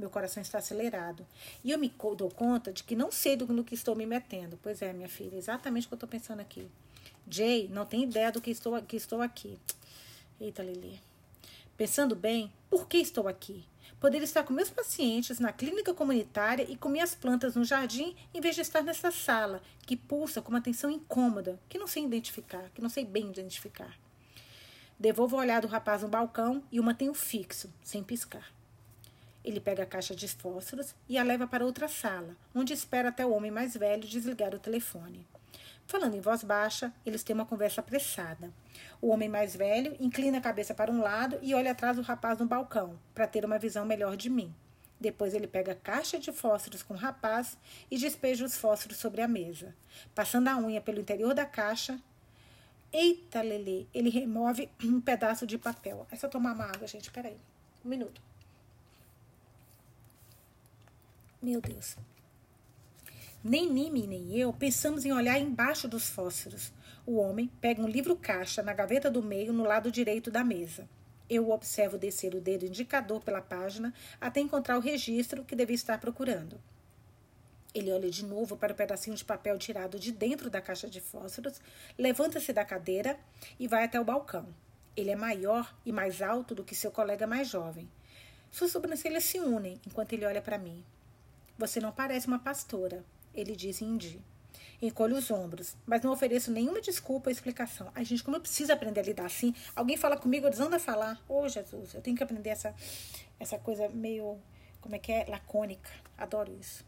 Meu 0.00 0.08
coração 0.08 0.40
está 0.40 0.56
acelerado. 0.56 1.26
E 1.62 1.70
eu 1.70 1.78
me 1.78 1.92
dou 2.16 2.30
conta 2.30 2.72
de 2.72 2.82
que 2.82 2.96
não 2.96 3.12
sei 3.12 3.36
do 3.36 3.46
no 3.52 3.62
que 3.62 3.74
estou 3.74 3.94
me 3.94 4.06
metendo. 4.06 4.58
Pois 4.62 4.80
é, 4.80 4.94
minha 4.94 5.10
filha, 5.10 5.36
exatamente 5.36 5.84
o 5.84 5.88
que 5.88 5.92
eu 5.92 5.96
estou 5.96 6.08
pensando 6.08 6.40
aqui. 6.40 6.66
Jay 7.28 7.68
não 7.68 7.84
tem 7.84 8.04
ideia 8.04 8.32
do 8.32 8.40
que 8.40 8.50
estou, 8.50 8.80
que 8.80 8.96
estou 8.96 9.20
aqui. 9.20 9.58
Eita, 10.40 10.62
Lili. 10.62 10.98
Pensando 11.76 12.16
bem, 12.16 12.50
por 12.70 12.88
que 12.88 12.96
estou 12.96 13.28
aqui? 13.28 13.62
Poderia 14.00 14.24
estar 14.24 14.42
com 14.42 14.54
meus 14.54 14.70
pacientes 14.70 15.38
na 15.38 15.52
clínica 15.52 15.92
comunitária 15.92 16.64
e 16.66 16.76
com 16.76 16.88
minhas 16.88 17.14
plantas 17.14 17.54
no 17.54 17.62
jardim, 17.62 18.16
em 18.32 18.40
vez 18.40 18.54
de 18.54 18.62
estar 18.62 18.82
nessa 18.82 19.10
sala, 19.10 19.60
que 19.84 19.98
pulsa 19.98 20.40
com 20.40 20.48
uma 20.48 20.62
tensão 20.62 20.90
incômoda, 20.90 21.60
que 21.68 21.78
não 21.78 21.86
sei 21.86 22.04
identificar, 22.04 22.70
que 22.74 22.80
não 22.80 22.88
sei 22.88 23.04
bem 23.04 23.28
identificar. 23.28 23.94
Devolvo 24.98 25.36
o 25.36 25.38
olhar 25.38 25.60
do 25.60 25.68
rapaz 25.68 26.00
no 26.00 26.08
balcão 26.08 26.62
e 26.72 26.80
o 26.80 26.82
mantenho 26.82 27.12
fixo, 27.12 27.70
sem 27.82 28.02
piscar. 28.02 28.50
Ele 29.44 29.60
pega 29.60 29.82
a 29.82 29.86
caixa 29.86 30.14
de 30.14 30.28
fósforos 30.28 30.94
e 31.08 31.16
a 31.16 31.22
leva 31.22 31.46
para 31.46 31.64
outra 31.64 31.88
sala, 31.88 32.36
onde 32.54 32.72
espera 32.72 33.08
até 33.08 33.24
o 33.24 33.32
homem 33.32 33.50
mais 33.50 33.76
velho 33.76 34.06
desligar 34.06 34.54
o 34.54 34.58
telefone. 34.58 35.26
Falando 35.86 36.14
em 36.14 36.20
voz 36.20 36.44
baixa, 36.44 36.92
eles 37.04 37.24
têm 37.24 37.34
uma 37.34 37.44
conversa 37.44 37.80
apressada. 37.80 38.52
O 39.02 39.08
homem 39.08 39.28
mais 39.28 39.56
velho 39.56 39.96
inclina 39.98 40.38
a 40.38 40.40
cabeça 40.40 40.72
para 40.72 40.92
um 40.92 41.00
lado 41.00 41.38
e 41.42 41.52
olha 41.52 41.72
atrás 41.72 41.96
do 41.96 42.02
rapaz 42.02 42.38
no 42.38 42.46
balcão, 42.46 42.96
para 43.12 43.26
ter 43.26 43.44
uma 43.44 43.58
visão 43.58 43.84
melhor 43.84 44.16
de 44.16 44.30
mim. 44.30 44.54
Depois 45.00 45.34
ele 45.34 45.48
pega 45.48 45.72
a 45.72 45.74
caixa 45.74 46.18
de 46.18 46.30
fósforos 46.30 46.82
com 46.82 46.92
o 46.94 46.96
rapaz 46.96 47.56
e 47.90 47.96
despeja 47.96 48.44
os 48.44 48.56
fósforos 48.56 48.98
sobre 48.98 49.22
a 49.22 49.26
mesa. 49.26 49.74
Passando 50.14 50.48
a 50.48 50.58
unha 50.58 50.80
pelo 50.80 51.00
interior 51.00 51.34
da 51.34 51.46
caixa. 51.46 51.98
Eita, 52.92 53.40
Lele! 53.40 53.88
Ele 53.94 54.10
remove 54.10 54.68
um 54.84 55.00
pedaço 55.00 55.46
de 55.46 55.56
papel. 55.56 56.06
É 56.10 56.16
só 56.16 56.28
tomar 56.28 56.52
uma 56.52 56.66
água, 56.66 56.86
gente. 56.86 57.10
Peraí. 57.10 57.38
Um 57.84 57.88
minuto. 57.88 58.29
Meu 61.42 61.58
Deus. 61.58 61.96
Nem 63.42 63.72
Nimi 63.72 64.06
nem 64.06 64.36
eu 64.36 64.52
pensamos 64.52 65.06
em 65.06 65.12
olhar 65.12 65.38
embaixo 65.38 65.88
dos 65.88 66.10
fósforos. 66.10 66.70
O 67.06 67.16
homem 67.16 67.50
pega 67.62 67.80
um 67.80 67.88
livro-caixa 67.88 68.62
na 68.62 68.74
gaveta 68.74 69.10
do 69.10 69.22
meio, 69.22 69.50
no 69.50 69.64
lado 69.64 69.90
direito 69.90 70.30
da 70.30 70.44
mesa. 70.44 70.86
Eu 71.30 71.46
o 71.46 71.52
observo 71.52 71.96
descer 71.96 72.34
o 72.34 72.40
dedo 72.42 72.66
indicador 72.66 73.22
pela 73.22 73.40
página 73.40 73.94
até 74.20 74.40
encontrar 74.40 74.76
o 74.76 74.82
registro 74.82 75.42
que 75.42 75.56
devia 75.56 75.74
estar 75.74 75.98
procurando. 75.98 76.60
Ele 77.72 77.90
olha 77.90 78.10
de 78.10 78.22
novo 78.26 78.54
para 78.54 78.74
o 78.74 78.76
pedacinho 78.76 79.16
de 79.16 79.24
papel 79.24 79.56
tirado 79.56 79.98
de 79.98 80.12
dentro 80.12 80.50
da 80.50 80.60
caixa 80.60 80.90
de 80.90 81.00
fósforos, 81.00 81.58
levanta-se 81.96 82.52
da 82.52 82.66
cadeira 82.66 83.18
e 83.58 83.66
vai 83.66 83.84
até 83.84 83.98
o 83.98 84.04
balcão. 84.04 84.46
Ele 84.94 85.10
é 85.10 85.16
maior 85.16 85.74
e 85.86 85.92
mais 85.92 86.20
alto 86.20 86.54
do 86.54 86.64
que 86.64 86.74
seu 86.74 86.90
colega 86.90 87.26
mais 87.26 87.48
jovem. 87.48 87.88
Suas 88.50 88.72
sobrancelhas 88.72 89.24
se 89.24 89.38
unem 89.38 89.80
enquanto 89.86 90.12
ele 90.12 90.26
olha 90.26 90.42
para 90.42 90.58
mim. 90.58 90.84
Você 91.60 91.78
não 91.78 91.92
parece 91.92 92.26
uma 92.26 92.38
pastora, 92.38 93.04
ele 93.34 93.54
diz 93.54 93.82
em 93.82 93.88
hindi. 93.88 94.18
Encolho 94.80 95.14
os 95.14 95.30
ombros, 95.30 95.76
mas 95.84 96.00
não 96.00 96.10
ofereço 96.10 96.50
nenhuma 96.50 96.80
desculpa 96.80 97.28
ou 97.28 97.30
explicação. 97.30 97.92
Ai, 97.94 98.02
gente, 98.02 98.24
como 98.24 98.38
eu 98.38 98.40
preciso 98.40 98.72
aprender 98.72 99.00
a 99.00 99.02
lidar 99.02 99.26
assim? 99.26 99.54
Alguém 99.76 99.98
fala 99.98 100.16
comigo, 100.16 100.46
eles 100.46 100.58
andam 100.58 100.78
a 100.78 100.80
falar. 100.80 101.22
Ô, 101.28 101.42
oh, 101.42 101.48
Jesus, 101.50 101.92
eu 101.92 102.00
tenho 102.00 102.16
que 102.16 102.22
aprender 102.22 102.48
essa, 102.48 102.74
essa 103.38 103.58
coisa 103.58 103.90
meio, 103.90 104.38
como 104.80 104.94
é 104.94 104.98
que 104.98 105.12
é? 105.12 105.26
Lacônica. 105.28 105.90
Adoro 106.16 106.50
isso. 106.58 106.82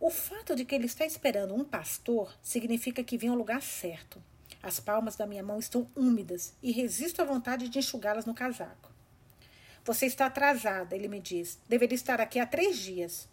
O 0.00 0.08
fato 0.08 0.56
de 0.56 0.64
que 0.64 0.74
ele 0.74 0.86
está 0.86 1.04
esperando 1.04 1.54
um 1.54 1.62
pastor 1.62 2.34
significa 2.40 3.04
que 3.04 3.18
vem 3.18 3.28
ao 3.28 3.36
lugar 3.36 3.60
certo. 3.60 4.24
As 4.62 4.80
palmas 4.80 5.16
da 5.16 5.26
minha 5.26 5.42
mão 5.42 5.58
estão 5.58 5.86
úmidas 5.94 6.54
e 6.62 6.72
resisto 6.72 7.20
à 7.20 7.26
vontade 7.26 7.68
de 7.68 7.78
enxugá-las 7.78 8.24
no 8.24 8.32
casaco. 8.32 8.90
Você 9.84 10.06
está 10.06 10.24
atrasada, 10.24 10.96
ele 10.96 11.08
me 11.08 11.20
diz. 11.20 11.58
Deveria 11.68 11.94
estar 11.94 12.22
aqui 12.22 12.38
há 12.38 12.46
três 12.46 12.78
dias. 12.78 13.28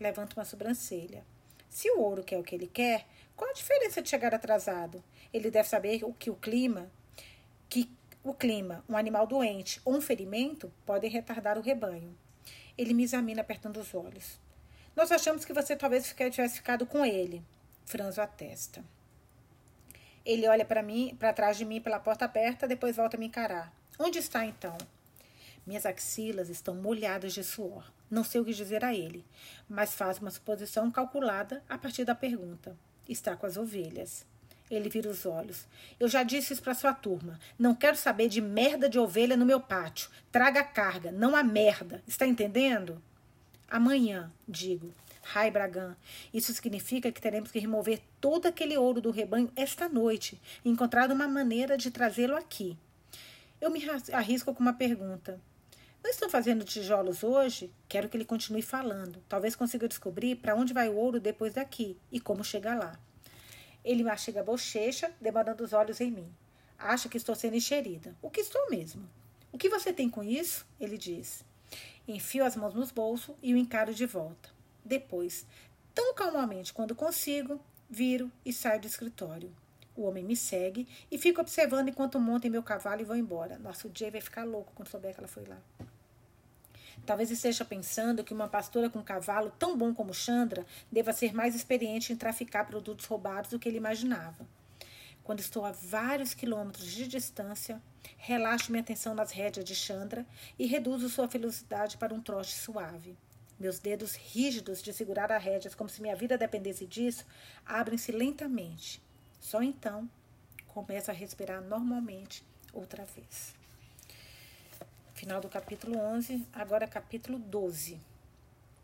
Levanto 0.00 0.34
uma 0.34 0.44
sobrancelha. 0.44 1.22
Se 1.68 1.90
o 1.90 2.00
ouro 2.00 2.24
quer 2.24 2.38
o 2.38 2.42
que 2.42 2.54
ele 2.54 2.66
quer, 2.66 3.06
qual 3.36 3.50
a 3.50 3.54
diferença 3.54 4.02
de 4.02 4.08
chegar 4.08 4.34
atrasado? 4.34 5.04
Ele 5.32 5.50
deve 5.50 5.68
saber 5.68 6.02
o 6.02 6.12
que 6.12 6.30
o 6.30 6.34
clima, 6.34 6.90
que 7.68 7.88
o 8.24 8.34
clima, 8.34 8.84
um 8.88 8.96
animal 8.96 9.26
doente 9.26 9.80
ou 9.84 9.94
um 9.94 10.00
ferimento 10.00 10.72
podem 10.84 11.10
retardar 11.10 11.56
o 11.56 11.62
rebanho. 11.62 12.16
Ele 12.76 12.94
me 12.94 13.04
examina 13.04 13.42
apertando 13.42 13.78
os 13.78 13.94
olhos. 13.94 14.40
Nós 14.96 15.12
achamos 15.12 15.44
que 15.44 15.52
você 15.52 15.76
talvez 15.76 16.14
tivesse 16.14 16.56
ficado 16.56 16.86
com 16.86 17.04
ele. 17.04 17.44
Franzo 17.84 18.20
a 18.20 18.26
testa. 18.26 18.84
Ele 20.24 20.46
olha 20.48 20.64
para 20.64 20.82
mim, 20.82 21.16
para 21.18 21.32
trás 21.32 21.56
de 21.56 21.64
mim 21.64 21.80
pela 21.80 22.00
porta 22.00 22.24
aberta, 22.24 22.66
depois 22.66 22.96
volta 22.96 23.16
a 23.16 23.20
me 23.20 23.26
encarar. 23.26 23.72
Onde 23.98 24.18
está 24.18 24.44
então? 24.44 24.76
Minhas 25.66 25.86
axilas 25.86 26.48
estão 26.48 26.74
molhadas 26.74 27.32
de 27.32 27.44
suor. 27.44 27.90
Não 28.10 28.24
sei 28.24 28.40
o 28.40 28.44
que 28.44 28.52
dizer 28.52 28.84
a 28.84 28.92
ele, 28.92 29.24
mas 29.68 29.94
faz 29.94 30.18
uma 30.18 30.30
suposição 30.30 30.90
calculada 30.90 31.62
a 31.68 31.78
partir 31.78 32.04
da 32.04 32.14
pergunta. 32.14 32.76
Está 33.08 33.36
com 33.36 33.46
as 33.46 33.56
ovelhas. 33.56 34.26
Ele 34.70 34.88
vira 34.88 35.10
os 35.10 35.26
olhos. 35.26 35.66
Eu 35.98 36.08
já 36.08 36.22
disse 36.22 36.52
isso 36.52 36.62
para 36.62 36.74
sua 36.74 36.92
turma. 36.92 37.38
Não 37.58 37.74
quero 37.74 37.96
saber 37.96 38.28
de 38.28 38.40
merda 38.40 38.88
de 38.88 38.98
ovelha 38.98 39.36
no 39.36 39.46
meu 39.46 39.60
pátio. 39.60 40.10
Traga 40.30 40.62
carga, 40.62 41.10
não 41.10 41.34
a 41.34 41.42
merda. 41.42 42.02
Está 42.06 42.26
entendendo? 42.26 43.02
Amanhã, 43.68 44.32
digo. 44.48 44.92
Rai 45.22 45.50
Bragan, 45.50 45.96
isso 46.32 46.52
significa 46.52 47.12
que 47.12 47.20
teremos 47.20 47.50
que 47.50 47.58
remover 47.58 48.00
todo 48.20 48.46
aquele 48.46 48.76
ouro 48.76 49.00
do 49.00 49.10
rebanho 49.10 49.52
esta 49.54 49.88
noite 49.88 50.40
e 50.64 50.70
encontrar 50.70 51.10
uma 51.12 51.28
maneira 51.28 51.76
de 51.76 51.90
trazê-lo 51.90 52.36
aqui. 52.36 52.76
Eu 53.60 53.70
me 53.70 53.80
arrisco 54.12 54.54
com 54.54 54.60
uma 54.60 54.72
pergunta. 54.72 55.40
Não 56.02 56.10
estão 56.10 56.30
fazendo 56.30 56.64
tijolos 56.64 57.22
hoje? 57.22 57.70
Quero 57.88 58.08
que 58.08 58.16
ele 58.16 58.24
continue 58.24 58.62
falando. 58.62 59.22
Talvez 59.28 59.54
consiga 59.54 59.86
descobrir 59.86 60.36
para 60.36 60.54
onde 60.54 60.72
vai 60.72 60.88
o 60.88 60.96
ouro 60.96 61.20
depois 61.20 61.52
daqui 61.52 61.96
e 62.10 62.18
como 62.18 62.42
chegar 62.42 62.78
lá. 62.78 62.98
Ele 63.84 64.02
mastiga 64.02 64.40
a 64.40 64.44
bochecha, 64.44 65.12
demorando 65.20 65.62
os 65.62 65.72
olhos 65.72 66.00
em 66.00 66.10
mim. 66.10 66.34
Acha 66.78 67.08
que 67.08 67.16
estou 67.16 67.34
sendo 67.34 67.56
enxerida. 67.56 68.16
O 68.22 68.30
que 68.30 68.40
estou 68.40 68.70
mesmo? 68.70 69.08
O 69.52 69.58
que 69.58 69.68
você 69.68 69.92
tem 69.92 70.08
com 70.08 70.22
isso? 70.22 70.66
Ele 70.80 70.96
diz. 70.96 71.44
Enfio 72.08 72.44
as 72.44 72.56
mãos 72.56 72.74
nos 72.74 72.90
bolsos 72.90 73.36
e 73.42 73.52
o 73.52 73.56
encaro 73.56 73.92
de 73.94 74.06
volta. 74.06 74.48
Depois, 74.84 75.46
tão 75.94 76.14
calmamente 76.14 76.72
quando 76.72 76.94
consigo, 76.94 77.60
viro 77.88 78.32
e 78.44 78.52
saio 78.52 78.80
do 78.80 78.86
escritório. 78.86 79.54
O 79.96 80.02
homem 80.02 80.24
me 80.24 80.36
segue 80.36 80.86
e 81.10 81.18
fico 81.18 81.40
observando 81.40 81.88
enquanto 81.88 82.18
monto 82.18 82.46
em 82.46 82.50
meu 82.50 82.62
cavalo 82.62 83.00
e 83.00 83.04
vou 83.04 83.16
embora. 83.16 83.58
Nosso 83.58 83.90
Jay 83.94 84.10
vai 84.10 84.20
ficar 84.20 84.44
louco 84.44 84.72
quando 84.74 84.88
souber 84.88 85.12
que 85.14 85.20
ela 85.20 85.28
foi 85.28 85.44
lá. 85.44 85.58
Talvez 87.04 87.30
esteja 87.30 87.64
pensando 87.64 88.22
que 88.22 88.32
uma 88.32 88.48
pastora 88.48 88.90
com 88.90 89.02
cavalo 89.02 89.52
tão 89.58 89.76
bom 89.76 89.94
como 89.94 90.14
Chandra 90.14 90.64
deva 90.92 91.12
ser 91.12 91.34
mais 91.34 91.54
experiente 91.54 92.12
em 92.12 92.16
traficar 92.16 92.66
produtos 92.66 93.06
roubados 93.06 93.50
do 93.50 93.58
que 93.58 93.68
ele 93.68 93.78
imaginava. 93.78 94.46
Quando 95.24 95.40
estou 95.40 95.64
a 95.64 95.72
vários 95.72 96.34
quilômetros 96.34 96.86
de 96.86 97.06
distância, 97.06 97.80
relaxo 98.16 98.70
minha 98.70 98.82
atenção 98.82 99.14
nas 99.14 99.32
rédeas 99.32 99.64
de 99.64 99.74
Chandra 99.74 100.26
e 100.58 100.66
reduzo 100.66 101.08
sua 101.08 101.26
velocidade 101.26 101.96
para 101.96 102.14
um 102.14 102.20
trote 102.20 102.54
suave. 102.54 103.16
Meus 103.58 103.78
dedos 103.78 104.14
rígidos 104.14 104.82
de 104.82 104.92
segurar 104.92 105.30
as 105.30 105.42
rédeas 105.42 105.74
como 105.74 105.90
se 105.90 106.00
minha 106.00 106.16
vida 106.16 106.38
dependesse 106.38 106.86
disso 106.86 107.26
abrem-se 107.64 108.10
lentamente. 108.10 109.02
Só 109.40 109.62
então 109.62 110.08
começo 110.68 111.10
a 111.10 111.14
respirar 111.14 111.60
normalmente 111.62 112.44
outra 112.72 113.04
vez. 113.04 113.54
Final 115.14 115.40
do 115.40 115.48
capítulo 115.48 115.98
11, 115.98 116.46
agora 116.52 116.86
capítulo 116.86 117.38
12, 117.38 118.00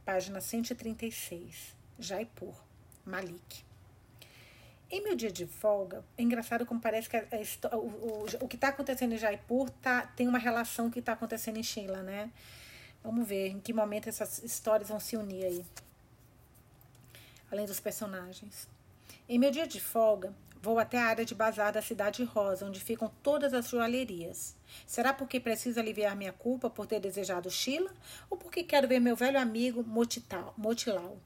página 0.04 0.40
136, 0.40 1.74
Jaipur, 1.98 2.54
Malik. 3.04 3.64
Em 4.90 5.02
meu 5.02 5.16
dia 5.16 5.32
de 5.32 5.46
folga, 5.46 6.04
é 6.16 6.22
engraçado 6.22 6.64
como 6.64 6.80
parece 6.80 7.08
que 7.08 7.16
a, 7.16 7.24
a, 7.70 7.76
o, 7.76 7.86
o, 7.86 8.26
o, 8.40 8.48
que 8.48 8.56
está 8.56 8.68
acontecendo 8.68 9.12
em 9.14 9.18
Jaipur 9.18 9.68
tá, 9.70 10.06
tem 10.06 10.28
uma 10.28 10.38
relação 10.38 10.90
que 10.90 11.00
está 11.00 11.12
acontecendo 11.12 11.56
em 11.56 11.62
Sheila, 11.62 12.02
né? 12.02 12.30
Vamos 13.02 13.26
ver 13.26 13.48
em 13.48 13.60
que 13.60 13.72
momento 13.72 14.08
essas 14.08 14.42
histórias 14.42 14.88
vão 14.88 15.00
se 15.00 15.16
unir 15.16 15.44
aí. 15.44 15.66
Além 17.50 17.66
dos 17.66 17.80
personagens. 17.80 18.68
Em 19.28 19.38
meu 19.38 19.50
dia 19.50 19.66
de 19.66 19.80
folga, 19.80 20.32
vou 20.66 20.80
até 20.80 20.98
a 20.98 21.06
área 21.06 21.24
de 21.24 21.32
bazar 21.32 21.72
da 21.72 21.80
cidade 21.80 22.24
rosa, 22.24 22.66
onde 22.66 22.80
ficam 22.80 23.08
todas 23.22 23.54
as 23.54 23.68
joalherias. 23.68 24.56
Será 24.84 25.12
porque 25.12 25.38
preciso 25.38 25.78
aliviar 25.78 26.16
minha 26.16 26.32
culpa 26.32 26.68
por 26.68 26.88
ter 26.88 26.98
desejado 26.98 27.48
Sheila? 27.48 27.92
Ou 28.28 28.36
porque 28.36 28.64
quero 28.64 28.88
ver 28.88 28.98
meu 28.98 29.14
velho 29.14 29.38
amigo 29.38 29.84
Motital, 29.84 30.52
Motilau? 30.56 31.18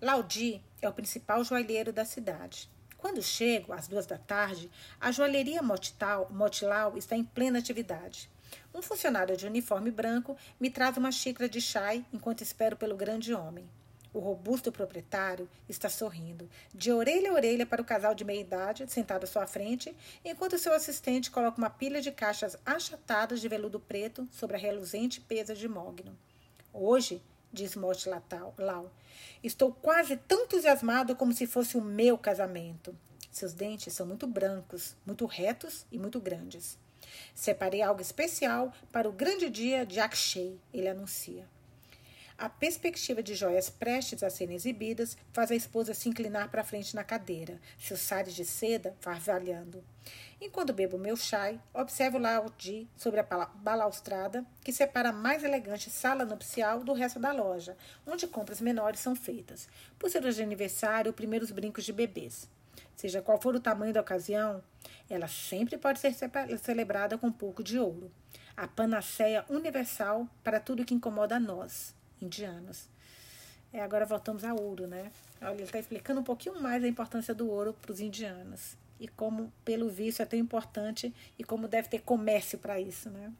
Laudi 0.00 0.64
é 0.80 0.88
o 0.88 0.94
principal 0.94 1.44
joalheiro 1.44 1.92
da 1.92 2.06
cidade. 2.06 2.70
Quando 2.96 3.22
chego, 3.22 3.74
às 3.74 3.86
duas 3.86 4.06
da 4.06 4.16
tarde, 4.16 4.70
a 4.98 5.12
joalheria 5.12 5.62
Motital, 5.62 6.28
Motilau 6.30 6.96
está 6.96 7.14
em 7.14 7.22
plena 7.22 7.58
atividade. 7.58 8.30
Um 8.74 8.80
funcionário 8.80 9.36
de 9.36 9.46
uniforme 9.46 9.90
branco 9.90 10.38
me 10.58 10.70
traz 10.70 10.96
uma 10.96 11.12
xícara 11.12 11.50
de 11.50 11.60
chá 11.60 11.94
enquanto 11.94 12.40
espero 12.40 12.78
pelo 12.78 12.96
grande 12.96 13.34
homem. 13.34 13.68
O 14.12 14.18
robusto 14.18 14.72
proprietário 14.72 15.48
está 15.68 15.88
sorrindo, 15.88 16.50
de 16.74 16.90
orelha 16.90 17.30
a 17.30 17.34
orelha 17.34 17.64
para 17.64 17.80
o 17.80 17.84
casal 17.84 18.12
de 18.12 18.24
meia-idade 18.24 18.90
sentado 18.90 19.24
à 19.24 19.26
sua 19.26 19.46
frente, 19.46 19.96
enquanto 20.24 20.58
seu 20.58 20.72
assistente 20.72 21.30
coloca 21.30 21.58
uma 21.58 21.70
pilha 21.70 22.00
de 22.02 22.10
caixas 22.10 22.56
achatadas 22.66 23.40
de 23.40 23.48
veludo 23.48 23.78
preto 23.78 24.28
sobre 24.32 24.56
a 24.56 24.58
reluzente 24.58 25.20
pesa 25.20 25.54
de 25.54 25.68
mogno. 25.68 26.18
Hoje, 26.72 27.22
diz 27.52 27.76
Morte 27.76 28.08
Lau, 28.58 28.90
Estou 29.42 29.72
quase 29.72 30.16
tão 30.16 30.44
entusiasmado 30.44 31.14
como 31.14 31.32
se 31.32 31.46
fosse 31.46 31.76
o 31.76 31.80
meu 31.80 32.18
casamento. 32.18 32.96
Seus 33.30 33.52
dentes 33.52 33.94
são 33.94 34.06
muito 34.06 34.26
brancos, 34.26 34.96
muito 35.06 35.24
retos 35.24 35.86
e 35.90 35.98
muito 35.98 36.20
grandes. 36.20 36.76
Separei 37.34 37.80
algo 37.80 38.00
especial 38.00 38.72
para 38.90 39.08
o 39.08 39.12
grande 39.12 39.48
dia 39.48 39.86
de 39.86 40.00
Akshay, 40.00 40.58
ele 40.72 40.88
anuncia. 40.88 41.46
A 42.40 42.48
perspectiva 42.48 43.22
de 43.22 43.34
joias 43.34 43.68
prestes 43.68 44.22
a 44.22 44.30
serem 44.30 44.56
exibidas 44.56 45.14
faz 45.30 45.50
a 45.50 45.54
esposa 45.54 45.92
se 45.92 46.08
inclinar 46.08 46.50
para 46.50 46.64
frente 46.64 46.96
na 46.96 47.04
cadeira, 47.04 47.60
seus 47.78 48.00
sares 48.00 48.32
de 48.32 48.46
seda 48.46 48.96
farvalhando. 48.98 49.84
Enquanto 50.40 50.72
bebo 50.72 50.96
meu 50.96 51.18
chai, 51.18 51.60
observo 51.74 52.16
o 52.16 52.20
Laudi 52.20 52.88
sobre 52.96 53.20
a 53.20 53.24
balaustrada 53.56 54.42
que 54.64 54.72
separa 54.72 55.10
a 55.10 55.12
mais 55.12 55.44
elegante 55.44 55.90
sala 55.90 56.24
nupcial 56.24 56.82
do 56.82 56.94
resto 56.94 57.20
da 57.20 57.30
loja, 57.30 57.76
onde 58.06 58.26
compras 58.26 58.62
menores 58.62 59.00
são 59.00 59.14
feitas. 59.14 59.68
Ser 60.08 60.22
de 60.22 60.42
aniversário, 60.42 61.12
primeiros 61.12 61.50
brincos 61.50 61.84
de 61.84 61.92
bebês. 61.92 62.48
Seja 62.96 63.20
qual 63.20 63.38
for 63.38 63.54
o 63.54 63.60
tamanho 63.60 63.92
da 63.92 64.00
ocasião, 64.00 64.64
ela 65.10 65.28
sempre 65.28 65.76
pode 65.76 65.98
ser 65.98 66.14
celebrada 66.56 67.18
com 67.18 67.26
um 67.26 67.32
pouco 67.32 67.62
de 67.62 67.78
ouro. 67.78 68.10
A 68.56 68.66
panaceia 68.66 69.44
universal 69.50 70.26
para 70.42 70.58
tudo 70.58 70.86
que 70.86 70.94
incomoda 70.94 71.36
a 71.36 71.40
nós, 71.40 71.94
indianos. 72.20 72.88
É, 73.72 73.80
agora 73.80 74.04
voltamos 74.04 74.44
ao 74.44 74.60
ouro, 74.60 74.86
né? 74.86 75.12
Olha, 75.40 75.52
ele 75.52 75.62
está 75.62 75.78
explicando 75.78 76.20
um 76.20 76.24
pouquinho 76.24 76.60
mais 76.60 76.82
a 76.82 76.88
importância 76.88 77.34
do 77.34 77.48
ouro 77.48 77.72
para 77.72 77.92
os 77.92 78.00
indianos 78.00 78.76
e 79.00 79.08
como, 79.08 79.50
pelo 79.64 79.88
visto, 79.88 80.20
é 80.20 80.26
tão 80.26 80.38
importante 80.38 81.12
e 81.38 81.42
como 81.42 81.66
deve 81.66 81.88
ter 81.88 82.02
comércio 82.02 82.58
para 82.58 82.78
isso, 82.78 83.08
né? 83.08 83.32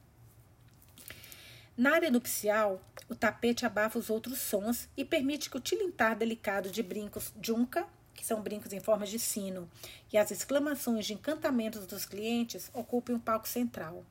Na 1.77 1.95
área 1.95 2.11
nupcial, 2.11 2.81
o 3.09 3.15
tapete 3.15 3.65
abafa 3.65 3.99
os 3.99 4.11
outros 4.11 4.39
sons 4.39 4.89
e 4.97 5.05
permite 5.05 5.51
que 5.51 5.57
o 5.57 5.61
tilintar 5.61 6.17
delicado 6.17 6.71
de 6.71 6.83
brincos 6.83 7.33
junca, 7.43 7.87
que 8.15 8.25
são 8.25 8.43
brincos 8.43 8.73
em 8.73 8.81
forma 8.81 9.07
de 9.07 9.19
sino, 9.19 9.71
e 10.13 10.19
as 10.19 10.31
exclamações 10.31 11.07
de 11.07 11.15
encantamentos 11.15 11.87
dos 11.87 12.05
clientes 12.05 12.71
ocupem 12.73 13.15
um 13.15 13.21
palco 13.21 13.47
central. 13.47 14.05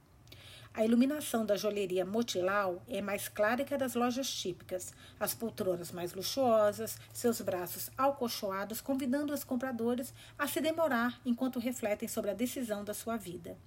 A 0.74 0.86
iluminação 0.86 1.46
da 1.46 1.58
joalheria 1.58 2.06
Motilau 2.06 2.82
é 2.88 3.02
mais 3.02 3.28
clara 3.28 3.66
que 3.66 3.74
a 3.74 3.78
das 3.78 3.96
lojas 3.96 4.30
típicas, 4.30 4.94
as 5.20 5.34
poltronas 5.34 5.92
mais 5.92 6.14
luxuosas, 6.14 6.98
seus 7.12 7.42
braços 7.42 7.90
alcochoados 7.98 8.80
convidando 8.80 9.34
os 9.34 9.44
compradores 9.44 10.14
a 10.38 10.48
se 10.48 10.62
demorar 10.62 11.20
enquanto 11.26 11.60
refletem 11.60 12.08
sobre 12.08 12.32
a 12.32 12.36
decisão 12.36 12.84
da 12.84 12.94
sua 12.94 13.18
vida. 13.18 13.58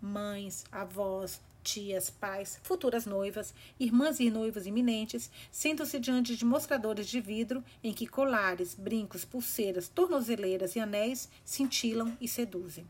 Mães, 0.00 0.64
avós, 0.70 1.40
tias, 1.62 2.10
pais, 2.10 2.60
futuras 2.62 3.06
noivas, 3.06 3.54
irmãs 3.80 4.20
e 4.20 4.30
noivos 4.30 4.66
iminentes 4.66 5.30
sentam-se 5.50 5.98
diante 5.98 6.36
de 6.36 6.44
mostradores 6.44 7.06
de 7.06 7.20
vidro 7.20 7.64
em 7.82 7.94
que 7.94 8.06
colares, 8.06 8.74
brincos, 8.74 9.24
pulseiras, 9.24 9.88
tornozeleiras 9.88 10.76
e 10.76 10.80
anéis 10.80 11.28
cintilam 11.44 12.16
e 12.20 12.28
seduzem. 12.28 12.86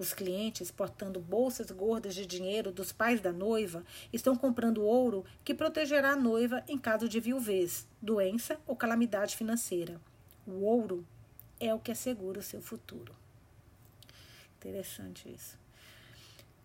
Os 0.00 0.14
clientes, 0.14 0.70
portando 0.70 1.20
bolsas 1.20 1.70
gordas 1.70 2.14
de 2.14 2.24
dinheiro 2.24 2.72
dos 2.72 2.90
pais 2.90 3.20
da 3.20 3.30
noiva, 3.30 3.84
estão 4.10 4.34
comprando 4.34 4.82
ouro 4.82 5.26
que 5.44 5.52
protegerá 5.52 6.12
a 6.12 6.16
noiva 6.16 6.64
em 6.66 6.78
caso 6.78 7.06
de 7.06 7.20
viuvez, 7.20 7.86
doença 8.00 8.58
ou 8.66 8.74
calamidade 8.74 9.36
financeira. 9.36 10.00
O 10.46 10.64
ouro 10.64 11.06
é 11.60 11.74
o 11.74 11.78
que 11.78 11.92
assegura 11.92 12.40
o 12.40 12.42
seu 12.42 12.62
futuro. 12.62 13.14
Interessante 14.56 15.28
isso. 15.30 15.58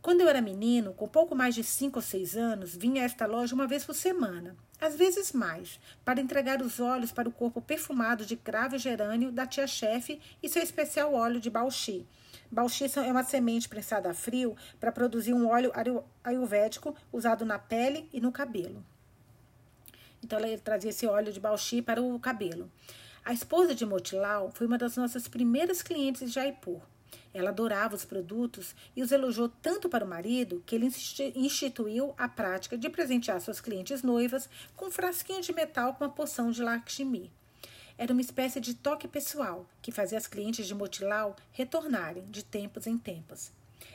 Quando 0.02 0.22
eu 0.22 0.30
era 0.30 0.42
menino, 0.42 0.94
com 0.94 1.06
pouco 1.06 1.36
mais 1.36 1.54
de 1.54 1.64
cinco 1.64 2.00
ou 2.00 2.02
seis 2.02 2.38
anos, 2.38 2.74
vinha 2.74 3.02
a 3.02 3.06
esta 3.06 3.26
loja 3.26 3.54
uma 3.54 3.68
vez 3.68 3.84
por 3.84 3.96
semana, 3.96 4.56
às 4.80 4.96
vezes 4.96 5.34
mais, 5.34 5.78
para 6.06 6.22
entregar 6.22 6.62
os 6.62 6.80
óleos 6.80 7.12
para 7.12 7.28
o 7.28 7.34
corpo 7.34 7.62
perfumado 7.62 8.26
de 8.26 8.38
cravo 8.38 8.78
gerânio 8.78 9.30
da 9.30 9.46
tia-chefe 9.46 10.22
e 10.42 10.48
seu 10.48 10.64
especial 10.64 11.14
óleo 11.14 11.42
de 11.42 11.50
bauxi, 11.50 12.06
Bauxi 12.52 12.86
é 12.96 13.12
uma 13.12 13.24
semente 13.24 13.68
prensada 13.68 14.10
a 14.10 14.14
frio 14.14 14.56
para 14.80 14.92
produzir 14.92 15.34
um 15.34 15.48
óleo 15.48 15.72
ayurvédico 16.24 16.96
usado 17.12 17.46
na 17.46 17.60
pele 17.60 18.10
e 18.14 18.22
no 18.22 18.32
cabelo. 18.32 18.84
Então, 20.24 20.40
ele 20.40 20.58
trazia 20.58 20.90
esse 20.90 21.06
óleo 21.06 21.32
de 21.32 21.40
bauxi 21.40 21.82
para 21.82 22.02
o 22.02 22.20
cabelo. 22.20 22.72
A 23.24 23.34
esposa 23.34 23.76
de 23.76 23.86
Motilal 23.86 24.52
foi 24.54 24.68
uma 24.68 24.78
das 24.78 24.96
nossas 24.98 25.28
primeiras 25.28 25.82
clientes 25.82 26.22
de 26.22 26.32
Jaipur. 26.32 26.82
Ela 27.34 27.50
adorava 27.50 27.96
os 27.96 28.06
produtos 28.06 28.76
e 28.96 29.04
os 29.04 29.12
elogiou 29.12 29.50
tanto 29.50 29.90
para 29.90 30.06
o 30.06 30.08
marido 30.08 30.64
que 30.66 30.76
ele 30.76 30.90
instituiu 31.36 32.14
a 32.18 32.28
prática 32.28 32.78
de 32.78 32.90
presentear 32.90 33.42
suas 33.42 33.60
clientes 33.60 34.02
noivas 34.02 34.50
com 34.76 34.86
um 34.86 34.92
frasquinho 34.92 35.42
de 35.42 35.54
metal 35.54 35.94
com 35.94 36.04
uma 36.04 36.10
poção 36.10 36.50
de 36.50 36.64
Lakshmi. 36.64 37.32
Era 37.98 38.12
uma 38.12 38.22
espécie 38.22 38.60
de 38.60 38.74
toque 38.74 39.08
pessoal 39.08 39.66
que 39.82 39.92
fazia 39.92 40.18
as 40.18 40.28
clientes 40.28 40.68
de 40.68 40.76
Motilau 40.76 41.36
retornarem 41.54 42.26
de 42.26 42.44
tempos 42.44 42.88
em 42.88 42.98
tempos. 42.98 43.52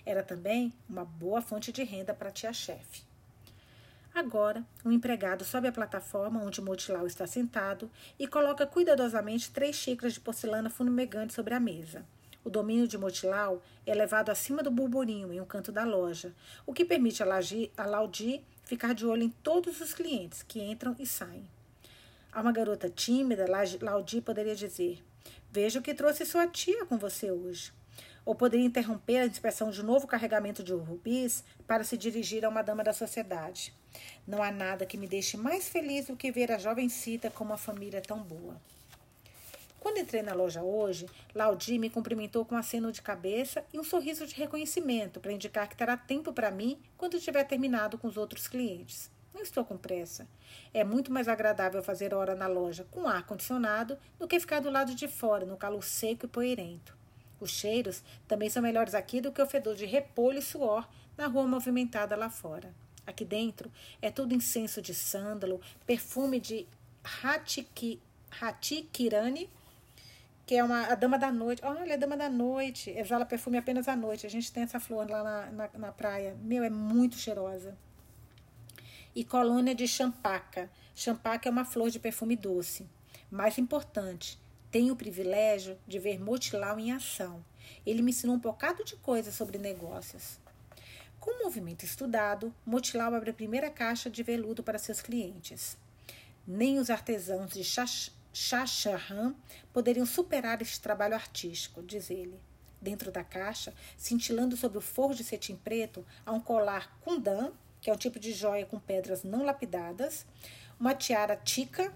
Era 0.06 0.22
também 0.22 0.72
uma 0.88 1.04
boa 1.04 1.42
fonte 1.42 1.70
de 1.70 1.84
renda 1.84 2.14
para 2.14 2.30
a 2.30 2.32
tia-chefe. 2.32 3.02
Agora, 4.14 4.64
um 4.84 4.90
empregado 4.90 5.44
sobe 5.44 5.68
a 5.68 5.72
plataforma 5.72 6.42
onde 6.42 6.62
Motilau 6.62 7.06
está 7.06 7.26
sentado 7.26 7.90
e 8.18 8.26
coloca 8.26 8.66
cuidadosamente 8.66 9.50
três 9.50 9.76
xícaras 9.76 10.14
de 10.14 10.20
porcelana 10.20 10.70
fumegante 10.70 11.34
sobre 11.34 11.52
a 11.52 11.60
mesa. 11.60 12.04
O 12.42 12.48
domínio 12.48 12.88
de 12.88 12.96
Motilau 12.96 13.62
é 13.86 13.94
levado 13.94 14.30
acima 14.30 14.62
do 14.62 14.70
burburinho 14.70 15.30
em 15.30 15.40
um 15.42 15.44
canto 15.44 15.70
da 15.70 15.84
loja, 15.84 16.34
o 16.64 16.72
que 16.72 16.86
permite 16.86 17.22
a 17.22 17.86
Laudi 17.86 18.42
ficar 18.64 18.94
de 18.94 19.04
olho 19.04 19.24
em 19.24 19.30
todos 19.42 19.78
os 19.82 19.92
clientes 19.92 20.42
que 20.42 20.62
entram 20.62 20.96
e 20.98 21.06
saem. 21.06 21.46
A 22.32 22.40
uma 22.40 22.52
garota 22.52 22.88
tímida, 22.88 23.44
Laudi 23.80 24.20
poderia 24.20 24.54
dizer: 24.54 25.02
Vejo 25.50 25.82
que 25.82 25.92
trouxe 25.92 26.24
sua 26.24 26.46
tia 26.46 26.86
com 26.86 26.96
você 26.96 27.32
hoje. 27.32 27.72
Ou 28.24 28.36
poderia 28.36 28.64
interromper 28.64 29.18
a 29.18 29.26
inspeção 29.26 29.70
de 29.70 29.80
um 29.80 29.84
novo 29.84 30.06
carregamento 30.06 30.62
de 30.62 30.72
rubis 30.72 31.42
para 31.66 31.82
se 31.82 31.96
dirigir 31.96 32.44
a 32.44 32.48
uma 32.48 32.62
dama 32.62 32.84
da 32.84 32.92
sociedade. 32.92 33.74
Não 34.26 34.42
há 34.42 34.52
nada 34.52 34.86
que 34.86 34.96
me 34.96 35.08
deixe 35.08 35.36
mais 35.36 35.68
feliz 35.68 36.06
do 36.06 36.16
que 36.16 36.30
ver 36.30 36.52
a 36.52 36.58
jovem 36.58 36.88
Cita 36.88 37.30
com 37.30 37.42
uma 37.42 37.58
família 37.58 38.00
tão 38.00 38.22
boa. 38.22 38.60
Quando 39.80 39.98
entrei 39.98 40.22
na 40.22 40.34
loja 40.34 40.62
hoje, 40.62 41.06
Laudi 41.34 41.78
me 41.78 41.90
cumprimentou 41.90 42.44
com 42.44 42.54
um 42.54 42.58
aceno 42.58 42.92
de 42.92 43.02
cabeça 43.02 43.64
e 43.72 43.80
um 43.80 43.82
sorriso 43.82 44.24
de 44.24 44.36
reconhecimento 44.36 45.18
para 45.18 45.32
indicar 45.32 45.68
que 45.68 45.76
terá 45.76 45.96
tempo 45.96 46.32
para 46.32 46.50
mim 46.50 46.78
quando 46.96 47.18
tiver 47.18 47.42
terminado 47.42 47.98
com 47.98 48.06
os 48.06 48.16
outros 48.16 48.46
clientes. 48.46 49.10
Não 49.32 49.42
estou 49.42 49.64
com 49.64 49.76
pressa. 49.76 50.26
É 50.74 50.84
muito 50.84 51.12
mais 51.12 51.28
agradável 51.28 51.82
fazer 51.82 52.12
hora 52.12 52.34
na 52.34 52.46
loja 52.46 52.86
com 52.90 53.08
ar 53.08 53.24
condicionado 53.24 53.96
do 54.18 54.26
que 54.26 54.40
ficar 54.40 54.60
do 54.60 54.70
lado 54.70 54.94
de 54.94 55.08
fora, 55.08 55.46
no 55.46 55.56
calor 55.56 55.82
seco 55.82 56.26
e 56.26 56.28
poeirento. 56.28 56.96
Os 57.40 57.50
cheiros 57.50 58.02
também 58.28 58.50
são 58.50 58.62
melhores 58.62 58.94
aqui 58.94 59.20
do 59.20 59.32
que 59.32 59.40
o 59.40 59.46
fedor 59.46 59.74
de 59.74 59.86
repolho 59.86 60.38
e 60.38 60.42
suor 60.42 60.86
na 61.16 61.26
rua 61.26 61.46
movimentada 61.46 62.14
lá 62.16 62.28
fora. 62.28 62.74
Aqui 63.06 63.24
dentro 63.24 63.70
é 64.02 64.10
tudo 64.10 64.34
incenso 64.34 64.82
de 64.82 64.92
sândalo, 64.92 65.60
perfume 65.86 66.38
de 66.38 66.66
Hatikirani, 68.40 69.48
que 70.44 70.56
é 70.56 70.62
uma, 70.62 70.86
a 70.86 70.94
dama 70.94 71.18
da 71.18 71.32
noite. 71.32 71.62
Olha, 71.64 71.94
a 71.94 71.96
dama 71.96 72.16
da 72.16 72.28
noite. 72.28 72.90
Exala 72.90 73.24
perfume 73.24 73.56
apenas 73.56 73.88
à 73.88 73.96
noite. 73.96 74.26
A 74.26 74.30
gente 74.30 74.52
tem 74.52 74.64
essa 74.64 74.78
flor 74.78 75.08
lá 75.08 75.22
na, 75.22 75.50
na, 75.50 75.70
na 75.78 75.92
praia. 75.92 76.36
Meu, 76.42 76.62
é 76.62 76.70
muito 76.70 77.16
cheirosa 77.16 77.76
e 79.14 79.24
colônia 79.24 79.74
de 79.74 79.86
champaca. 79.86 80.70
Champaca 80.94 81.48
é 81.48 81.52
uma 81.52 81.64
flor 81.64 81.90
de 81.90 81.98
perfume 81.98 82.36
doce. 82.36 82.88
Mais 83.30 83.58
importante, 83.58 84.38
tenho 84.70 84.94
o 84.94 84.96
privilégio 84.96 85.78
de 85.86 85.98
ver 85.98 86.20
Motilau 86.20 86.78
em 86.78 86.92
ação. 86.92 87.44
Ele 87.84 88.02
me 88.02 88.10
ensinou 88.10 88.36
um 88.36 88.40
bocado 88.40 88.84
de 88.84 88.96
coisas 88.96 89.34
sobre 89.34 89.58
negócios. 89.58 90.38
Com 91.18 91.32
o 91.32 91.44
movimento 91.44 91.84
estudado, 91.84 92.54
Motilau 92.64 93.14
abre 93.14 93.30
a 93.30 93.34
primeira 93.34 93.68
caixa 93.68 94.08
de 94.08 94.22
veludo 94.22 94.62
para 94.62 94.78
seus 94.78 95.00
clientes. 95.00 95.76
Nem 96.46 96.78
os 96.78 96.88
artesãos 96.88 97.52
de 97.52 97.62
Chacharran 98.32 99.34
poderiam 99.72 100.06
superar 100.06 100.62
este 100.62 100.80
trabalho 100.80 101.14
artístico, 101.14 101.82
diz 101.82 102.10
ele. 102.10 102.40
Dentro 102.80 103.12
da 103.12 103.22
caixa, 103.22 103.74
cintilando 103.96 104.56
sobre 104.56 104.78
o 104.78 104.80
forro 104.80 105.14
de 105.14 105.22
cetim 105.22 105.56
preto, 105.56 106.06
há 106.24 106.32
um 106.32 106.40
colar 106.40 106.98
kundan 107.02 107.52
que 107.80 107.90
é 107.90 107.92
um 107.92 107.96
tipo 107.96 108.18
de 108.18 108.32
joia 108.32 108.66
com 108.66 108.78
pedras 108.78 109.22
não 109.22 109.44
lapidadas, 109.44 110.26
uma 110.78 110.94
tiara 110.94 111.36
tica, 111.36 111.92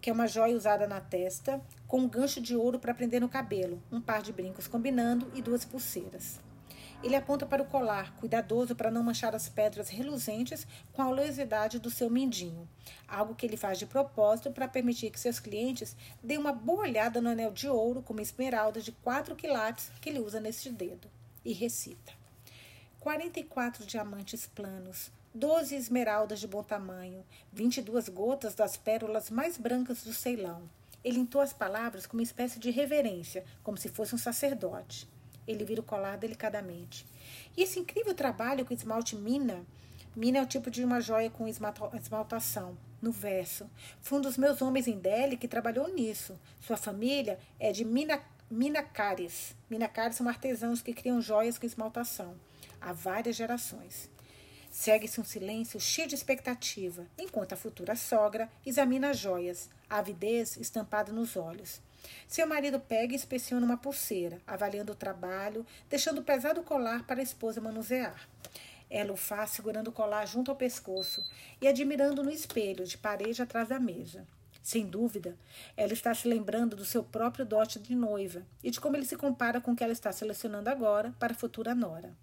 que 0.00 0.10
é 0.10 0.12
uma 0.12 0.26
joia 0.26 0.54
usada 0.54 0.86
na 0.86 1.00
testa, 1.00 1.60
com 1.88 2.00
um 2.00 2.08
gancho 2.08 2.40
de 2.40 2.54
ouro 2.54 2.78
para 2.78 2.94
prender 2.94 3.20
no 3.20 3.28
cabelo, 3.28 3.82
um 3.90 4.00
par 4.00 4.22
de 4.22 4.32
brincos 4.32 4.66
combinando 4.66 5.30
e 5.34 5.40
duas 5.40 5.64
pulseiras. 5.64 6.40
Ele 7.02 7.16
aponta 7.16 7.44
para 7.44 7.62
o 7.62 7.66
colar, 7.66 8.16
cuidadoso 8.16 8.74
para 8.74 8.90
não 8.90 9.02
manchar 9.02 9.34
as 9.34 9.48
pedras 9.48 9.90
reluzentes 9.90 10.66
com 10.92 11.02
a 11.02 11.08
oleosidade 11.08 11.78
do 11.78 11.90
seu 11.90 12.08
mindinho, 12.08 12.66
algo 13.06 13.34
que 13.34 13.44
ele 13.44 13.58
faz 13.58 13.78
de 13.78 13.84
propósito 13.84 14.50
para 14.50 14.66
permitir 14.66 15.10
que 15.10 15.20
seus 15.20 15.38
clientes 15.38 15.94
deem 16.22 16.40
uma 16.40 16.52
boa 16.52 16.82
olhada 16.82 17.20
no 17.20 17.28
anel 17.28 17.50
de 17.50 17.68
ouro 17.68 18.02
com 18.02 18.14
uma 18.14 18.22
esmeralda 18.22 18.80
de 18.80 18.90
4 18.90 19.36
quilates 19.36 19.90
que 20.00 20.08
ele 20.08 20.20
usa 20.20 20.40
neste 20.40 20.70
dedo, 20.70 21.10
e 21.44 21.52
recita. 21.52 22.23
44 23.04 23.84
diamantes 23.84 24.46
planos, 24.46 25.12
12 25.34 25.74
esmeraldas 25.74 26.40
de 26.40 26.48
bom 26.48 26.62
tamanho, 26.62 27.22
22 27.52 28.08
gotas 28.08 28.54
das 28.54 28.78
pérolas 28.78 29.28
mais 29.28 29.58
brancas 29.58 30.02
do 30.02 30.14
Ceilão. 30.14 30.62
Ele 31.04 31.18
entoa 31.18 31.42
as 31.42 31.52
palavras 31.52 32.06
com 32.06 32.16
uma 32.16 32.22
espécie 32.22 32.58
de 32.58 32.70
reverência, 32.70 33.44
como 33.62 33.76
se 33.76 33.90
fosse 33.90 34.14
um 34.14 34.18
sacerdote. 34.18 35.06
Ele 35.46 35.66
vira 35.66 35.82
o 35.82 35.84
colar 35.84 36.16
delicadamente. 36.16 37.06
E 37.54 37.60
esse 37.60 37.78
incrível 37.78 38.14
trabalho 38.14 38.64
com 38.64 38.72
esmalte 38.72 39.14
mina, 39.16 39.66
mina 40.16 40.38
é 40.38 40.42
o 40.42 40.46
tipo 40.46 40.70
de 40.70 40.82
uma 40.82 40.98
joia 40.98 41.28
com 41.28 41.46
esmaltação, 41.46 42.74
no 43.02 43.12
verso. 43.12 43.68
Foi 44.00 44.16
um 44.18 44.22
dos 44.22 44.38
meus 44.38 44.62
homens 44.62 44.88
em 44.88 44.98
Delhi 44.98 45.36
que 45.36 45.46
trabalhou 45.46 45.92
nisso. 45.92 46.40
Sua 46.58 46.78
família 46.78 47.38
é 47.60 47.70
de 47.70 47.84
Mina, 47.84 48.18
Minacares. 48.50 49.54
Minacares 49.68 50.16
são 50.16 50.26
artesãos 50.26 50.80
que 50.80 50.94
criam 50.94 51.20
joias 51.20 51.58
com 51.58 51.66
esmaltação 51.66 52.34
há 52.84 52.92
várias 52.92 53.34
gerações. 53.34 54.10
Segue-se 54.70 55.20
um 55.20 55.24
silêncio 55.24 55.80
cheio 55.80 56.08
de 56.08 56.14
expectativa, 56.14 57.06
enquanto 57.16 57.52
a 57.52 57.56
futura 57.56 57.96
sogra 57.96 58.50
examina 58.66 59.10
as 59.10 59.18
joias, 59.18 59.70
a 59.88 59.98
avidez 59.98 60.56
estampada 60.56 61.12
nos 61.12 61.36
olhos. 61.36 61.80
Seu 62.28 62.46
marido 62.46 62.78
pega 62.78 63.12
e 63.12 63.16
inspeciona 63.16 63.64
uma 63.64 63.78
pulseira, 63.78 64.38
avaliando 64.46 64.92
o 64.92 64.96
trabalho, 64.96 65.64
deixando 65.88 66.18
o 66.18 66.24
pesado 66.24 66.62
colar 66.62 67.06
para 67.06 67.20
a 67.20 67.22
esposa 67.22 67.60
manusear. 67.60 68.28
Ela 68.90 69.12
o 69.12 69.16
faz 69.16 69.50
segurando 69.50 69.88
o 69.88 69.92
colar 69.92 70.26
junto 70.26 70.50
ao 70.50 70.56
pescoço 70.56 71.24
e 71.60 71.66
admirando 71.66 72.22
no 72.22 72.30
espelho 72.30 72.84
de 72.84 72.98
parede 72.98 73.40
atrás 73.40 73.68
da 73.68 73.80
mesa. 73.80 74.26
Sem 74.62 74.86
dúvida, 74.86 75.36
ela 75.76 75.92
está 75.92 76.14
se 76.14 76.26
lembrando 76.26 76.76
do 76.76 76.84
seu 76.84 77.02
próprio 77.02 77.46
dote 77.46 77.78
de 77.78 77.94
noiva 77.94 78.42
e 78.62 78.70
de 78.70 78.80
como 78.80 78.96
ele 78.96 79.06
se 79.06 79.16
compara 79.16 79.60
com 79.60 79.72
o 79.72 79.76
que 79.76 79.84
ela 79.84 79.92
está 79.92 80.10
selecionando 80.10 80.68
agora 80.68 81.14
para 81.18 81.32
a 81.32 81.36
futura 81.36 81.74
nora. 81.74 82.14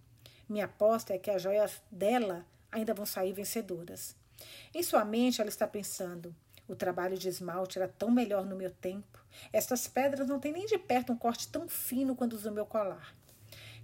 Minha 0.51 0.65
aposta 0.65 1.13
é 1.13 1.17
que 1.17 1.31
as 1.31 1.41
joias 1.41 1.81
dela 1.89 2.45
ainda 2.69 2.93
vão 2.93 3.05
sair 3.05 3.31
vencedoras. 3.31 4.17
Em 4.73 4.83
sua 4.83 5.05
mente, 5.05 5.39
ela 5.39 5.49
está 5.49 5.65
pensando: 5.65 6.35
o 6.67 6.75
trabalho 6.75 7.17
de 7.17 7.29
esmalte 7.29 7.79
era 7.79 7.87
tão 7.87 8.11
melhor 8.11 8.45
no 8.45 8.57
meu 8.57 8.69
tempo. 8.69 9.23
Estas 9.53 9.87
pedras 9.87 10.27
não 10.27 10.41
têm 10.41 10.51
nem 10.51 10.65
de 10.65 10.77
perto 10.77 11.13
um 11.13 11.17
corte 11.17 11.47
tão 11.47 11.69
fino 11.69 12.17
quanto 12.17 12.35
os 12.35 12.43
do 12.43 12.51
meu 12.51 12.65
colar. 12.65 13.15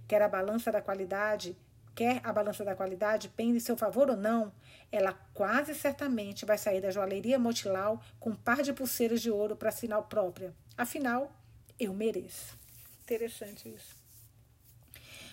Quer 0.06 0.20
a 0.20 0.28
balança 0.28 0.70
da 0.70 0.82
qualidade, 0.82 1.56
quer 1.94 2.20
a 2.22 2.34
balança 2.34 2.62
da 2.62 2.76
qualidade 2.76 3.30
pende 3.30 3.56
em 3.56 3.60
seu 3.60 3.74
favor 3.74 4.10
ou 4.10 4.16
não, 4.18 4.52
ela 4.92 5.14
quase 5.32 5.74
certamente 5.74 6.44
vai 6.44 6.58
sair 6.58 6.82
da 6.82 6.90
joalheria 6.90 7.38
Motilau 7.38 7.98
com 8.20 8.28
um 8.28 8.36
par 8.36 8.60
de 8.60 8.74
pulseiras 8.74 9.22
de 9.22 9.30
ouro 9.30 9.56
para 9.56 9.70
sinal 9.70 10.02
própria. 10.02 10.54
Afinal, 10.76 11.32
eu 11.80 11.94
mereço. 11.94 12.58
Interessante 13.04 13.70
isso. 13.70 13.97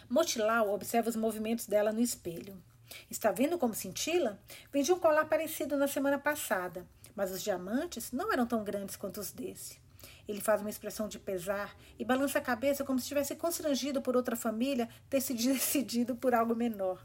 Motilau 0.10 0.74
observa 0.74 1.10
os 1.10 1.16
movimentos 1.16 1.66
dela 1.66 1.92
no 1.92 2.00
espelho. 2.00 2.62
Está 3.10 3.32
vendo 3.32 3.58
como 3.58 3.74
cintila? 3.74 4.40
Vendi 4.72 4.92
um 4.92 5.00
colar 5.00 5.26
parecido 5.26 5.76
na 5.76 5.88
semana 5.88 6.20
passada, 6.20 6.86
mas 7.16 7.32
os 7.32 7.42
diamantes 7.42 8.12
não 8.12 8.32
eram 8.32 8.46
tão 8.46 8.64
grandes 8.64 8.96
quanto 8.96 9.20
os 9.20 9.32
desse. 9.32 9.80
Ele 10.28 10.42
faz 10.42 10.62
uma 10.62 10.70
expressão 10.70 11.08
de 11.08 11.20
pesar 11.20 11.76
e 11.98 12.06
balança 12.06 12.40
a 12.40 12.42
cabeça 12.42 12.84
como 12.84 13.00
se 13.00 13.04
estivesse 13.04 13.36
constrangido 13.36 14.02
por 14.02 14.16
outra 14.16 14.36
família 14.36 14.90
ter 15.10 15.22
se 15.22 15.34
decidido 15.36 16.16
por 16.16 16.34
algo 16.34 16.56
menor. 16.56 17.04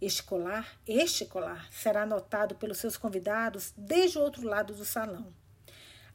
Este 0.00 0.22
colar, 0.22 0.78
este 0.86 1.24
colar, 1.24 1.70
será 1.70 2.04
notado 2.04 2.54
pelos 2.54 2.78
seus 2.78 2.96
convidados 2.96 3.72
desde 3.76 4.18
o 4.18 4.22
outro 4.22 4.46
lado 4.46 4.74
do 4.74 4.84
salão. 4.84 5.32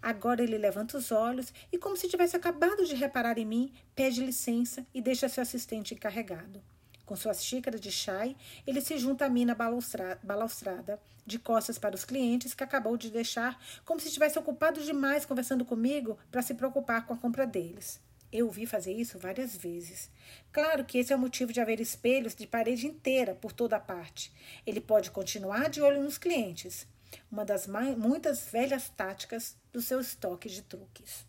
Agora 0.02 0.42
ele 0.42 0.58
levanta 0.58 0.98
os 0.98 1.12
olhos 1.12 1.54
e, 1.72 1.78
como 1.78 1.96
se 1.96 2.10
tivesse 2.10 2.36
acabado 2.36 2.86
de 2.86 2.96
reparar 2.96 3.38
em 3.38 3.46
mim, 3.46 3.74
pede 3.96 4.24
licença 4.24 4.86
e 4.94 5.02
deixa 5.02 5.30
seu 5.30 5.44
assistente 5.44 5.94
encarregado. 5.94 6.62
Com 7.06 7.16
suas 7.16 7.44
xícaras 7.44 7.82
de 7.82 7.92
chai, 7.92 8.36
ele 8.66 8.80
se 8.80 8.98
junta 8.98 9.26
a 9.26 9.30
mim 9.30 9.46
na 9.46 9.54
balaustrada, 9.54 11.00
de 11.26 11.38
costas 11.38 11.78
para 11.78 11.94
os 11.94 12.06
clientes 12.06 12.54
que 12.54 12.64
acabou 12.64 12.98
de 12.98 13.12
deixar, 13.12 13.62
como 13.86 14.00
se 14.00 14.08
estivesse 14.08 14.40
ocupado 14.40 14.82
demais 14.82 15.26
conversando 15.26 15.66
comigo 15.66 16.18
para 16.32 16.42
se 16.42 16.54
preocupar 16.54 17.06
com 17.06 17.14
a 17.14 17.18
compra 17.18 17.46
deles. 17.46 18.00
Eu 18.32 18.50
vi 18.50 18.66
fazer 18.66 18.94
isso 18.94 19.20
várias 19.20 19.58
vezes. 19.58 20.10
Claro 20.54 20.86
que 20.86 20.98
esse 20.98 21.12
é 21.12 21.16
o 21.16 21.20
motivo 21.20 21.52
de 21.52 21.60
haver 21.60 21.82
espelhos 21.82 22.34
de 22.34 22.48
parede 22.48 22.88
inteira 22.88 23.36
por 23.36 23.52
toda 23.52 23.76
a 23.76 23.80
parte. 23.80 24.32
Ele 24.66 24.80
pode 24.80 25.12
continuar 25.12 25.70
de 25.70 25.82
olho 25.82 26.02
nos 26.02 26.18
clientes, 26.18 26.88
uma 27.30 27.44
das 27.44 27.68
muitas 27.68 28.50
velhas 28.50 28.90
táticas 28.90 29.58
do 29.72 29.82
seu 29.82 30.00
estoque 30.00 30.50
de 30.50 30.62
truques. 30.62 31.26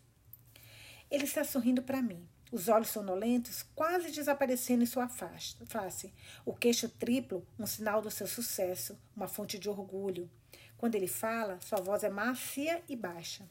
Ele 1.09 1.23
está 1.23 1.43
sorrindo 1.43 1.83
para 1.83 2.01
mim 2.01 2.27
os 2.53 2.69
olhos 2.69 2.89
sonolentos 2.89 3.65
quase 3.73 4.11
desaparecendo 4.11 4.83
em 4.83 4.85
sua 4.85 5.09
face, 5.09 6.13
o 6.45 6.53
queixo 6.53 6.87
triplo, 6.87 7.43
um 7.57 7.65
sinal 7.65 7.99
do 7.99 8.11
seu 8.11 8.27
sucesso, 8.27 8.95
uma 9.15 9.27
fonte 9.27 9.57
de 9.57 9.67
orgulho. 9.67 10.29
Quando 10.77 10.93
ele 10.93 11.07
fala, 11.07 11.59
sua 11.61 11.81
voz 11.81 12.03
é 12.03 12.09
macia 12.09 12.83
e 12.87 12.95
baixa. 12.95 13.49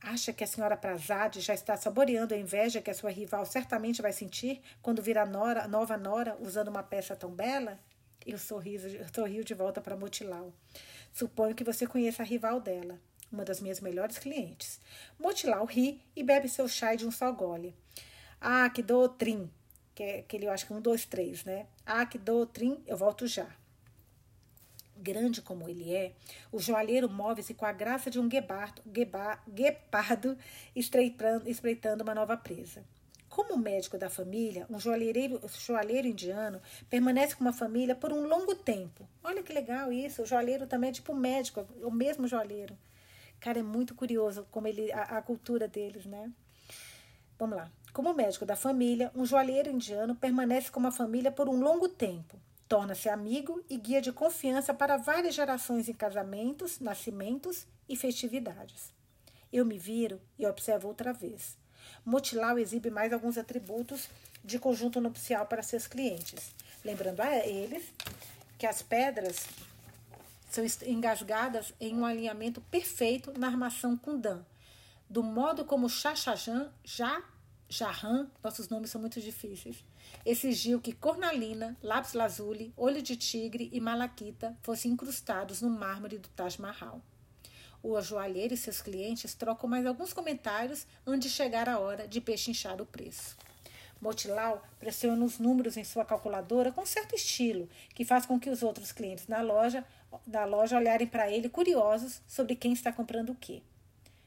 Acha 0.00 0.32
que 0.32 0.42
a 0.42 0.46
senhora 0.48 0.76
Prazade 0.76 1.40
já 1.40 1.54
está 1.54 1.76
saboreando 1.76 2.34
a 2.34 2.36
inveja 2.36 2.82
que 2.82 2.90
a 2.90 2.94
sua 2.94 3.10
rival 3.10 3.46
certamente 3.46 4.02
vai 4.02 4.12
sentir 4.12 4.60
quando 4.82 5.02
vir 5.02 5.16
a 5.16 5.26
nora, 5.26 5.68
nova 5.68 5.96
nora 5.96 6.36
usando 6.40 6.68
uma 6.68 6.82
peça 6.82 7.14
tão 7.14 7.30
bela? 7.30 7.78
Eu 8.26 8.38
sorriso, 8.38 8.88
sorrio 9.14 9.44
de 9.44 9.54
volta 9.54 9.80
para 9.80 9.96
Motilau. 9.96 10.52
Suponho 11.12 11.54
que 11.54 11.64
você 11.64 11.86
conheça 11.86 12.22
a 12.22 12.26
rival 12.26 12.60
dela, 12.60 13.00
uma 13.30 13.44
das 13.44 13.60
minhas 13.60 13.80
melhores 13.80 14.18
clientes. 14.18 14.80
Motilau 15.18 15.64
ri 15.64 16.00
e 16.14 16.22
bebe 16.22 16.48
seu 16.48 16.68
chá 16.68 16.94
de 16.94 17.06
um 17.06 17.10
só 17.10 17.30
gole. 17.30 17.74
Ah, 18.40 18.68
que 18.70 18.82
doutrin. 18.82 19.50
Que 19.94 20.02
é 20.02 20.18
aquele, 20.20 20.46
eu 20.46 20.52
acho 20.52 20.66
que 20.66 20.72
um, 20.72 20.80
dois, 20.80 21.04
três, 21.04 21.44
né? 21.44 21.66
Ah, 21.84 22.06
que 22.06 22.18
doutrin, 22.18 22.82
eu 22.86 22.96
volto 22.96 23.26
já. 23.26 23.48
Grande 24.96 25.42
como 25.42 25.68
ele 25.68 25.94
é, 25.94 26.12
o 26.50 26.58
joalheiro 26.58 27.08
move-se 27.08 27.54
com 27.54 27.64
a 27.64 27.72
graça 27.72 28.10
de 28.10 28.18
um 28.18 28.28
guepardo, 28.28 28.82
guepardo 29.48 30.36
espreitando, 30.74 31.48
espreitando 31.48 32.02
uma 32.02 32.14
nova 32.14 32.36
presa. 32.36 32.84
Como 33.28 33.56
médico 33.56 33.96
da 33.96 34.10
família, 34.10 34.66
um 34.68 34.80
joalheiro, 34.80 35.40
joalheiro 35.56 36.08
indiano 36.08 36.60
permanece 36.90 37.36
com 37.36 37.42
uma 37.42 37.52
família 37.52 37.94
por 37.94 38.12
um 38.12 38.26
longo 38.26 38.54
tempo. 38.54 39.08
Olha 39.22 39.42
que 39.42 39.52
legal 39.52 39.92
isso. 39.92 40.22
O 40.22 40.26
joalheiro 40.26 40.66
também 40.66 40.90
é 40.90 40.92
tipo 40.92 41.14
médico, 41.14 41.64
o 41.82 41.90
mesmo 41.90 42.26
joalheiro. 42.26 42.76
Cara, 43.40 43.60
é 43.60 43.62
muito 43.62 43.94
curioso 43.94 44.46
como 44.50 44.66
ele 44.66 44.92
a, 44.92 45.18
a 45.18 45.22
cultura 45.22 45.68
deles, 45.68 46.04
né? 46.06 46.30
Vamos 47.38 47.56
lá. 47.56 47.70
Como 47.92 48.12
médico 48.12 48.44
da 48.44 48.56
família, 48.56 49.10
um 49.14 49.24
joalheiro 49.24 49.70
indiano 49.70 50.14
permanece 50.14 50.70
com 50.70 50.84
a 50.86 50.90
família 50.92 51.30
por 51.30 51.48
um 51.48 51.58
longo 51.58 51.88
tempo. 51.88 52.38
Torna-se 52.68 53.08
amigo 53.08 53.64
e 53.70 53.78
guia 53.78 54.02
de 54.02 54.12
confiança 54.12 54.74
para 54.74 54.96
várias 54.96 55.34
gerações 55.34 55.88
em 55.88 55.94
casamentos, 55.94 56.80
nascimentos 56.80 57.66
e 57.88 57.96
festividades. 57.96 58.92
Eu 59.52 59.64
me 59.64 59.78
viro 59.78 60.20
e 60.38 60.46
observo 60.46 60.88
outra 60.88 61.12
vez. 61.12 61.56
Motilau 62.04 62.58
exibe 62.58 62.90
mais 62.90 63.12
alguns 63.12 63.38
atributos 63.38 64.08
de 64.44 64.58
conjunto 64.58 65.00
nupcial 65.00 65.46
para 65.46 65.62
seus 65.62 65.86
clientes, 65.86 66.54
lembrando 66.84 67.20
a 67.20 67.36
eles 67.46 67.92
que 68.58 68.66
as 68.66 68.82
pedras 68.82 69.46
são 70.48 70.64
engasgadas 70.86 71.72
em 71.80 71.94
um 71.94 72.04
alinhamento 72.04 72.60
perfeito 72.62 73.32
na 73.38 73.46
armação 73.46 73.96
Kundan, 73.96 74.44
do 75.08 75.22
modo 75.22 75.64
como 75.64 75.88
Chachajan 75.88 76.70
já 76.84 77.22
nossos 78.42 78.68
nomes 78.70 78.90
são 78.90 79.00
muito 79.00 79.20
difíceis, 79.20 79.84
exigiu 80.24 80.80
que 80.80 80.92
cornalina, 80.92 81.76
lápis 81.82 82.14
lazuli, 82.14 82.72
olho 82.76 83.02
de 83.02 83.14
tigre 83.14 83.68
e 83.72 83.78
malaquita 83.78 84.56
fossem 84.62 84.92
incrustados 84.92 85.60
no 85.60 85.68
mármore 85.68 86.18
do 86.18 86.28
Taj 86.30 86.58
Mahal. 86.60 87.02
O 87.82 88.00
joalheiro 88.00 88.54
e 88.54 88.56
seus 88.56 88.80
clientes 88.80 89.34
trocam 89.34 89.68
mais 89.68 89.84
alguns 89.84 90.12
comentários 90.12 90.86
antes 91.06 91.30
de 91.30 91.36
chegar 91.36 91.68
a 91.68 91.78
hora 91.78 92.08
de 92.08 92.20
pechinchar 92.20 92.80
o 92.80 92.86
preço. 92.86 93.36
Motilau 94.00 94.62
pressiona 94.78 95.24
os 95.24 95.38
números 95.38 95.76
em 95.76 95.84
sua 95.84 96.04
calculadora 96.04 96.72
com 96.72 96.86
certo 96.86 97.14
estilo, 97.14 97.68
que 97.94 98.04
faz 98.04 98.26
com 98.26 98.38
que 98.38 98.50
os 98.50 98.62
outros 98.62 98.92
clientes 98.92 99.26
na 99.26 99.40
loja, 99.40 99.84
da 100.26 100.44
loja 100.44 100.76
olharem 100.76 101.06
para 101.06 101.30
ele 101.30 101.48
curiosos 101.48 102.20
sobre 102.26 102.54
quem 102.54 102.72
está 102.72 102.92
comprando 102.92 103.30
o 103.30 103.34
quê. 103.34 103.62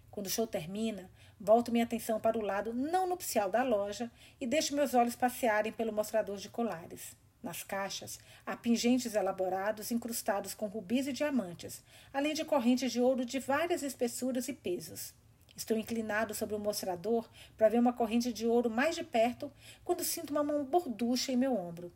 Quando 0.10 0.27
o 0.27 0.29
show 0.29 0.45
termina, 0.45 1.10
Volto 1.43 1.71
minha 1.71 1.86
atenção 1.86 2.19
para 2.19 2.38
o 2.38 2.41
lado 2.41 2.71
não 2.71 3.07
nupcial 3.07 3.49
da 3.49 3.63
loja 3.63 4.12
e 4.39 4.45
deixo 4.45 4.75
meus 4.75 4.93
olhos 4.93 5.15
passearem 5.15 5.71
pelo 5.71 5.91
mostrador 5.91 6.38
de 6.38 6.47
colares. 6.49 7.15
Nas 7.41 7.63
caixas, 7.63 8.19
há 8.45 8.55
pingentes 8.55 9.15
elaborados 9.15 9.89
incrustados 9.89 10.53
com 10.53 10.67
rubis 10.67 11.07
e 11.07 11.12
diamantes, 11.12 11.84
além 12.13 12.36
de 12.36 12.45
correntes 12.45 12.91
de 12.91 13.01
ouro 13.01 13.25
de 13.25 13.39
várias 13.39 13.81
espessuras 13.81 14.47
e 14.49 14.53
pesos. 14.53 15.15
Estou 15.55 15.77
inclinado 15.77 16.33
sobre 16.33 16.55
o 16.55 16.59
mostrador 16.59 17.29
para 17.57 17.69
ver 17.69 17.79
uma 17.79 17.93
corrente 17.93 18.31
de 18.31 18.45
ouro 18.47 18.69
mais 18.69 18.95
de 18.95 19.03
perto 19.03 19.51
quando 19.83 20.03
sinto 20.03 20.31
uma 20.31 20.43
mão 20.43 20.63
borducha 20.63 21.31
em 21.31 21.37
meu 21.37 21.55
ombro. 21.55 21.91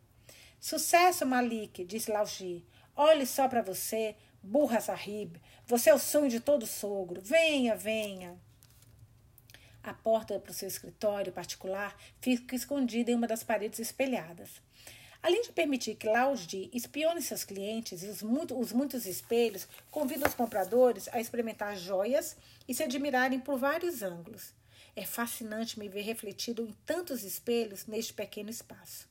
Sucesso, 0.59 1.25
Malik, 1.25 1.83
disse 1.85 2.11
Laugi. 2.11 2.65
Olhe 2.95 3.25
só 3.25 3.47
para 3.47 3.61
você, 3.61 4.15
burra 4.41 4.79
Sahib. 4.79 5.39
Você 5.65 5.89
é 5.89 5.93
o 5.93 5.99
sonho 5.99 6.29
de 6.29 6.39
todo 6.39 6.65
sogro. 6.65 7.21
Venha, 7.21 7.75
venha. 7.75 8.39
A 9.83 9.93
porta 9.93 10.39
para 10.39 10.49
o 10.49 10.53
seu 10.53 10.67
escritório 10.67 11.31
particular 11.31 11.95
fica 12.19 12.55
escondida 12.55 13.11
em 13.11 13.15
uma 13.15 13.27
das 13.27 13.43
paredes 13.43 13.79
espelhadas. 13.79 14.64
Além 15.25 15.41
de 15.41 15.51
permitir 15.51 15.95
que 15.95 16.07
Laudi 16.07 16.69
espione 16.71 17.19
seus 17.19 17.43
clientes 17.43 18.03
e 18.03 18.07
os, 18.09 18.21
muito, 18.21 18.55
os 18.59 18.71
muitos 18.71 19.07
espelhos, 19.07 19.67
convida 19.89 20.27
os 20.27 20.35
compradores 20.35 21.07
a 21.11 21.19
experimentar 21.19 21.75
joias 21.75 22.38
e 22.67 22.76
se 22.76 22.84
admirarem 22.84 23.39
por 23.39 23.57
vários 23.57 24.03
ângulos. 24.03 24.53
É 24.95 25.03
fascinante 25.03 25.80
me 25.80 25.89
ver 25.89 26.01
refletido 26.01 26.61
em 26.61 26.71
tantos 26.86 27.23
espelhos 27.23 27.88
neste 27.88 28.13
pequeno 28.13 28.51
espaço. 28.51 29.09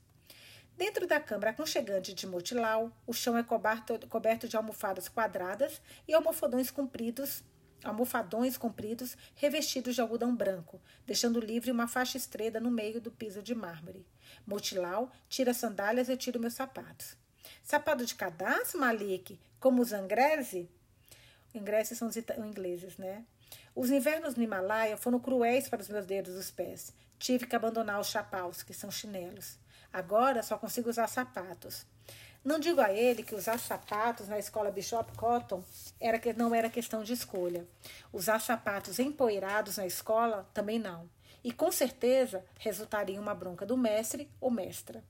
Dentro 0.77 1.05
da 1.05 1.19
câmara 1.19 1.49
aconchegante 1.49 2.13
de 2.13 2.25
Motilau, 2.25 2.93
o 3.05 3.11
chão 3.11 3.37
é 3.37 3.43
coberto, 3.43 3.99
coberto 4.07 4.47
de 4.47 4.55
almofadas 4.55 5.09
quadradas 5.09 5.81
e 6.07 6.13
almofadões 6.13 6.71
compridos 6.71 7.43
almofadões 7.83 8.57
compridos 8.57 9.17
revestidos 9.35 9.95
de 9.95 10.01
algodão 10.01 10.33
branco, 10.33 10.81
deixando 11.05 11.41
livre 11.41 11.71
uma 11.71 11.89
faixa 11.89 12.15
estreita 12.15 12.57
no 12.57 12.71
meio 12.71 13.01
do 13.01 13.11
piso 13.11 13.43
de 13.43 13.53
mármore. 13.53 14.07
Motilau 14.45 15.11
tira 15.29 15.51
as 15.51 15.57
sandálias 15.57 16.07
e 16.07 16.11
eu 16.11 16.17
tiro 16.17 16.39
meus 16.39 16.53
sapatos. 16.53 17.15
Sapato 17.63 18.05
de 18.05 18.15
cadastro, 18.15 18.79
Malik, 18.79 19.39
como 19.59 19.81
os 19.81 19.93
angrese? 19.93 20.69
Ingressos 21.53 21.97
são 21.97 22.07
os 22.07 22.17
ingleses, 22.17 22.97
né? 22.97 23.23
Os 23.73 23.89
invernos 23.89 24.35
no 24.35 24.43
Himalaia 24.43 24.97
foram 24.97 25.19
cruéis 25.19 25.67
para 25.67 25.81
os 25.81 25.89
meus 25.89 26.05
dedos 26.05 26.35
dos 26.35 26.51
pés. 26.51 26.93
Tive 27.17 27.47
que 27.47 27.55
abandonar 27.55 27.99
os 27.99 28.07
chapaus, 28.07 28.63
que 28.63 28.73
são 28.73 28.91
chinelos. 28.91 29.57
Agora 29.91 30.43
só 30.43 30.57
consigo 30.57 30.89
usar 30.89 31.07
sapatos. 31.07 31.85
Não 32.43 32.59
digo 32.59 32.79
a 32.79 32.93
ele 32.93 33.23
que 33.23 33.33
usar 33.33 33.57
sapatos 33.57 34.27
na 34.27 34.37
escola 34.37 34.69
Bishop 34.69 35.17
Cotton 35.17 35.63
era 35.99 36.19
que 36.19 36.31
não 36.33 36.53
era 36.53 36.69
questão 36.69 37.03
de 37.03 37.13
escolha. 37.13 37.65
Usar 38.13 38.39
sapatos 38.39 38.99
empoeirados 38.99 39.77
na 39.77 39.87
escola 39.87 40.47
também 40.53 40.77
não. 40.77 41.09
E 41.45 41.51
com 41.51 41.71
certeza 41.71 42.43
resultaria 42.57 43.21
uma 43.21 43.35
bronca 43.35 43.67
do 43.67 43.77
mestre 43.77 44.27
ou 44.41 44.49
mestra. 44.49 45.03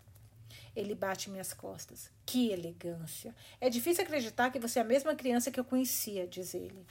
Ele 0.75 0.93
bate 0.93 1.29
minhas 1.29 1.53
costas. 1.53 2.11
Que 2.25 2.51
elegância! 2.51 3.33
É 3.61 3.69
difícil 3.69 4.03
acreditar 4.03 4.51
que 4.51 4.59
você 4.59 4.79
é 4.79 4.81
a 4.81 4.85
mesma 4.85 5.15
criança 5.15 5.49
que 5.49 5.57
eu 5.57 5.63
conhecia, 5.63 6.27
diz 6.27 6.53
ele. 6.53 6.85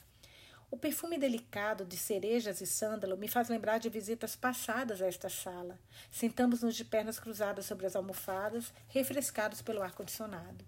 O 0.70 0.78
perfume 0.78 1.18
delicado 1.18 1.84
de 1.84 1.94
cerejas 1.94 2.62
e 2.62 2.66
sândalo 2.66 3.18
me 3.18 3.28
faz 3.28 3.50
lembrar 3.50 3.76
de 3.76 3.90
visitas 3.90 4.34
passadas 4.34 5.02
a 5.02 5.06
esta 5.06 5.28
sala. 5.28 5.78
Sentamos-nos 6.10 6.74
de 6.74 6.82
pernas 6.86 7.20
cruzadas 7.20 7.66
sobre 7.66 7.84
as 7.84 7.94
almofadas, 7.94 8.72
refrescados 8.88 9.60
pelo 9.60 9.82
ar-condicionado. 9.82 10.64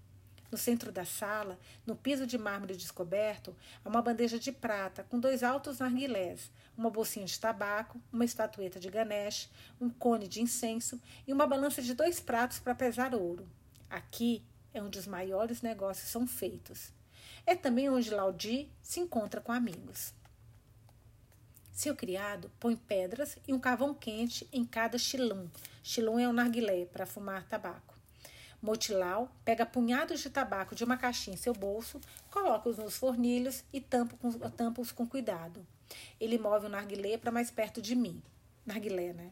No 0.56 0.62
centro 0.62 0.90
da 0.90 1.04
sala, 1.04 1.58
no 1.84 1.94
piso 1.94 2.26
de 2.26 2.38
mármore 2.38 2.74
descoberto, 2.74 3.54
há 3.84 3.88
uma 3.90 4.00
bandeja 4.00 4.38
de 4.38 4.50
prata 4.50 5.04
com 5.04 5.20
dois 5.20 5.42
altos 5.42 5.80
narguilés, 5.80 6.50
uma 6.74 6.88
bolsinha 6.88 7.26
de 7.26 7.38
tabaco, 7.38 8.00
uma 8.10 8.24
estatueta 8.24 8.80
de 8.80 8.88
Ganesh, 8.88 9.50
um 9.78 9.90
cone 9.90 10.26
de 10.26 10.40
incenso 10.40 10.98
e 11.26 11.32
uma 11.34 11.46
balança 11.46 11.82
de 11.82 11.92
dois 11.92 12.20
pratos 12.20 12.58
para 12.58 12.74
pesar 12.74 13.14
ouro. 13.14 13.46
Aqui 13.90 14.42
é 14.72 14.82
onde 14.82 14.98
os 14.98 15.06
maiores 15.06 15.60
negócios 15.60 16.08
são 16.08 16.26
feitos. 16.26 16.90
É 17.44 17.54
também 17.54 17.90
onde 17.90 18.08
Laudi 18.08 18.72
se 18.80 18.98
encontra 18.98 19.42
com 19.42 19.52
amigos. 19.52 20.14
Seu 21.70 21.94
criado 21.94 22.50
põe 22.58 22.76
pedras 22.76 23.36
e 23.46 23.52
um 23.52 23.60
carvão 23.60 23.92
quente 23.92 24.48
em 24.50 24.64
cada 24.64 24.96
chilum. 24.96 25.50
Chilum 25.82 26.18
é 26.18 26.26
um 26.26 26.32
narguilé 26.32 26.86
para 26.86 27.04
fumar 27.04 27.46
tabaco. 27.46 27.95
Motilau 28.60 29.30
pega 29.44 29.66
punhados 29.66 30.20
de 30.20 30.30
tabaco 30.30 30.74
de 30.74 30.84
uma 30.84 30.96
caixinha 30.96 31.34
em 31.34 31.38
seu 31.38 31.52
bolso, 31.52 32.00
coloca-os 32.30 32.78
nos 32.78 32.96
fornilhos 32.96 33.64
e 33.72 33.80
tampa-os 33.80 34.36
tampa 34.56 34.82
com 34.94 35.06
cuidado. 35.06 35.66
Ele 36.20 36.38
move 36.38 36.66
o 36.66 36.68
narguilé 36.68 37.18
para 37.18 37.30
mais 37.30 37.50
perto 37.50 37.80
de 37.80 37.94
mim. 37.94 38.22
Narguilé, 38.64 39.12
né? 39.12 39.30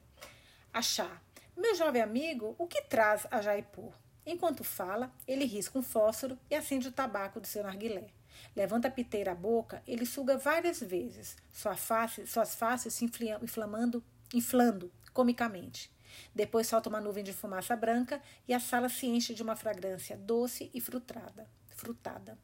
Achar. 0.72 1.22
Meu 1.56 1.74
jovem 1.74 2.02
amigo, 2.02 2.54
o 2.58 2.66
que 2.66 2.82
traz 2.82 3.26
a 3.30 3.40
Jaipur? 3.40 3.92
Enquanto 4.26 4.64
fala, 4.64 5.12
ele 5.26 5.44
risca 5.44 5.78
um 5.78 5.82
fósforo 5.82 6.38
e 6.50 6.54
acende 6.54 6.88
o 6.88 6.92
tabaco 6.92 7.40
do 7.40 7.46
seu 7.46 7.62
narguilé. 7.62 8.08
Levanta 8.56 8.88
a 8.88 8.90
piteira 8.90 9.32
à 9.32 9.34
boca, 9.34 9.82
ele 9.86 10.06
suga 10.06 10.36
várias 10.36 10.80
vezes, 10.80 11.36
sua 11.52 11.76
face, 11.76 12.26
suas 12.26 12.54
faces 12.54 12.94
se 12.94 13.04
inflamando, 13.04 14.02
inflando 14.32 14.90
comicamente. 15.12 15.93
Depois 16.34 16.66
solta 16.66 16.88
uma 16.88 17.00
nuvem 17.00 17.24
de 17.24 17.32
fumaça 17.32 17.76
branca 17.76 18.20
e 18.46 18.54
a 18.54 18.60
sala 18.60 18.88
se 18.88 19.06
enche 19.06 19.34
de 19.34 19.42
uma 19.42 19.56
fragrância 19.56 20.16
doce 20.16 20.70
e 20.74 20.80
frutada. 20.80 21.48
frutada. 21.68 22.38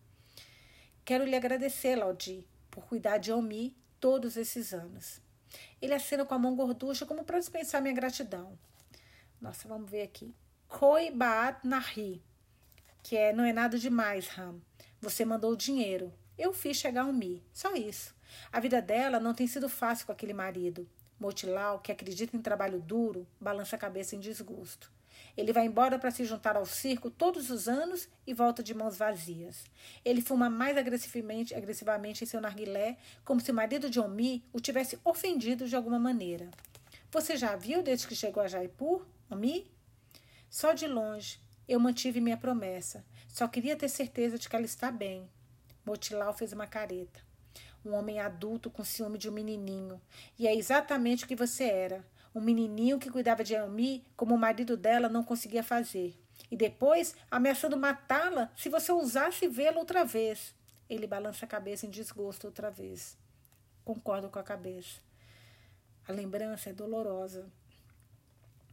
Quero 1.04 1.24
lhe 1.24 1.36
agradecer, 1.36 1.96
Laudi, 1.96 2.46
por 2.70 2.84
cuidar 2.84 3.18
de 3.18 3.32
Omi 3.32 3.76
todos 3.98 4.36
esses 4.36 4.72
anos. 4.72 5.20
Ele 5.80 5.94
acena 5.94 6.24
com 6.24 6.34
a 6.34 6.38
mão 6.38 6.54
gorducha 6.54 7.04
como 7.04 7.24
para 7.24 7.38
dispensar 7.38 7.82
minha 7.82 7.94
gratidão. 7.94 8.58
Nossa, 9.40 9.66
vamos 9.66 9.90
ver 9.90 10.02
aqui. 10.02 10.34
Koi 10.68 11.10
Baat 11.10 11.66
Nahi, 11.66 12.22
que 13.02 13.16
é 13.16 13.32
não 13.32 13.44
é 13.44 13.52
nada 13.52 13.78
demais, 13.78 14.28
Ram. 14.28 14.60
Você 15.00 15.24
mandou 15.24 15.52
o 15.52 15.56
dinheiro. 15.56 16.12
Eu 16.38 16.52
fiz 16.52 16.76
chegar 16.76 17.04
um 17.04 17.12
Mi. 17.12 17.42
Só 17.52 17.74
isso. 17.74 18.14
A 18.52 18.60
vida 18.60 18.80
dela 18.80 19.18
não 19.18 19.34
tem 19.34 19.46
sido 19.46 19.68
fácil 19.68 20.06
com 20.06 20.12
aquele 20.12 20.32
marido. 20.32 20.88
Motilau, 21.20 21.78
que 21.78 21.92
acredita 21.92 22.34
em 22.34 22.40
trabalho 22.40 22.80
duro, 22.80 23.26
balança 23.38 23.76
a 23.76 23.78
cabeça 23.78 24.16
em 24.16 24.20
desgosto. 24.20 24.90
Ele 25.36 25.52
vai 25.52 25.66
embora 25.66 25.98
para 25.98 26.10
se 26.10 26.24
juntar 26.24 26.56
ao 26.56 26.64
circo 26.64 27.10
todos 27.10 27.50
os 27.50 27.68
anos 27.68 28.08
e 28.26 28.32
volta 28.32 28.62
de 28.62 28.74
mãos 28.74 28.96
vazias. 28.96 29.64
Ele 30.04 30.22
fuma 30.22 30.48
mais 30.48 30.76
agressivamente, 30.76 31.54
agressivamente 31.54 32.24
em 32.24 32.26
seu 32.26 32.40
narguilé, 32.40 32.96
como 33.24 33.40
se 33.40 33.50
o 33.50 33.54
marido 33.54 33.90
de 33.90 34.00
Omi 34.00 34.42
o 34.52 34.58
tivesse 34.58 34.98
ofendido 35.04 35.68
de 35.68 35.76
alguma 35.76 35.98
maneira. 35.98 36.50
Você 37.12 37.36
já 37.36 37.54
viu 37.54 37.82
desde 37.82 38.06
que 38.08 38.16
chegou 38.16 38.42
a 38.42 38.48
Jaipur, 38.48 39.06
Omi? 39.30 39.70
Só 40.48 40.72
de 40.72 40.86
longe 40.86 41.38
eu 41.68 41.78
mantive 41.78 42.20
minha 42.20 42.36
promessa. 42.36 43.04
Só 43.28 43.46
queria 43.46 43.76
ter 43.76 43.88
certeza 43.88 44.36
de 44.36 44.48
que 44.48 44.56
ela 44.56 44.64
está 44.64 44.90
bem. 44.90 45.30
Motilau 45.84 46.32
fez 46.32 46.52
uma 46.52 46.66
careta. 46.66 47.29
Um 47.84 47.94
homem 47.94 48.20
adulto 48.20 48.70
com 48.70 48.84
ciúme 48.84 49.18
de 49.18 49.28
um 49.28 49.32
menininho. 49.32 50.00
E 50.38 50.46
é 50.46 50.54
exatamente 50.54 51.24
o 51.24 51.26
que 51.26 51.36
você 51.36 51.64
era. 51.64 52.04
Um 52.34 52.40
menininho 52.40 52.98
que 52.98 53.10
cuidava 53.10 53.42
de 53.42 53.56
Ami 53.56 54.04
como 54.16 54.34
o 54.34 54.38
marido 54.38 54.76
dela 54.76 55.08
não 55.08 55.24
conseguia 55.24 55.62
fazer. 55.62 56.14
E 56.50 56.56
depois 56.56 57.14
ameaçando 57.30 57.76
matá-la 57.76 58.52
se 58.56 58.68
você 58.68 58.92
ousasse 58.92 59.48
vê-la 59.48 59.78
outra 59.78 60.04
vez. 60.04 60.54
Ele 60.88 61.06
balança 61.06 61.44
a 61.44 61.48
cabeça 61.48 61.86
em 61.86 61.90
desgosto 61.90 62.46
outra 62.46 62.70
vez. 62.70 63.16
Concordo 63.84 64.28
com 64.28 64.38
a 64.38 64.42
cabeça. 64.42 65.00
A 66.06 66.12
lembrança 66.12 66.70
é 66.70 66.72
dolorosa. 66.72 67.50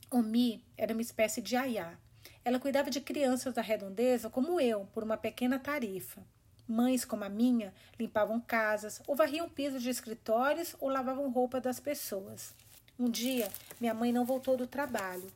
Omi 0.10 0.64
era 0.78 0.93
uma 0.93 1.01
espécie 1.01 1.41
de 1.41 1.55
aiá. 1.55 1.97
Ela 2.43 2.60
cuidava 2.60 2.89
de 2.89 3.01
crianças 3.01 3.53
da 3.53 3.62
redondeza 3.62 4.30
como 4.30 4.60
eu, 4.60 4.86
por 4.93 5.03
uma 5.03 5.18
pequena 5.18 5.60
tarifa. 5.60 6.24
Mães 6.68 7.05
como 7.05 7.24
a 7.24 7.30
minha 7.30 7.74
limpavam 7.99 8.39
casas, 8.41 9.01
ou 9.07 9.15
varriam 9.15 9.47
pisos 9.47 9.82
de 9.82 9.89
escritórios, 9.89 10.76
ou 10.80 10.89
lavavam 10.89 11.32
roupa 11.32 11.61
das 11.61 11.80
pessoas. 11.80 12.53
Um 12.99 13.09
dia, 13.09 13.49
minha 13.80 13.93
mãe 13.93 14.11
não 14.11 14.26
voltou 14.26 14.57
do 14.57 14.68
trabalho. 14.68 15.28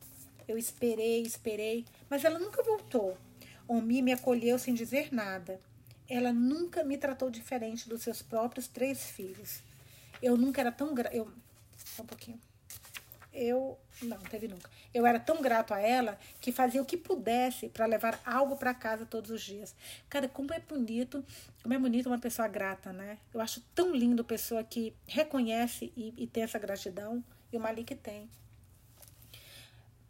Eu 0.46 0.58
esperei, 0.58 1.22
esperei, 1.22 1.84
mas 2.10 2.24
ela 2.24 2.38
nunca 2.38 2.62
voltou. 2.62 3.16
Omi 3.66 4.02
me 4.02 4.12
acolheu 4.12 4.58
sem 4.58 4.74
dizer 4.74 5.12
nada. 5.12 5.60
Ela 6.08 6.32
nunca 6.32 6.84
me 6.84 6.98
tratou 6.98 7.30
diferente 7.30 7.88
dos 7.88 8.02
seus 8.02 8.20
próprios 8.20 8.66
três 8.66 9.10
filhos. 9.10 9.62
Eu 10.20 10.36
nunca 10.36 10.60
era 10.60 10.70
tão 10.70 10.94
gra... 10.94 11.08
eu 11.14 11.30
um 11.98 12.04
pouquinho. 12.04 12.40
Eu 13.32 13.78
não, 14.02 14.18
teve 14.18 14.46
nunca. 14.46 14.70
Eu 14.92 15.06
era 15.06 15.18
tão 15.18 15.40
grato 15.40 15.72
a 15.72 15.80
ela 15.80 16.18
que 16.40 16.52
fazia 16.52 16.82
o 16.82 16.84
que 16.84 16.96
pudesse 16.96 17.68
para 17.68 17.86
levar 17.86 18.20
algo 18.26 18.56
para 18.56 18.74
casa 18.74 19.06
todos 19.06 19.30
os 19.30 19.40
dias. 19.40 19.74
Cara, 20.08 20.28
como 20.28 20.52
é 20.52 20.60
bonito, 20.60 21.24
como 21.62 21.72
é 21.72 21.78
bonito 21.78 22.06
uma 22.06 22.18
pessoa 22.18 22.46
grata, 22.46 22.92
né? 22.92 23.18
Eu 23.32 23.40
acho 23.40 23.62
tão 23.74 23.94
lindo 23.94 24.22
pessoa 24.22 24.62
que 24.62 24.94
reconhece 25.06 25.92
e, 25.96 26.12
e 26.16 26.26
tem 26.26 26.42
essa 26.42 26.58
gratidão. 26.58 27.24
E 27.50 27.56
o 27.56 27.60
Malik 27.60 27.94
tem. 27.94 28.28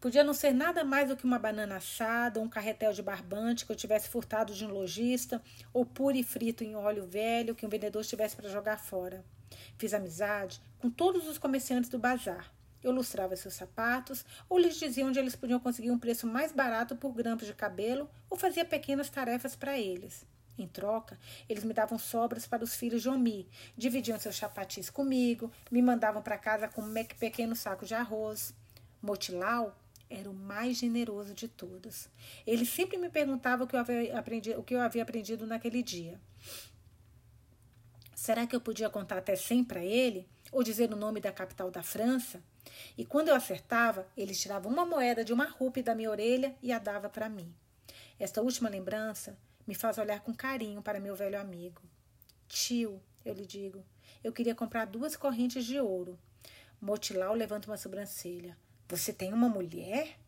Podia 0.00 0.24
não 0.24 0.34
ser 0.34 0.52
nada 0.52 0.82
mais 0.82 1.08
do 1.08 1.16
que 1.16 1.24
uma 1.24 1.38
banana 1.38 1.76
assada, 1.76 2.40
um 2.40 2.48
carretel 2.48 2.92
de 2.92 3.00
barbante 3.00 3.64
que 3.64 3.70
eu 3.70 3.76
tivesse 3.76 4.08
furtado 4.08 4.52
de 4.52 4.66
um 4.66 4.70
lojista, 4.70 5.40
ou 5.72 5.86
puro 5.86 6.16
e 6.16 6.24
frito 6.24 6.64
em 6.64 6.74
óleo 6.74 7.06
velho 7.06 7.54
que 7.54 7.64
um 7.64 7.68
vendedor 7.68 8.04
tivesse 8.04 8.34
para 8.34 8.48
jogar 8.48 8.78
fora. 8.78 9.24
Fiz 9.78 9.94
amizade 9.94 10.60
com 10.80 10.90
todos 10.90 11.28
os 11.28 11.38
comerciantes 11.38 11.88
do 11.88 12.00
bazar. 12.00 12.52
Eu 12.83 12.91
lustrava 12.91 13.37
seus 13.37 13.55
sapatos, 13.55 14.24
ou 14.49 14.59
lhes 14.59 14.76
dizia 14.76 15.07
onde 15.07 15.18
eles 15.18 15.37
podiam 15.37 15.61
conseguir 15.61 15.91
um 15.91 15.99
preço 15.99 16.26
mais 16.26 16.53
barato 16.53 16.97
por 16.97 17.12
grampos 17.12 17.47
de 17.47 17.55
cabelo, 17.55 18.09
ou 18.28 18.37
fazia 18.37 18.64
pequenas 18.64 19.09
tarefas 19.09 19.55
para 19.55 19.78
eles. 19.78 20.26
Em 20.59 20.66
troca, 20.66 21.18
eles 21.49 21.64
me 21.64 21.72
davam 21.72 21.99
sobras 21.99 22.47
para 22.47 22.62
os 22.62 22.74
filhos 22.74 23.03
de 23.03 23.09
Omi, 23.09 23.49
dividiam 23.76 24.18
seus 24.18 24.35
chapatis 24.35 24.91
comigo, 24.91 25.51
me 25.70 25.80
mandavam 25.80 26.22
para 26.22 26.37
casa 26.37 26.68
com 26.68 26.83
um 26.83 26.95
pequeno 27.18 27.57
saco 27.57 27.87
de 27.87 27.95
arroz. 27.95 28.55
Motilau 29.01 29.76
era 30.11 30.30
o 30.30 30.35
mais 30.35 30.76
generoso 30.76 31.35
de 31.35 31.49
todos. 31.49 32.09
Ele 32.47 32.66
sempre 32.66 32.99
me 32.99 33.09
perguntava 33.09 33.64
o 33.64 33.66
que 33.66 33.74
eu 33.74 33.80
havia 33.80 34.18
aprendido, 34.18 34.61
o 34.61 34.62
que 34.62 34.74
eu 34.74 34.80
havia 34.80 35.03
aprendido 35.03 35.47
naquele 35.47 35.83
dia. 35.83 36.20
Será 38.14 38.47
que 38.47 38.55
eu 38.55 38.61
podia 38.61 38.91
contar 38.91 39.18
até 39.18 39.35
100 39.35 39.64
para 39.64 39.83
ele? 39.83 40.28
Ou 40.53 40.62
dizer 40.62 40.93
o 40.93 40.97
nome 40.97 41.18
da 41.18 41.33
capital 41.33 41.70
da 41.70 41.83
França? 41.83 42.43
E 42.96 43.04
quando 43.04 43.28
eu 43.28 43.34
acertava, 43.34 44.06
ele 44.16 44.34
tirava 44.34 44.68
uma 44.68 44.84
moeda 44.84 45.24
de 45.24 45.32
uma 45.32 45.46
rúpia 45.46 45.82
da 45.82 45.94
minha 45.94 46.10
orelha 46.10 46.54
e 46.62 46.72
a 46.72 46.78
dava 46.78 47.08
para 47.08 47.28
mim. 47.28 47.52
Esta 48.18 48.40
última 48.42 48.68
lembrança 48.68 49.36
me 49.66 49.74
faz 49.74 49.98
olhar 49.98 50.20
com 50.20 50.34
carinho 50.34 50.82
para 50.82 51.00
meu 51.00 51.14
velho 51.14 51.40
amigo. 51.40 51.82
Tio, 52.48 53.02
eu 53.24 53.34
lhe 53.34 53.46
digo, 53.46 53.84
eu 54.22 54.32
queria 54.32 54.54
comprar 54.54 54.84
duas 54.84 55.16
correntes 55.16 55.64
de 55.64 55.80
ouro. 55.80 56.18
Motilau 56.80 57.34
levanta 57.34 57.68
uma 57.68 57.76
sobrancelha. 57.76 58.56
Você 58.88 59.12
tem 59.12 59.32
uma 59.32 59.48
mulher? 59.48 60.18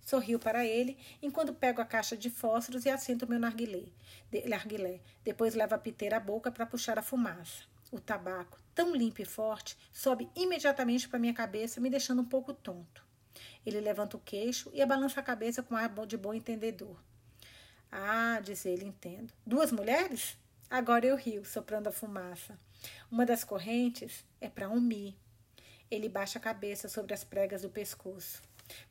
Sorriu 0.00 0.38
para 0.38 0.64
ele, 0.64 0.98
enquanto 1.22 1.54
pego 1.54 1.80
a 1.80 1.84
caixa 1.84 2.16
de 2.16 2.28
fósforos 2.28 2.84
e 2.84 2.90
assento 2.90 3.26
meu 3.26 3.38
narguilé. 3.38 3.84
De, 4.30 4.48
narguilé. 4.48 5.00
Depois 5.24 5.54
levo 5.54 5.74
a 5.74 5.78
piteira 5.78 6.16
à 6.16 6.20
boca 6.20 6.50
para 6.50 6.66
puxar 6.66 6.98
a 6.98 7.02
fumaça. 7.02 7.64
O 7.92 8.00
tabaco, 8.00 8.58
tão 8.74 8.96
limpo 8.96 9.20
e 9.20 9.24
forte, 9.26 9.76
sobe 9.92 10.30
imediatamente 10.34 11.06
para 11.06 11.18
minha 11.18 11.34
cabeça, 11.34 11.78
me 11.78 11.90
deixando 11.90 12.22
um 12.22 12.24
pouco 12.24 12.54
tonto. 12.54 13.04
Ele 13.66 13.80
levanta 13.80 14.16
o 14.16 14.20
queixo 14.20 14.70
e 14.72 14.80
abalança 14.80 15.20
a 15.20 15.22
cabeça 15.22 15.62
com 15.62 15.76
ar 15.76 15.90
de 16.06 16.16
bom 16.16 16.32
entendedor. 16.32 16.96
Ah, 17.90 18.40
diz 18.42 18.64
ele, 18.64 18.86
entendo. 18.86 19.30
Duas 19.46 19.70
mulheres? 19.70 20.38
Agora 20.70 21.04
eu 21.04 21.16
rio, 21.16 21.44
soprando 21.44 21.88
a 21.88 21.92
fumaça. 21.92 22.58
Uma 23.10 23.26
das 23.26 23.44
correntes 23.44 24.24
é 24.40 24.48
para 24.48 24.70
um 24.70 24.80
mi. 24.80 25.14
Ele 25.90 26.08
baixa 26.08 26.38
a 26.38 26.42
cabeça 26.42 26.88
sobre 26.88 27.12
as 27.12 27.22
pregas 27.22 27.60
do 27.60 27.68
pescoço. 27.68 28.40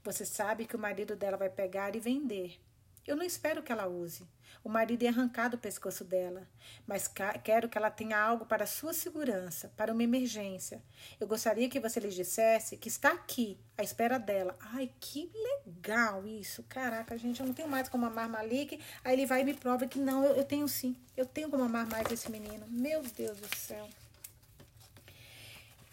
Você 0.03 0.23
sabe 0.23 0.67
que 0.67 0.75
o 0.75 0.79
marido 0.79 1.15
dela 1.15 1.37
vai 1.37 1.49
pegar 1.49 1.95
e 1.95 1.99
vender. 1.99 2.61
Eu 3.07 3.15
não 3.15 3.23
espero 3.23 3.63
que 3.63 3.71
ela 3.71 3.87
use. 3.87 4.27
O 4.63 4.69
marido 4.69 5.03
é 5.03 5.07
arrancado 5.07 5.57
o 5.57 5.59
pescoço 5.59 6.03
dela, 6.03 6.47
mas 6.85 7.11
quero 7.43 7.67
que 7.67 7.77
ela 7.77 7.89
tenha 7.89 8.19
algo 8.19 8.45
para 8.45 8.67
sua 8.67 8.93
segurança, 8.93 9.73
para 9.75 9.91
uma 9.91 10.03
emergência. 10.03 10.83
Eu 11.19 11.27
gostaria 11.27 11.67
que 11.67 11.79
você 11.79 11.99
lhe 11.99 12.09
dissesse 12.09 12.77
que 12.77 12.87
está 12.87 13.11
aqui, 13.11 13.57
à 13.75 13.81
espera 13.81 14.19
dela. 14.19 14.55
Ai, 14.59 14.91
que 14.99 15.31
legal 15.33 16.27
isso. 16.27 16.63
Caraca, 16.69 17.17
gente, 17.17 17.39
eu 17.39 17.47
não 17.47 17.55
tenho 17.55 17.67
mais 17.67 17.89
como 17.89 18.05
amar 18.05 18.29
Malik. 18.29 18.79
Aí 19.03 19.13
ele 19.13 19.25
vai 19.25 19.41
e 19.41 19.45
me 19.45 19.55
prova 19.55 19.87
que 19.87 19.97
não, 19.97 20.23
eu, 20.23 20.35
eu 20.35 20.43
tenho 20.43 20.67
sim. 20.67 20.95
Eu 21.17 21.25
tenho 21.25 21.49
como 21.49 21.63
amar 21.63 21.87
mais 21.87 22.11
esse 22.11 22.29
menino. 22.29 22.65
Meu 22.69 23.01
Deus 23.01 23.39
do 23.39 23.55
céu. 23.55 23.89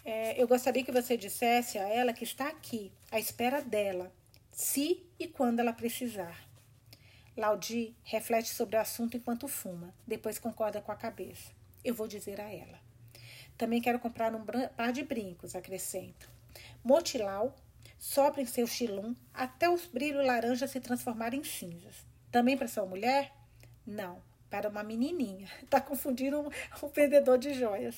É, 0.05 0.41
eu 0.41 0.47
gostaria 0.47 0.83
que 0.83 0.91
você 0.91 1.17
dissesse 1.17 1.79
a 1.79 1.87
ela 1.87 2.13
que 2.13 2.23
está 2.23 2.47
aqui, 2.47 2.91
à 3.11 3.19
espera 3.19 3.61
dela, 3.61 4.11
se 4.51 5.03
e 5.19 5.27
quando 5.27 5.59
ela 5.59 5.73
precisar. 5.73 6.48
Laudi 7.39 7.95
reflete 8.03 8.49
sobre 8.49 8.75
o 8.75 8.81
assunto 8.81 9.15
enquanto 9.15 9.47
fuma, 9.47 9.93
depois 10.05 10.37
concorda 10.37 10.81
com 10.81 10.91
a 10.91 10.95
cabeça. 10.95 11.51
Eu 11.85 11.95
vou 11.95 12.05
dizer 12.05 12.41
a 12.41 12.51
ela. 12.53 12.77
Também 13.57 13.81
quero 13.81 13.97
comprar 13.97 14.35
um 14.35 14.45
par 14.75 14.91
de 14.91 15.03
brincos, 15.03 15.55
acrescento. 15.55 16.29
Motilau 16.83 17.55
sopra 17.97 18.41
em 18.41 18.45
seu 18.45 18.67
chilum 18.67 19.15
até 19.33 19.69
os 19.69 19.85
brilhos 19.85 20.25
laranja 20.25 20.67
se 20.67 20.81
transformarem 20.81 21.39
em 21.39 21.43
cinzas. 21.45 22.05
Também 22.29 22.57
para 22.57 22.67
sua 22.67 22.85
mulher? 22.85 23.33
Não, 23.87 24.21
para 24.49 24.67
uma 24.67 24.83
menininha. 24.83 25.47
Está 25.63 25.79
confundindo 25.81 26.41
um, 26.41 26.49
um 26.83 26.89
vendedor 26.89 27.37
de 27.37 27.53
joias. 27.53 27.95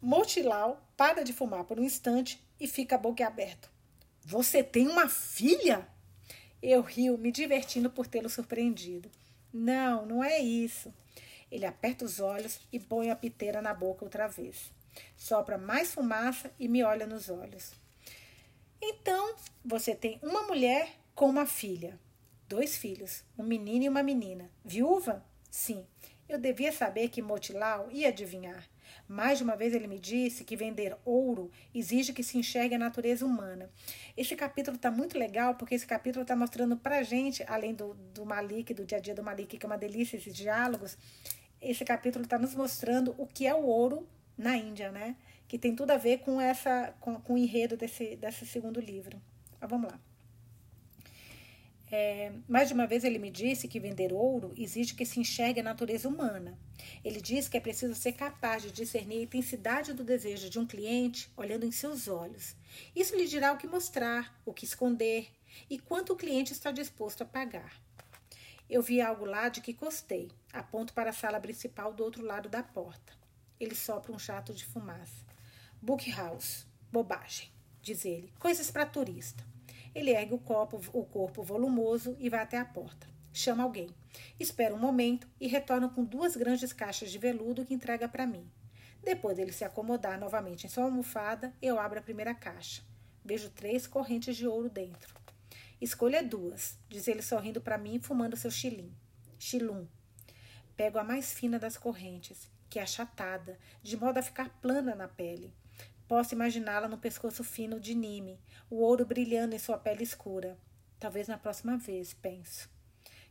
Motilau 0.00 0.82
para 0.96 1.22
de 1.22 1.34
fumar 1.34 1.64
por 1.64 1.78
um 1.78 1.84
instante 1.84 2.42
e 2.58 2.66
fica 2.66 2.96
boquiaberto. 2.96 3.70
Você 4.24 4.62
tem 4.62 4.88
uma 4.88 5.10
filha? 5.10 5.86
Eu 6.62 6.82
rio, 6.82 7.16
me 7.16 7.32
divertindo 7.32 7.90
por 7.90 8.06
tê-lo 8.06 8.28
surpreendido. 8.28 9.10
Não, 9.52 10.04
não 10.04 10.22
é 10.22 10.38
isso. 10.38 10.92
Ele 11.50 11.66
aperta 11.66 12.04
os 12.04 12.20
olhos 12.20 12.60
e 12.72 12.78
põe 12.78 13.10
a 13.10 13.16
piteira 13.16 13.60
na 13.60 13.74
boca 13.74 14.04
outra 14.04 14.28
vez. 14.28 14.70
Sopra 15.16 15.58
mais 15.58 15.92
fumaça 15.92 16.52
e 16.58 16.68
me 16.68 16.82
olha 16.82 17.06
nos 17.06 17.28
olhos. 17.28 17.72
Então, 18.80 19.34
você 19.64 19.94
tem 19.94 20.18
uma 20.22 20.42
mulher 20.42 20.90
com 21.14 21.26
uma 21.26 21.46
filha. 21.46 21.98
Dois 22.48 22.76
filhos, 22.76 23.22
um 23.38 23.42
menino 23.42 23.84
e 23.84 23.88
uma 23.88 24.02
menina. 24.02 24.50
Viúva? 24.64 25.24
Sim. 25.50 25.86
Eu 26.28 26.38
devia 26.38 26.72
saber 26.72 27.08
que 27.08 27.22
Motilau 27.22 27.90
ia 27.90 28.08
adivinhar. 28.08 28.68
Mais 29.10 29.38
de 29.38 29.42
uma 29.42 29.56
vez 29.56 29.74
ele 29.74 29.88
me 29.88 29.98
disse 29.98 30.44
que 30.44 30.54
vender 30.54 30.96
ouro 31.04 31.50
exige 31.74 32.12
que 32.12 32.22
se 32.22 32.38
enxergue 32.38 32.76
a 32.76 32.78
natureza 32.78 33.26
humana. 33.26 33.68
Esse 34.16 34.36
capítulo 34.36 34.76
está 34.76 34.88
muito 34.88 35.18
legal 35.18 35.56
porque 35.56 35.74
esse 35.74 35.84
capítulo 35.84 36.22
está 36.22 36.36
mostrando 36.36 36.76
para 36.76 37.02
gente, 37.02 37.42
além 37.48 37.74
do, 37.74 37.94
do 38.14 38.24
Malik, 38.24 38.72
do 38.72 38.84
dia 38.84 38.98
a 38.98 39.00
dia 39.00 39.12
do 39.12 39.20
Malik, 39.20 39.58
que 39.58 39.66
é 39.66 39.68
uma 39.68 39.76
delícia 39.76 40.16
esses 40.16 40.32
diálogos, 40.32 40.96
esse 41.60 41.84
capítulo 41.84 42.22
está 42.22 42.38
nos 42.38 42.54
mostrando 42.54 43.12
o 43.18 43.26
que 43.26 43.48
é 43.48 43.52
o 43.52 43.64
ouro 43.64 44.06
na 44.38 44.56
Índia, 44.56 44.92
né? 44.92 45.16
Que 45.48 45.58
tem 45.58 45.74
tudo 45.74 45.90
a 45.90 45.96
ver 45.96 46.18
com 46.18 46.40
essa 46.40 46.94
com, 47.00 47.20
com 47.20 47.34
o 47.34 47.36
enredo 47.36 47.76
desse, 47.76 48.14
desse 48.14 48.46
segundo 48.46 48.78
livro. 48.80 49.20
Mas 49.60 49.68
vamos 49.68 49.90
lá. 49.90 49.98
É, 51.92 52.32
mais 52.48 52.68
de 52.68 52.74
uma 52.74 52.86
vez 52.86 53.02
ele 53.02 53.18
me 53.18 53.30
disse 53.30 53.66
que 53.66 53.80
vender 53.80 54.12
ouro 54.12 54.52
exige 54.56 54.94
que 54.94 55.04
se 55.04 55.18
enxergue 55.18 55.58
a 55.58 55.64
natureza 55.64 56.08
humana. 56.08 56.56
Ele 57.04 57.20
diz 57.20 57.48
que 57.48 57.56
é 57.56 57.60
preciso 57.60 57.94
ser 57.94 58.12
capaz 58.12 58.62
de 58.62 58.70
discernir 58.70 59.18
a 59.18 59.24
intensidade 59.24 59.92
do 59.92 60.04
desejo 60.04 60.48
de 60.48 60.58
um 60.58 60.66
cliente 60.66 61.30
olhando 61.36 61.66
em 61.66 61.72
seus 61.72 62.06
olhos. 62.06 62.54
Isso 62.94 63.16
lhe 63.16 63.26
dirá 63.26 63.52
o 63.52 63.56
que 63.56 63.66
mostrar, 63.66 64.40
o 64.46 64.52
que 64.52 64.64
esconder 64.64 65.28
e 65.68 65.78
quanto 65.78 66.12
o 66.12 66.16
cliente 66.16 66.52
está 66.52 66.70
disposto 66.70 67.22
a 67.22 67.26
pagar. 67.26 67.82
Eu 68.68 68.82
vi 68.82 69.00
algo 69.00 69.24
lá 69.24 69.48
de 69.48 69.60
que 69.60 69.72
gostei. 69.72 70.30
Aponto 70.52 70.94
para 70.94 71.10
a 71.10 71.12
sala 71.12 71.40
principal 71.40 71.92
do 71.92 72.04
outro 72.04 72.24
lado 72.24 72.48
da 72.48 72.62
porta. 72.62 73.12
Ele 73.58 73.74
sopra 73.74 74.12
um 74.12 74.18
jato 74.18 74.54
de 74.54 74.64
fumaça. 74.64 75.26
Book 75.82 76.08
House. 76.12 76.66
Bobagem, 76.92 77.50
diz 77.82 78.04
ele. 78.04 78.32
Coisas 78.38 78.70
para 78.70 78.86
turista. 78.86 79.44
Ele 79.94 80.10
ergue 80.10 80.34
o, 80.34 80.38
copo, 80.38 80.80
o 80.92 81.04
corpo 81.04 81.42
volumoso 81.42 82.16
e 82.18 82.28
vai 82.28 82.40
até 82.40 82.58
a 82.58 82.64
porta. 82.64 83.06
Chama 83.32 83.62
alguém. 83.62 83.88
Espera 84.38 84.74
um 84.74 84.78
momento 84.78 85.28
e 85.40 85.46
retorna 85.46 85.88
com 85.88 86.04
duas 86.04 86.36
grandes 86.36 86.72
caixas 86.72 87.10
de 87.10 87.18
veludo 87.18 87.64
que 87.64 87.74
entrega 87.74 88.08
para 88.08 88.26
mim. 88.26 88.50
Depois 89.02 89.36
dele 89.36 89.52
se 89.52 89.64
acomodar 89.64 90.18
novamente 90.18 90.66
em 90.66 90.68
sua 90.68 90.84
almofada, 90.84 91.54
eu 91.62 91.78
abro 91.78 91.98
a 91.98 92.02
primeira 92.02 92.34
caixa. 92.34 92.82
Vejo 93.24 93.50
três 93.50 93.86
correntes 93.86 94.36
de 94.36 94.46
ouro 94.46 94.68
dentro. 94.68 95.14
Escolha 95.80 96.22
duas, 96.22 96.76
diz 96.88 97.08
ele 97.08 97.22
sorrindo 97.22 97.60
para 97.60 97.78
mim, 97.78 97.98
fumando 97.98 98.36
seu 98.36 98.50
chilim. 98.50 98.94
Chilum. 99.38 99.86
Pego 100.76 100.98
a 100.98 101.04
mais 101.04 101.32
fina 101.32 101.58
das 101.58 101.76
correntes, 101.76 102.50
que 102.68 102.78
é 102.78 102.82
achatada, 102.82 103.58
de 103.82 103.96
modo 103.96 104.18
a 104.18 104.22
ficar 104.22 104.50
plana 104.60 104.94
na 104.94 105.08
pele. 105.08 105.54
Posso 106.10 106.34
imaginá-la 106.34 106.88
no 106.88 106.98
pescoço 106.98 107.44
fino 107.44 107.78
de 107.78 107.94
Nime, 107.94 108.36
o 108.68 108.78
ouro 108.78 109.06
brilhando 109.06 109.54
em 109.54 109.60
sua 109.60 109.78
pele 109.78 110.02
escura. 110.02 110.58
Talvez 110.98 111.28
na 111.28 111.38
próxima 111.38 111.76
vez, 111.76 112.12
penso. 112.12 112.68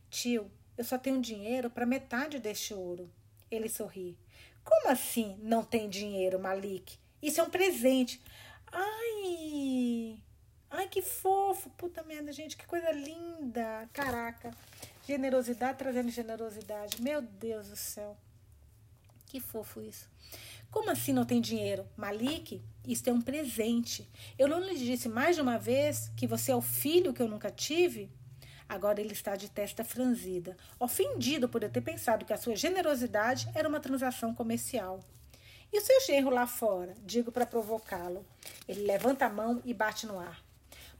Tio, 0.08 0.50
eu 0.78 0.82
só 0.82 0.96
tenho 0.96 1.20
dinheiro 1.20 1.68
para 1.68 1.84
metade 1.84 2.38
deste 2.38 2.72
ouro. 2.72 3.12
Ele 3.50 3.68
sorri. 3.68 4.16
Como 4.64 4.88
assim 4.88 5.38
não 5.42 5.62
tem 5.62 5.90
dinheiro, 5.90 6.40
Malik? 6.40 6.98
Isso 7.20 7.38
é 7.38 7.44
um 7.44 7.50
presente. 7.50 8.18
Ai! 8.72 10.18
Ai, 10.70 10.88
que 10.88 11.02
fofo! 11.02 11.68
Puta 11.76 12.02
merda, 12.02 12.32
gente, 12.32 12.56
que 12.56 12.66
coisa 12.66 12.90
linda! 12.92 13.90
Caraca! 13.92 14.52
Generosidade 15.06 15.76
trazendo 15.76 16.08
generosidade. 16.08 17.02
Meu 17.02 17.20
Deus 17.20 17.68
do 17.68 17.76
céu. 17.76 18.16
Que 19.26 19.38
fofo 19.38 19.82
isso. 19.82 20.08
Como 20.70 20.90
assim 20.90 21.12
não 21.12 21.24
tem 21.24 21.40
dinheiro? 21.40 21.84
Malik, 21.96 22.62
isto 22.86 23.08
é 23.08 23.12
um 23.12 23.20
presente. 23.20 24.08
Eu 24.38 24.46
não 24.46 24.60
lhe 24.60 24.78
disse 24.78 25.08
mais 25.08 25.34
de 25.34 25.42
uma 25.42 25.58
vez 25.58 26.10
que 26.16 26.26
você 26.26 26.52
é 26.52 26.56
o 26.56 26.62
filho 26.62 27.12
que 27.12 27.20
eu 27.20 27.28
nunca 27.28 27.50
tive? 27.50 28.08
Agora 28.68 29.00
ele 29.00 29.12
está 29.12 29.34
de 29.34 29.50
testa 29.50 29.82
franzida, 29.82 30.56
ofendido 30.78 31.48
por 31.48 31.62
eu 31.64 31.68
ter 31.68 31.80
pensado 31.80 32.24
que 32.24 32.32
a 32.32 32.36
sua 32.36 32.54
generosidade 32.54 33.50
era 33.52 33.68
uma 33.68 33.80
transação 33.80 34.32
comercial. 34.32 35.00
E 35.72 35.78
o 35.78 35.80
seu 35.80 36.00
genro 36.02 36.30
lá 36.30 36.46
fora? 36.46 36.94
Digo 37.04 37.32
para 37.32 37.44
provocá-lo. 37.46 38.24
Ele 38.68 38.82
levanta 38.82 39.26
a 39.26 39.28
mão 39.28 39.60
e 39.64 39.74
bate 39.74 40.06
no 40.06 40.20
ar. 40.20 40.40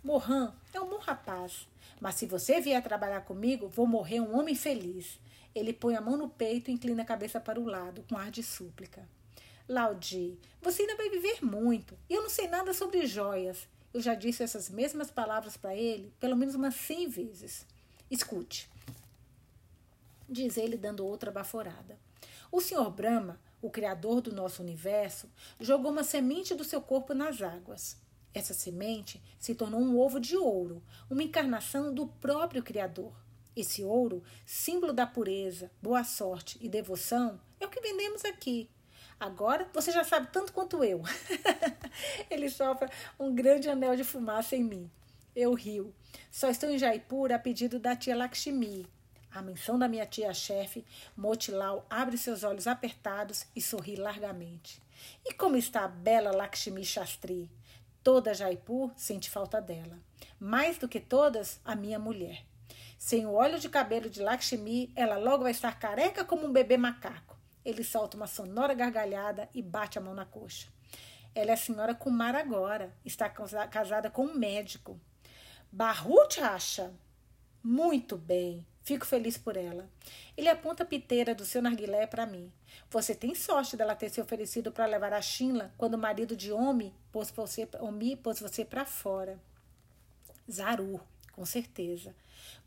Mohan 0.02 0.52
é 0.74 0.80
um 0.80 0.88
bom 0.88 0.98
rapaz, 0.98 1.68
mas 2.00 2.16
se 2.16 2.26
você 2.26 2.60
vier 2.60 2.82
trabalhar 2.82 3.20
comigo, 3.20 3.68
vou 3.68 3.86
morrer 3.86 4.20
um 4.20 4.36
homem 4.36 4.56
feliz. 4.56 5.20
Ele 5.54 5.72
põe 5.72 5.94
a 5.94 6.00
mão 6.00 6.16
no 6.16 6.28
peito 6.28 6.70
e 6.70 6.74
inclina 6.74 7.02
a 7.02 7.06
cabeça 7.06 7.38
para 7.38 7.60
o 7.60 7.66
lado, 7.66 8.04
com 8.08 8.16
ar 8.16 8.30
de 8.30 8.42
súplica. 8.42 9.06
Laudi, 9.70 10.36
você 10.60 10.82
ainda 10.82 10.96
vai 10.96 11.08
viver 11.08 11.44
muito. 11.44 11.96
Eu 12.08 12.22
não 12.22 12.28
sei 12.28 12.48
nada 12.48 12.74
sobre 12.74 13.06
joias. 13.06 13.68
Eu 13.94 14.00
já 14.00 14.16
disse 14.16 14.42
essas 14.42 14.68
mesmas 14.68 15.12
palavras 15.12 15.56
para 15.56 15.76
ele 15.76 16.12
pelo 16.18 16.36
menos 16.36 16.56
umas 16.56 16.74
cem 16.74 17.08
vezes. 17.08 17.64
Escute, 18.10 18.68
diz 20.28 20.56
ele 20.56 20.76
dando 20.76 21.06
outra 21.06 21.30
baforada. 21.30 21.96
O 22.50 22.60
Sr. 22.60 22.90
Brahma, 22.90 23.40
o 23.62 23.70
criador 23.70 24.20
do 24.20 24.34
nosso 24.34 24.60
universo, 24.60 25.30
jogou 25.60 25.92
uma 25.92 26.02
semente 26.02 26.52
do 26.52 26.64
seu 26.64 26.82
corpo 26.82 27.14
nas 27.14 27.40
águas. 27.40 27.96
Essa 28.34 28.52
semente 28.52 29.22
se 29.38 29.54
tornou 29.54 29.80
um 29.80 29.96
ovo 29.96 30.18
de 30.18 30.36
ouro, 30.36 30.82
uma 31.08 31.22
encarnação 31.22 31.94
do 31.94 32.08
próprio 32.08 32.60
Criador. 32.60 33.12
Esse 33.54 33.84
ouro, 33.84 34.20
símbolo 34.44 34.92
da 34.92 35.06
pureza, 35.06 35.70
boa 35.80 36.02
sorte 36.02 36.58
e 36.60 36.68
devoção, 36.68 37.40
é 37.60 37.66
o 37.66 37.70
que 37.70 37.80
vendemos 37.80 38.24
aqui. 38.24 38.68
Agora 39.20 39.68
você 39.74 39.92
já 39.92 40.02
sabe 40.02 40.28
tanto 40.32 40.50
quanto 40.50 40.82
eu. 40.82 41.02
Ele 42.30 42.48
sopra 42.48 42.90
um 43.18 43.34
grande 43.34 43.68
anel 43.68 43.94
de 43.94 44.02
fumaça 44.02 44.56
em 44.56 44.64
mim. 44.64 44.90
Eu 45.36 45.52
rio. 45.52 45.94
Só 46.30 46.48
estou 46.48 46.70
em 46.70 46.78
Jaipur 46.78 47.30
a 47.30 47.38
pedido 47.38 47.78
da 47.78 47.94
tia 47.94 48.16
Lakshmi. 48.16 48.86
A 49.30 49.42
menção 49.42 49.78
da 49.78 49.86
minha 49.86 50.06
tia-chefe, 50.06 50.84
Motilal 51.14 51.86
abre 51.90 52.16
seus 52.16 52.42
olhos 52.42 52.66
apertados 52.66 53.46
e 53.54 53.60
sorri 53.60 53.94
largamente. 53.94 54.82
E 55.24 55.34
como 55.34 55.56
está 55.56 55.84
a 55.84 55.88
bela 55.88 56.34
Lakshmi 56.34 56.82
Shastri? 56.82 57.48
Toda 58.02 58.32
Jaipur 58.32 58.90
sente 58.96 59.28
falta 59.28 59.60
dela. 59.60 59.98
Mais 60.38 60.78
do 60.78 60.88
que 60.88 60.98
todas, 60.98 61.60
a 61.62 61.76
minha 61.76 61.98
mulher. 61.98 62.42
Sem 62.98 63.26
o 63.26 63.34
óleo 63.34 63.60
de 63.60 63.68
cabelo 63.68 64.08
de 64.08 64.22
Lakshmi, 64.22 64.90
ela 64.96 65.18
logo 65.18 65.42
vai 65.42 65.52
estar 65.52 65.78
careca 65.78 66.24
como 66.24 66.46
um 66.46 66.52
bebê 66.52 66.78
macaco. 66.78 67.39
Ele 67.64 67.84
solta 67.84 68.16
uma 68.16 68.26
sonora 68.26 68.74
gargalhada 68.74 69.48
e 69.54 69.62
bate 69.62 69.98
a 69.98 70.00
mão 70.00 70.14
na 70.14 70.24
coxa. 70.24 70.68
Ela 71.34 71.50
é 71.50 71.54
a 71.54 71.56
senhora 71.56 71.94
Kumar 71.94 72.34
agora. 72.34 72.92
Está 73.04 73.28
casada 73.28 74.10
com 74.10 74.24
um 74.24 74.34
médico. 74.34 74.98
Barrut 75.70 76.40
acha? 76.40 76.92
Muito 77.62 78.16
bem. 78.16 78.66
Fico 78.82 79.06
feliz 79.06 79.36
por 79.36 79.56
ela. 79.56 79.88
Ele 80.36 80.48
aponta 80.48 80.82
a 80.82 80.86
piteira 80.86 81.34
do 81.34 81.44
seu 81.44 81.62
narguilé 81.62 82.06
para 82.06 82.26
mim. 82.26 82.50
Você 82.90 83.14
tem 83.14 83.34
sorte 83.34 83.76
dela 83.76 83.94
ter 83.94 84.08
se 84.08 84.20
oferecido 84.20 84.72
para 84.72 84.86
levar 84.86 85.12
a 85.12 85.20
Shinla 85.20 85.72
quando 85.76 85.94
o 85.94 85.98
marido 85.98 86.34
de 86.34 86.50
Omi 86.50 86.94
pôs 87.12 87.30
você, 87.30 87.68
Omi 87.78 88.16
pôs 88.16 88.40
você 88.40 88.64
para 88.64 88.84
fora. 88.84 89.38
Zaru, 90.50 91.00
com 91.32 91.44
certeza. 91.44 92.14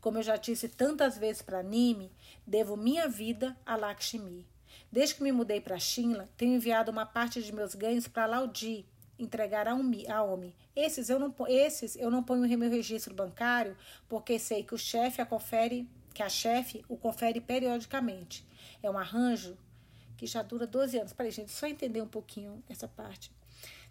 Como 0.00 0.18
eu 0.18 0.22
já 0.22 0.36
disse 0.36 0.68
tantas 0.68 1.18
vezes 1.18 1.42
para 1.42 1.62
Nime, 1.62 2.10
devo 2.46 2.76
minha 2.76 3.08
vida 3.08 3.56
a 3.66 3.76
Lakshmi. 3.76 4.46
Desde 4.94 5.16
que 5.16 5.24
me 5.24 5.32
mudei 5.32 5.60
para 5.60 5.76
Shinla, 5.76 6.28
tenho 6.36 6.54
enviado 6.54 6.88
uma 6.88 7.04
parte 7.04 7.42
de 7.42 7.52
meus 7.52 7.74
ganhos 7.74 8.06
para 8.06 8.26
Laudi, 8.26 8.86
entregar 9.18 9.66
a 9.66 9.74
Omi, 9.74 10.08
a 10.08 10.22
Omi. 10.22 10.54
Esses 10.76 11.10
eu 11.10 11.18
não 11.18 11.34
esses 11.48 11.96
eu 11.96 12.12
não 12.12 12.22
ponho 12.22 12.46
no 12.46 12.58
meu 12.58 12.70
registro 12.70 13.12
bancário, 13.12 13.76
porque 14.08 14.38
sei 14.38 14.62
que 14.62 14.72
o 14.72 14.78
chefe 14.78 15.20
a 15.20 15.26
confere, 15.26 15.90
que 16.14 16.22
a 16.22 16.28
chefe 16.28 16.84
o 16.88 16.96
confere 16.96 17.40
periodicamente. 17.40 18.46
É 18.80 18.88
um 18.88 18.96
arranjo 18.96 19.58
que 20.16 20.28
já 20.28 20.42
dura 20.42 20.64
12 20.64 20.96
anos. 20.96 21.12
Peraí, 21.12 21.32
gente, 21.32 21.50
só 21.50 21.66
entender 21.66 22.00
um 22.00 22.06
pouquinho 22.06 22.62
essa 22.68 22.86
parte. 22.86 23.32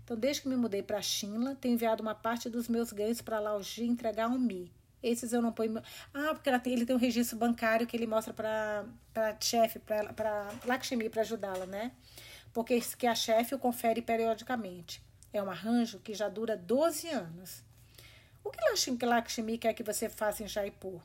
Então, 0.05 0.15
desde 0.15 0.43
que 0.43 0.47
me 0.47 0.55
mudei 0.55 0.81
para 0.81 1.01
Shinla, 1.01 1.55
tenho 1.55 1.73
enviado 1.73 2.01
uma 2.01 2.15
parte 2.15 2.49
dos 2.49 2.69
meus 2.69 2.93
ganhos 2.93 3.21
para 3.21 3.41
Laoji 3.41 3.83
entregar 3.83 4.27
a 4.27 4.29
Mi. 4.29 4.71
Esses 5.03 5.33
eu 5.33 5.41
não 5.41 5.51
ponho. 5.51 5.83
Ah, 6.13 6.33
porque 6.33 6.57
tem, 6.59 6.73
ele 6.73 6.85
tem 6.85 6.95
um 6.95 6.99
registro 6.99 7.37
bancário 7.37 7.85
que 7.85 7.95
ele 7.95 8.07
mostra 8.07 8.33
para 8.33 8.85
a 9.15 9.35
chefe, 9.39 9.77
para 9.79 10.49
Lakshmi, 10.65 11.09
para 11.09 11.21
ajudá-la, 11.21 11.65
né? 11.65 11.91
Porque 12.53 12.79
que 12.97 13.05
a 13.05 13.13
chefe 13.13 13.53
o 13.53 13.59
confere 13.59 14.01
periodicamente. 14.01 15.03
É 15.33 15.43
um 15.43 15.49
arranjo 15.49 15.99
que 15.99 16.13
já 16.13 16.29
dura 16.29 16.55
12 16.55 17.09
anos. 17.09 17.63
O 18.43 18.49
que 18.49 19.05
Lakshmi 19.05 19.57
quer 19.57 19.73
que 19.73 19.83
você 19.83 20.07
faça 20.07 20.43
em 20.43 20.47
Jaipur? 20.47 21.01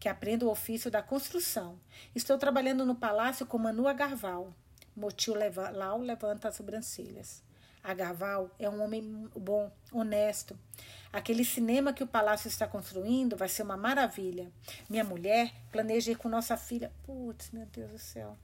Que 0.00 0.08
aprenda 0.08 0.44
o 0.44 0.50
ofício 0.50 0.90
da 0.90 1.02
construção. 1.02 1.78
Estou 2.14 2.38
trabalhando 2.38 2.84
no 2.84 2.96
palácio 2.96 3.46
com 3.46 3.58
Manu 3.58 3.86
Agarwal. 3.86 4.52
Motil 4.94 5.34
Lau 5.74 6.00
levanta 6.00 6.48
as 6.48 6.56
sobrancelhas. 6.56 7.45
Agarwal 7.86 8.50
é 8.58 8.68
um 8.68 8.82
homem 8.82 9.30
bom, 9.36 9.70
honesto. 9.92 10.58
Aquele 11.12 11.44
cinema 11.44 11.92
que 11.92 12.02
o 12.02 12.06
palácio 12.06 12.48
está 12.48 12.66
construindo 12.66 13.36
vai 13.36 13.48
ser 13.48 13.62
uma 13.62 13.76
maravilha. 13.76 14.50
Minha 14.90 15.04
mulher 15.04 15.54
planeja 15.70 16.10
ir 16.10 16.16
com 16.16 16.28
nossa 16.28 16.56
filha. 16.56 16.90
Putz, 17.04 17.52
meu 17.52 17.64
Deus 17.66 17.92
do 17.92 17.98
céu. 17.98 18.36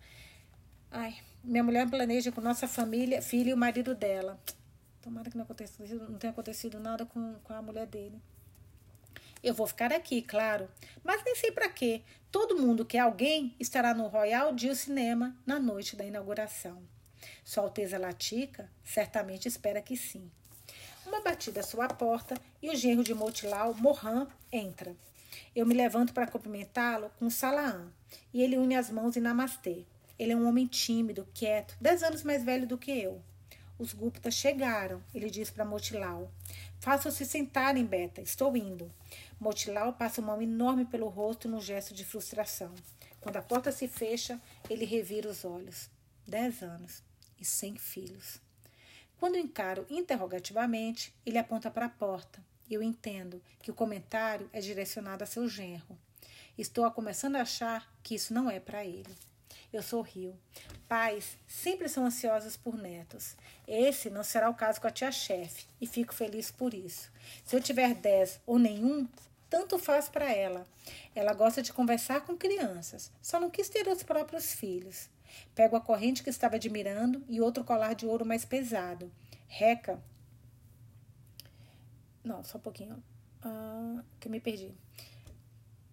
Ai, 0.92 1.16
minha 1.42 1.64
mulher 1.64 1.90
planeja 1.90 2.28
ir 2.28 2.32
com 2.32 2.40
nossa 2.40 2.68
família, 2.68 3.20
filha 3.20 3.50
e 3.50 3.54
o 3.54 3.56
marido 3.56 3.96
dela. 3.96 4.38
Tomara 5.00 5.28
que 5.28 5.36
não, 5.36 5.44
não 6.08 6.18
tenha 6.18 6.30
acontecido 6.30 6.78
nada 6.78 7.04
com, 7.04 7.34
com 7.42 7.52
a 7.52 7.60
mulher 7.60 7.88
dele. 7.88 8.22
Eu 9.42 9.54
vou 9.54 9.66
ficar 9.66 9.92
aqui, 9.92 10.22
claro, 10.22 10.68
mas 11.02 11.24
nem 11.24 11.34
sei 11.34 11.50
para 11.50 11.68
quê. 11.68 12.02
Todo 12.30 12.56
mundo 12.56 12.84
que 12.84 12.96
é 12.96 13.00
alguém 13.00 13.56
estará 13.58 13.92
no 13.92 14.06
Royal 14.06 14.54
Dio 14.54 14.72
Cinema 14.76 15.36
na 15.44 15.58
noite 15.58 15.96
da 15.96 16.04
inauguração. 16.04 16.80
Sua 17.44 17.64
Alteza 17.64 17.98
Latica 17.98 18.70
certamente 18.84 19.48
espera 19.48 19.82
que 19.82 19.96
sim. 19.96 20.30
Uma 21.04 21.20
batida 21.20 21.60
à 21.60 21.62
sua 21.62 21.88
porta 21.88 22.36
e 22.62 22.70
o 22.70 22.76
genro 22.76 23.02
de 23.02 23.12
Motilau, 23.12 23.74
Mohan, 23.74 24.28
entra. 24.50 24.94
Eu 25.54 25.66
me 25.66 25.74
levanto 25.74 26.14
para 26.14 26.28
cumprimentá-lo 26.28 27.10
com 27.18 27.28
Salaam 27.28 27.92
e 28.32 28.42
ele 28.42 28.56
une 28.56 28.76
as 28.76 28.90
mãos 28.90 29.16
em 29.16 29.20
namastê. 29.20 29.84
Ele 30.18 30.32
é 30.32 30.36
um 30.36 30.46
homem 30.46 30.66
tímido, 30.66 31.26
quieto, 31.34 31.76
dez 31.80 32.02
anos 32.04 32.22
mais 32.22 32.44
velho 32.44 32.66
do 32.66 32.78
que 32.78 32.92
eu. 32.92 33.20
Os 33.76 33.92
Guptas 33.92 34.34
chegaram, 34.34 35.02
ele 35.12 35.28
diz 35.28 35.50
para 35.50 35.64
Motilau. 35.64 36.30
Faça-se 36.78 37.26
sentarem, 37.26 37.84
Beta, 37.84 38.20
estou 38.20 38.56
indo. 38.56 38.92
Motilau 39.40 39.94
passa 39.94 40.20
uma 40.20 40.34
mão 40.34 40.42
enorme 40.42 40.84
pelo 40.84 41.08
rosto 41.08 41.48
num 41.48 41.60
gesto 41.60 41.92
de 41.92 42.04
frustração. 42.04 42.72
Quando 43.20 43.36
a 43.36 43.42
porta 43.42 43.72
se 43.72 43.88
fecha, 43.88 44.40
ele 44.70 44.84
revira 44.84 45.28
os 45.28 45.44
olhos. 45.44 45.90
Dez 46.26 46.62
anos 46.62 47.02
e 47.42 47.44
sem 47.44 47.76
filhos. 47.76 48.40
Quando 49.18 49.36
encaro 49.36 49.84
interrogativamente, 49.90 51.12
ele 51.26 51.38
aponta 51.38 51.70
para 51.70 51.86
a 51.86 51.90
porta. 51.90 52.42
Eu 52.70 52.82
entendo 52.82 53.42
que 53.60 53.70
o 53.70 53.74
comentário 53.74 54.48
é 54.52 54.60
direcionado 54.60 55.24
a 55.24 55.26
seu 55.26 55.48
genro. 55.48 55.98
Estou 56.56 56.88
começando 56.90 57.36
a 57.36 57.42
achar 57.42 57.92
que 58.02 58.14
isso 58.14 58.32
não 58.32 58.48
é 58.48 58.60
para 58.60 58.84
ele. 58.84 59.14
Eu 59.72 59.82
sorrio. 59.82 60.38
Pais 60.88 61.36
sempre 61.46 61.88
são 61.88 62.06
ansiosos 62.06 62.56
por 62.56 62.76
netos. 62.76 63.36
Esse 63.66 64.08
não 64.08 64.22
será 64.22 64.48
o 64.48 64.54
caso 64.54 64.80
com 64.80 64.86
a 64.86 64.90
tia-chefe 64.90 65.66
e 65.80 65.86
fico 65.86 66.14
feliz 66.14 66.50
por 66.50 66.72
isso. 66.72 67.10
Se 67.44 67.56
eu 67.56 67.60
tiver 67.60 67.94
dez 67.94 68.40
ou 68.46 68.58
nenhum, 68.58 69.08
tanto 69.48 69.78
faz 69.78 70.08
para 70.08 70.32
ela. 70.32 70.66
Ela 71.14 71.32
gosta 71.32 71.62
de 71.62 71.72
conversar 71.72 72.20
com 72.22 72.36
crianças, 72.36 73.10
só 73.20 73.40
não 73.40 73.50
quis 73.50 73.68
ter 73.68 73.88
os 73.88 74.02
próprios 74.02 74.52
filhos. 74.52 75.08
Pego 75.54 75.76
a 75.76 75.80
corrente 75.80 76.22
que 76.22 76.30
estava 76.30 76.56
admirando 76.56 77.24
e 77.28 77.40
outro 77.40 77.64
colar 77.64 77.94
de 77.94 78.06
ouro 78.06 78.24
mais 78.24 78.44
pesado. 78.44 79.10
Reca. 79.46 80.02
Não, 82.24 82.42
só 82.42 82.58
um 82.58 82.60
pouquinho. 82.60 83.02
Ah, 83.42 84.02
que 84.20 84.28
me 84.28 84.40
perdi. 84.40 84.72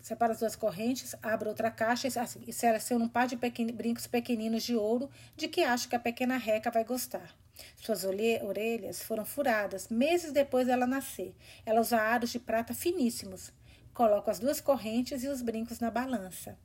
Separa 0.01 0.31
as 0.31 0.39
duas 0.39 0.55
correntes, 0.55 1.15
abre 1.21 1.49
outra 1.49 1.69
caixa 1.69 2.07
e 2.47 2.53
seleciona 2.53 3.05
um 3.05 3.09
par 3.09 3.27
de 3.27 3.35
pequen, 3.35 3.67
brincos 3.67 4.07
pequeninos 4.07 4.63
de 4.63 4.75
ouro 4.75 5.09
de 5.35 5.47
que 5.47 5.61
acho 5.61 5.89
que 5.89 5.95
a 5.95 5.99
pequena 5.99 6.37
Reca 6.37 6.71
vai 6.71 6.83
gostar. 6.83 7.35
Suas 7.75 8.03
orelhas 8.05 9.01
foram 9.03 9.25
furadas 9.25 9.89
meses 9.89 10.31
depois 10.31 10.67
dela 10.67 10.87
nascer. 10.87 11.35
Ela 11.65 11.81
usa 11.81 11.99
aros 11.99 12.31
de 12.31 12.39
prata 12.39 12.73
finíssimos. 12.73 13.51
Coloco 13.93 14.31
as 14.31 14.39
duas 14.39 14.61
correntes 14.61 15.23
e 15.23 15.27
os 15.27 15.41
brincos 15.41 15.79
na 15.79 15.91
balança. 15.91 16.57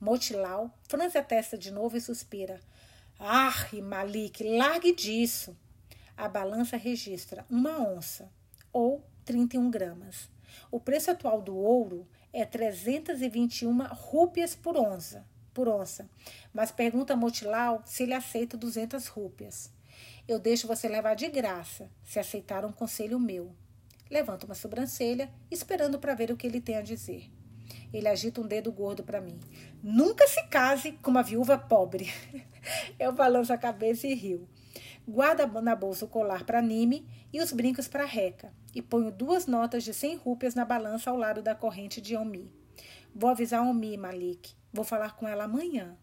Motilau 0.00 0.70
franze 0.88 1.18
a 1.18 1.22
testa 1.22 1.58
de 1.58 1.70
novo 1.70 1.94
e 1.94 2.00
suspira. 2.00 2.58
Ah, 3.18 3.52
Malik, 3.82 4.42
largue 4.42 4.94
disso. 4.94 5.54
A 6.16 6.26
balança 6.26 6.78
registra 6.78 7.44
uma 7.50 7.78
onça, 7.78 8.32
ou 8.72 9.04
31 9.26 9.70
gramas. 9.70 10.30
O 10.70 10.80
preço 10.80 11.10
atual 11.10 11.42
do 11.42 11.54
ouro 11.54 12.08
é 12.32 12.46
321 12.46 13.76
rúpias 13.88 14.54
por 14.54 14.74
onça, 14.74 15.26
por 15.52 15.68
onça. 15.68 16.08
Mas 16.50 16.70
pergunta 16.70 17.12
a 17.12 17.16
Motilau 17.16 17.82
se 17.84 18.04
ele 18.04 18.14
aceita 18.14 18.56
200 18.56 19.06
rúpias. 19.08 19.70
Eu 20.26 20.38
deixo 20.38 20.66
você 20.66 20.88
levar 20.88 21.14
de 21.14 21.28
graça, 21.28 21.90
se 22.02 22.18
aceitar 22.18 22.64
um 22.64 22.72
conselho 22.72 23.20
meu. 23.20 23.54
Levanta 24.10 24.46
uma 24.46 24.54
sobrancelha, 24.54 25.30
esperando 25.50 25.98
para 25.98 26.14
ver 26.14 26.30
o 26.30 26.36
que 26.38 26.46
ele 26.46 26.60
tem 26.60 26.76
a 26.76 26.82
dizer. 26.82 27.30
Ele 27.92 28.08
agita 28.08 28.40
um 28.40 28.46
dedo 28.46 28.70
gordo 28.70 29.02
para 29.02 29.20
mim. 29.20 29.38
Nunca 29.82 30.26
se 30.26 30.42
case 30.48 30.92
com 30.92 31.10
uma 31.10 31.22
viúva 31.22 31.58
pobre. 31.58 32.12
Eu 32.98 33.12
balanço 33.12 33.52
a 33.52 33.58
cabeça 33.58 34.06
e 34.06 34.14
rio. 34.14 34.48
Guarda 35.06 35.46
na 35.60 35.74
bolsa 35.74 36.04
o 36.04 36.08
colar 36.08 36.44
para 36.44 36.62
Nime 36.62 37.06
e 37.32 37.40
os 37.40 37.52
brincos 37.52 37.88
para 37.88 38.04
Reca. 38.04 38.52
E 38.74 38.80
ponho 38.80 39.10
duas 39.10 39.46
notas 39.46 39.82
de 39.82 39.92
cem 39.92 40.14
rúpias 40.14 40.54
na 40.54 40.64
balança 40.64 41.10
ao 41.10 41.16
lado 41.16 41.42
da 41.42 41.54
corrente 41.54 42.00
de 42.00 42.16
Omi. 42.16 42.52
Vou 43.14 43.28
avisar 43.28 43.66
Omi, 43.66 43.96
Malik. 43.96 44.54
Vou 44.72 44.84
falar 44.84 45.16
com 45.16 45.26
ela 45.26 45.44
amanhã. 45.44 45.96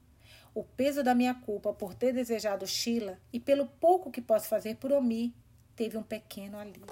O 0.54 0.64
peso 0.64 1.04
da 1.04 1.16
minha 1.16 1.36
culpa 1.36 1.72
por 1.72 1.94
ter 1.94 2.12
desejado 2.12 2.68
Sheila 2.68 3.20
e 3.32 3.40
pelo 3.40 3.68
pouco 3.68 4.12
que 4.12 4.22
posso 4.22 4.48
fazer 4.48 4.76
por 4.76 4.92
Omi 4.92 5.34
teve 5.76 5.98
um 5.98 6.04
pequeno 6.04 6.58
alívio. 6.58 6.88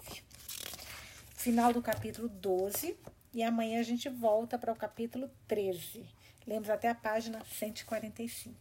Final 1.36 1.74
do 1.74 1.82
capítulo 1.82 2.30
12. 2.30 2.96
E 3.36 3.44
amanhã 3.44 3.82
a 3.82 3.84
gente 3.84 4.08
volta 4.08 4.58
para 4.58 4.72
o 4.72 4.76
capítulo 4.78 5.30
13. 5.46 6.06
Lemos 6.48 6.70
até 6.70 6.88
a 6.88 6.96
página 6.96 7.44
145. 7.44 8.56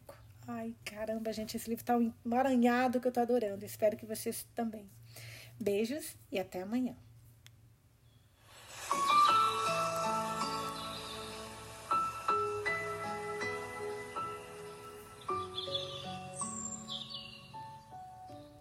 Ai, 0.49 0.75
caramba, 0.85 1.33
gente, 1.33 1.57
esse 1.57 1.70
livro 1.70 1.85
tá 1.85 1.97
um 1.97 2.12
emaranhado 2.27 3.01
que 3.01 3.07
eu 3.07 3.12
tô 3.12 3.20
adorando. 3.20 3.64
Espero 3.64 3.97
que 3.97 4.05
vocês 4.05 4.45
também. 4.53 4.91
Beijos 5.61 6.16
e 6.33 6.41
até 6.41 6.62
amanhã. 6.62 6.97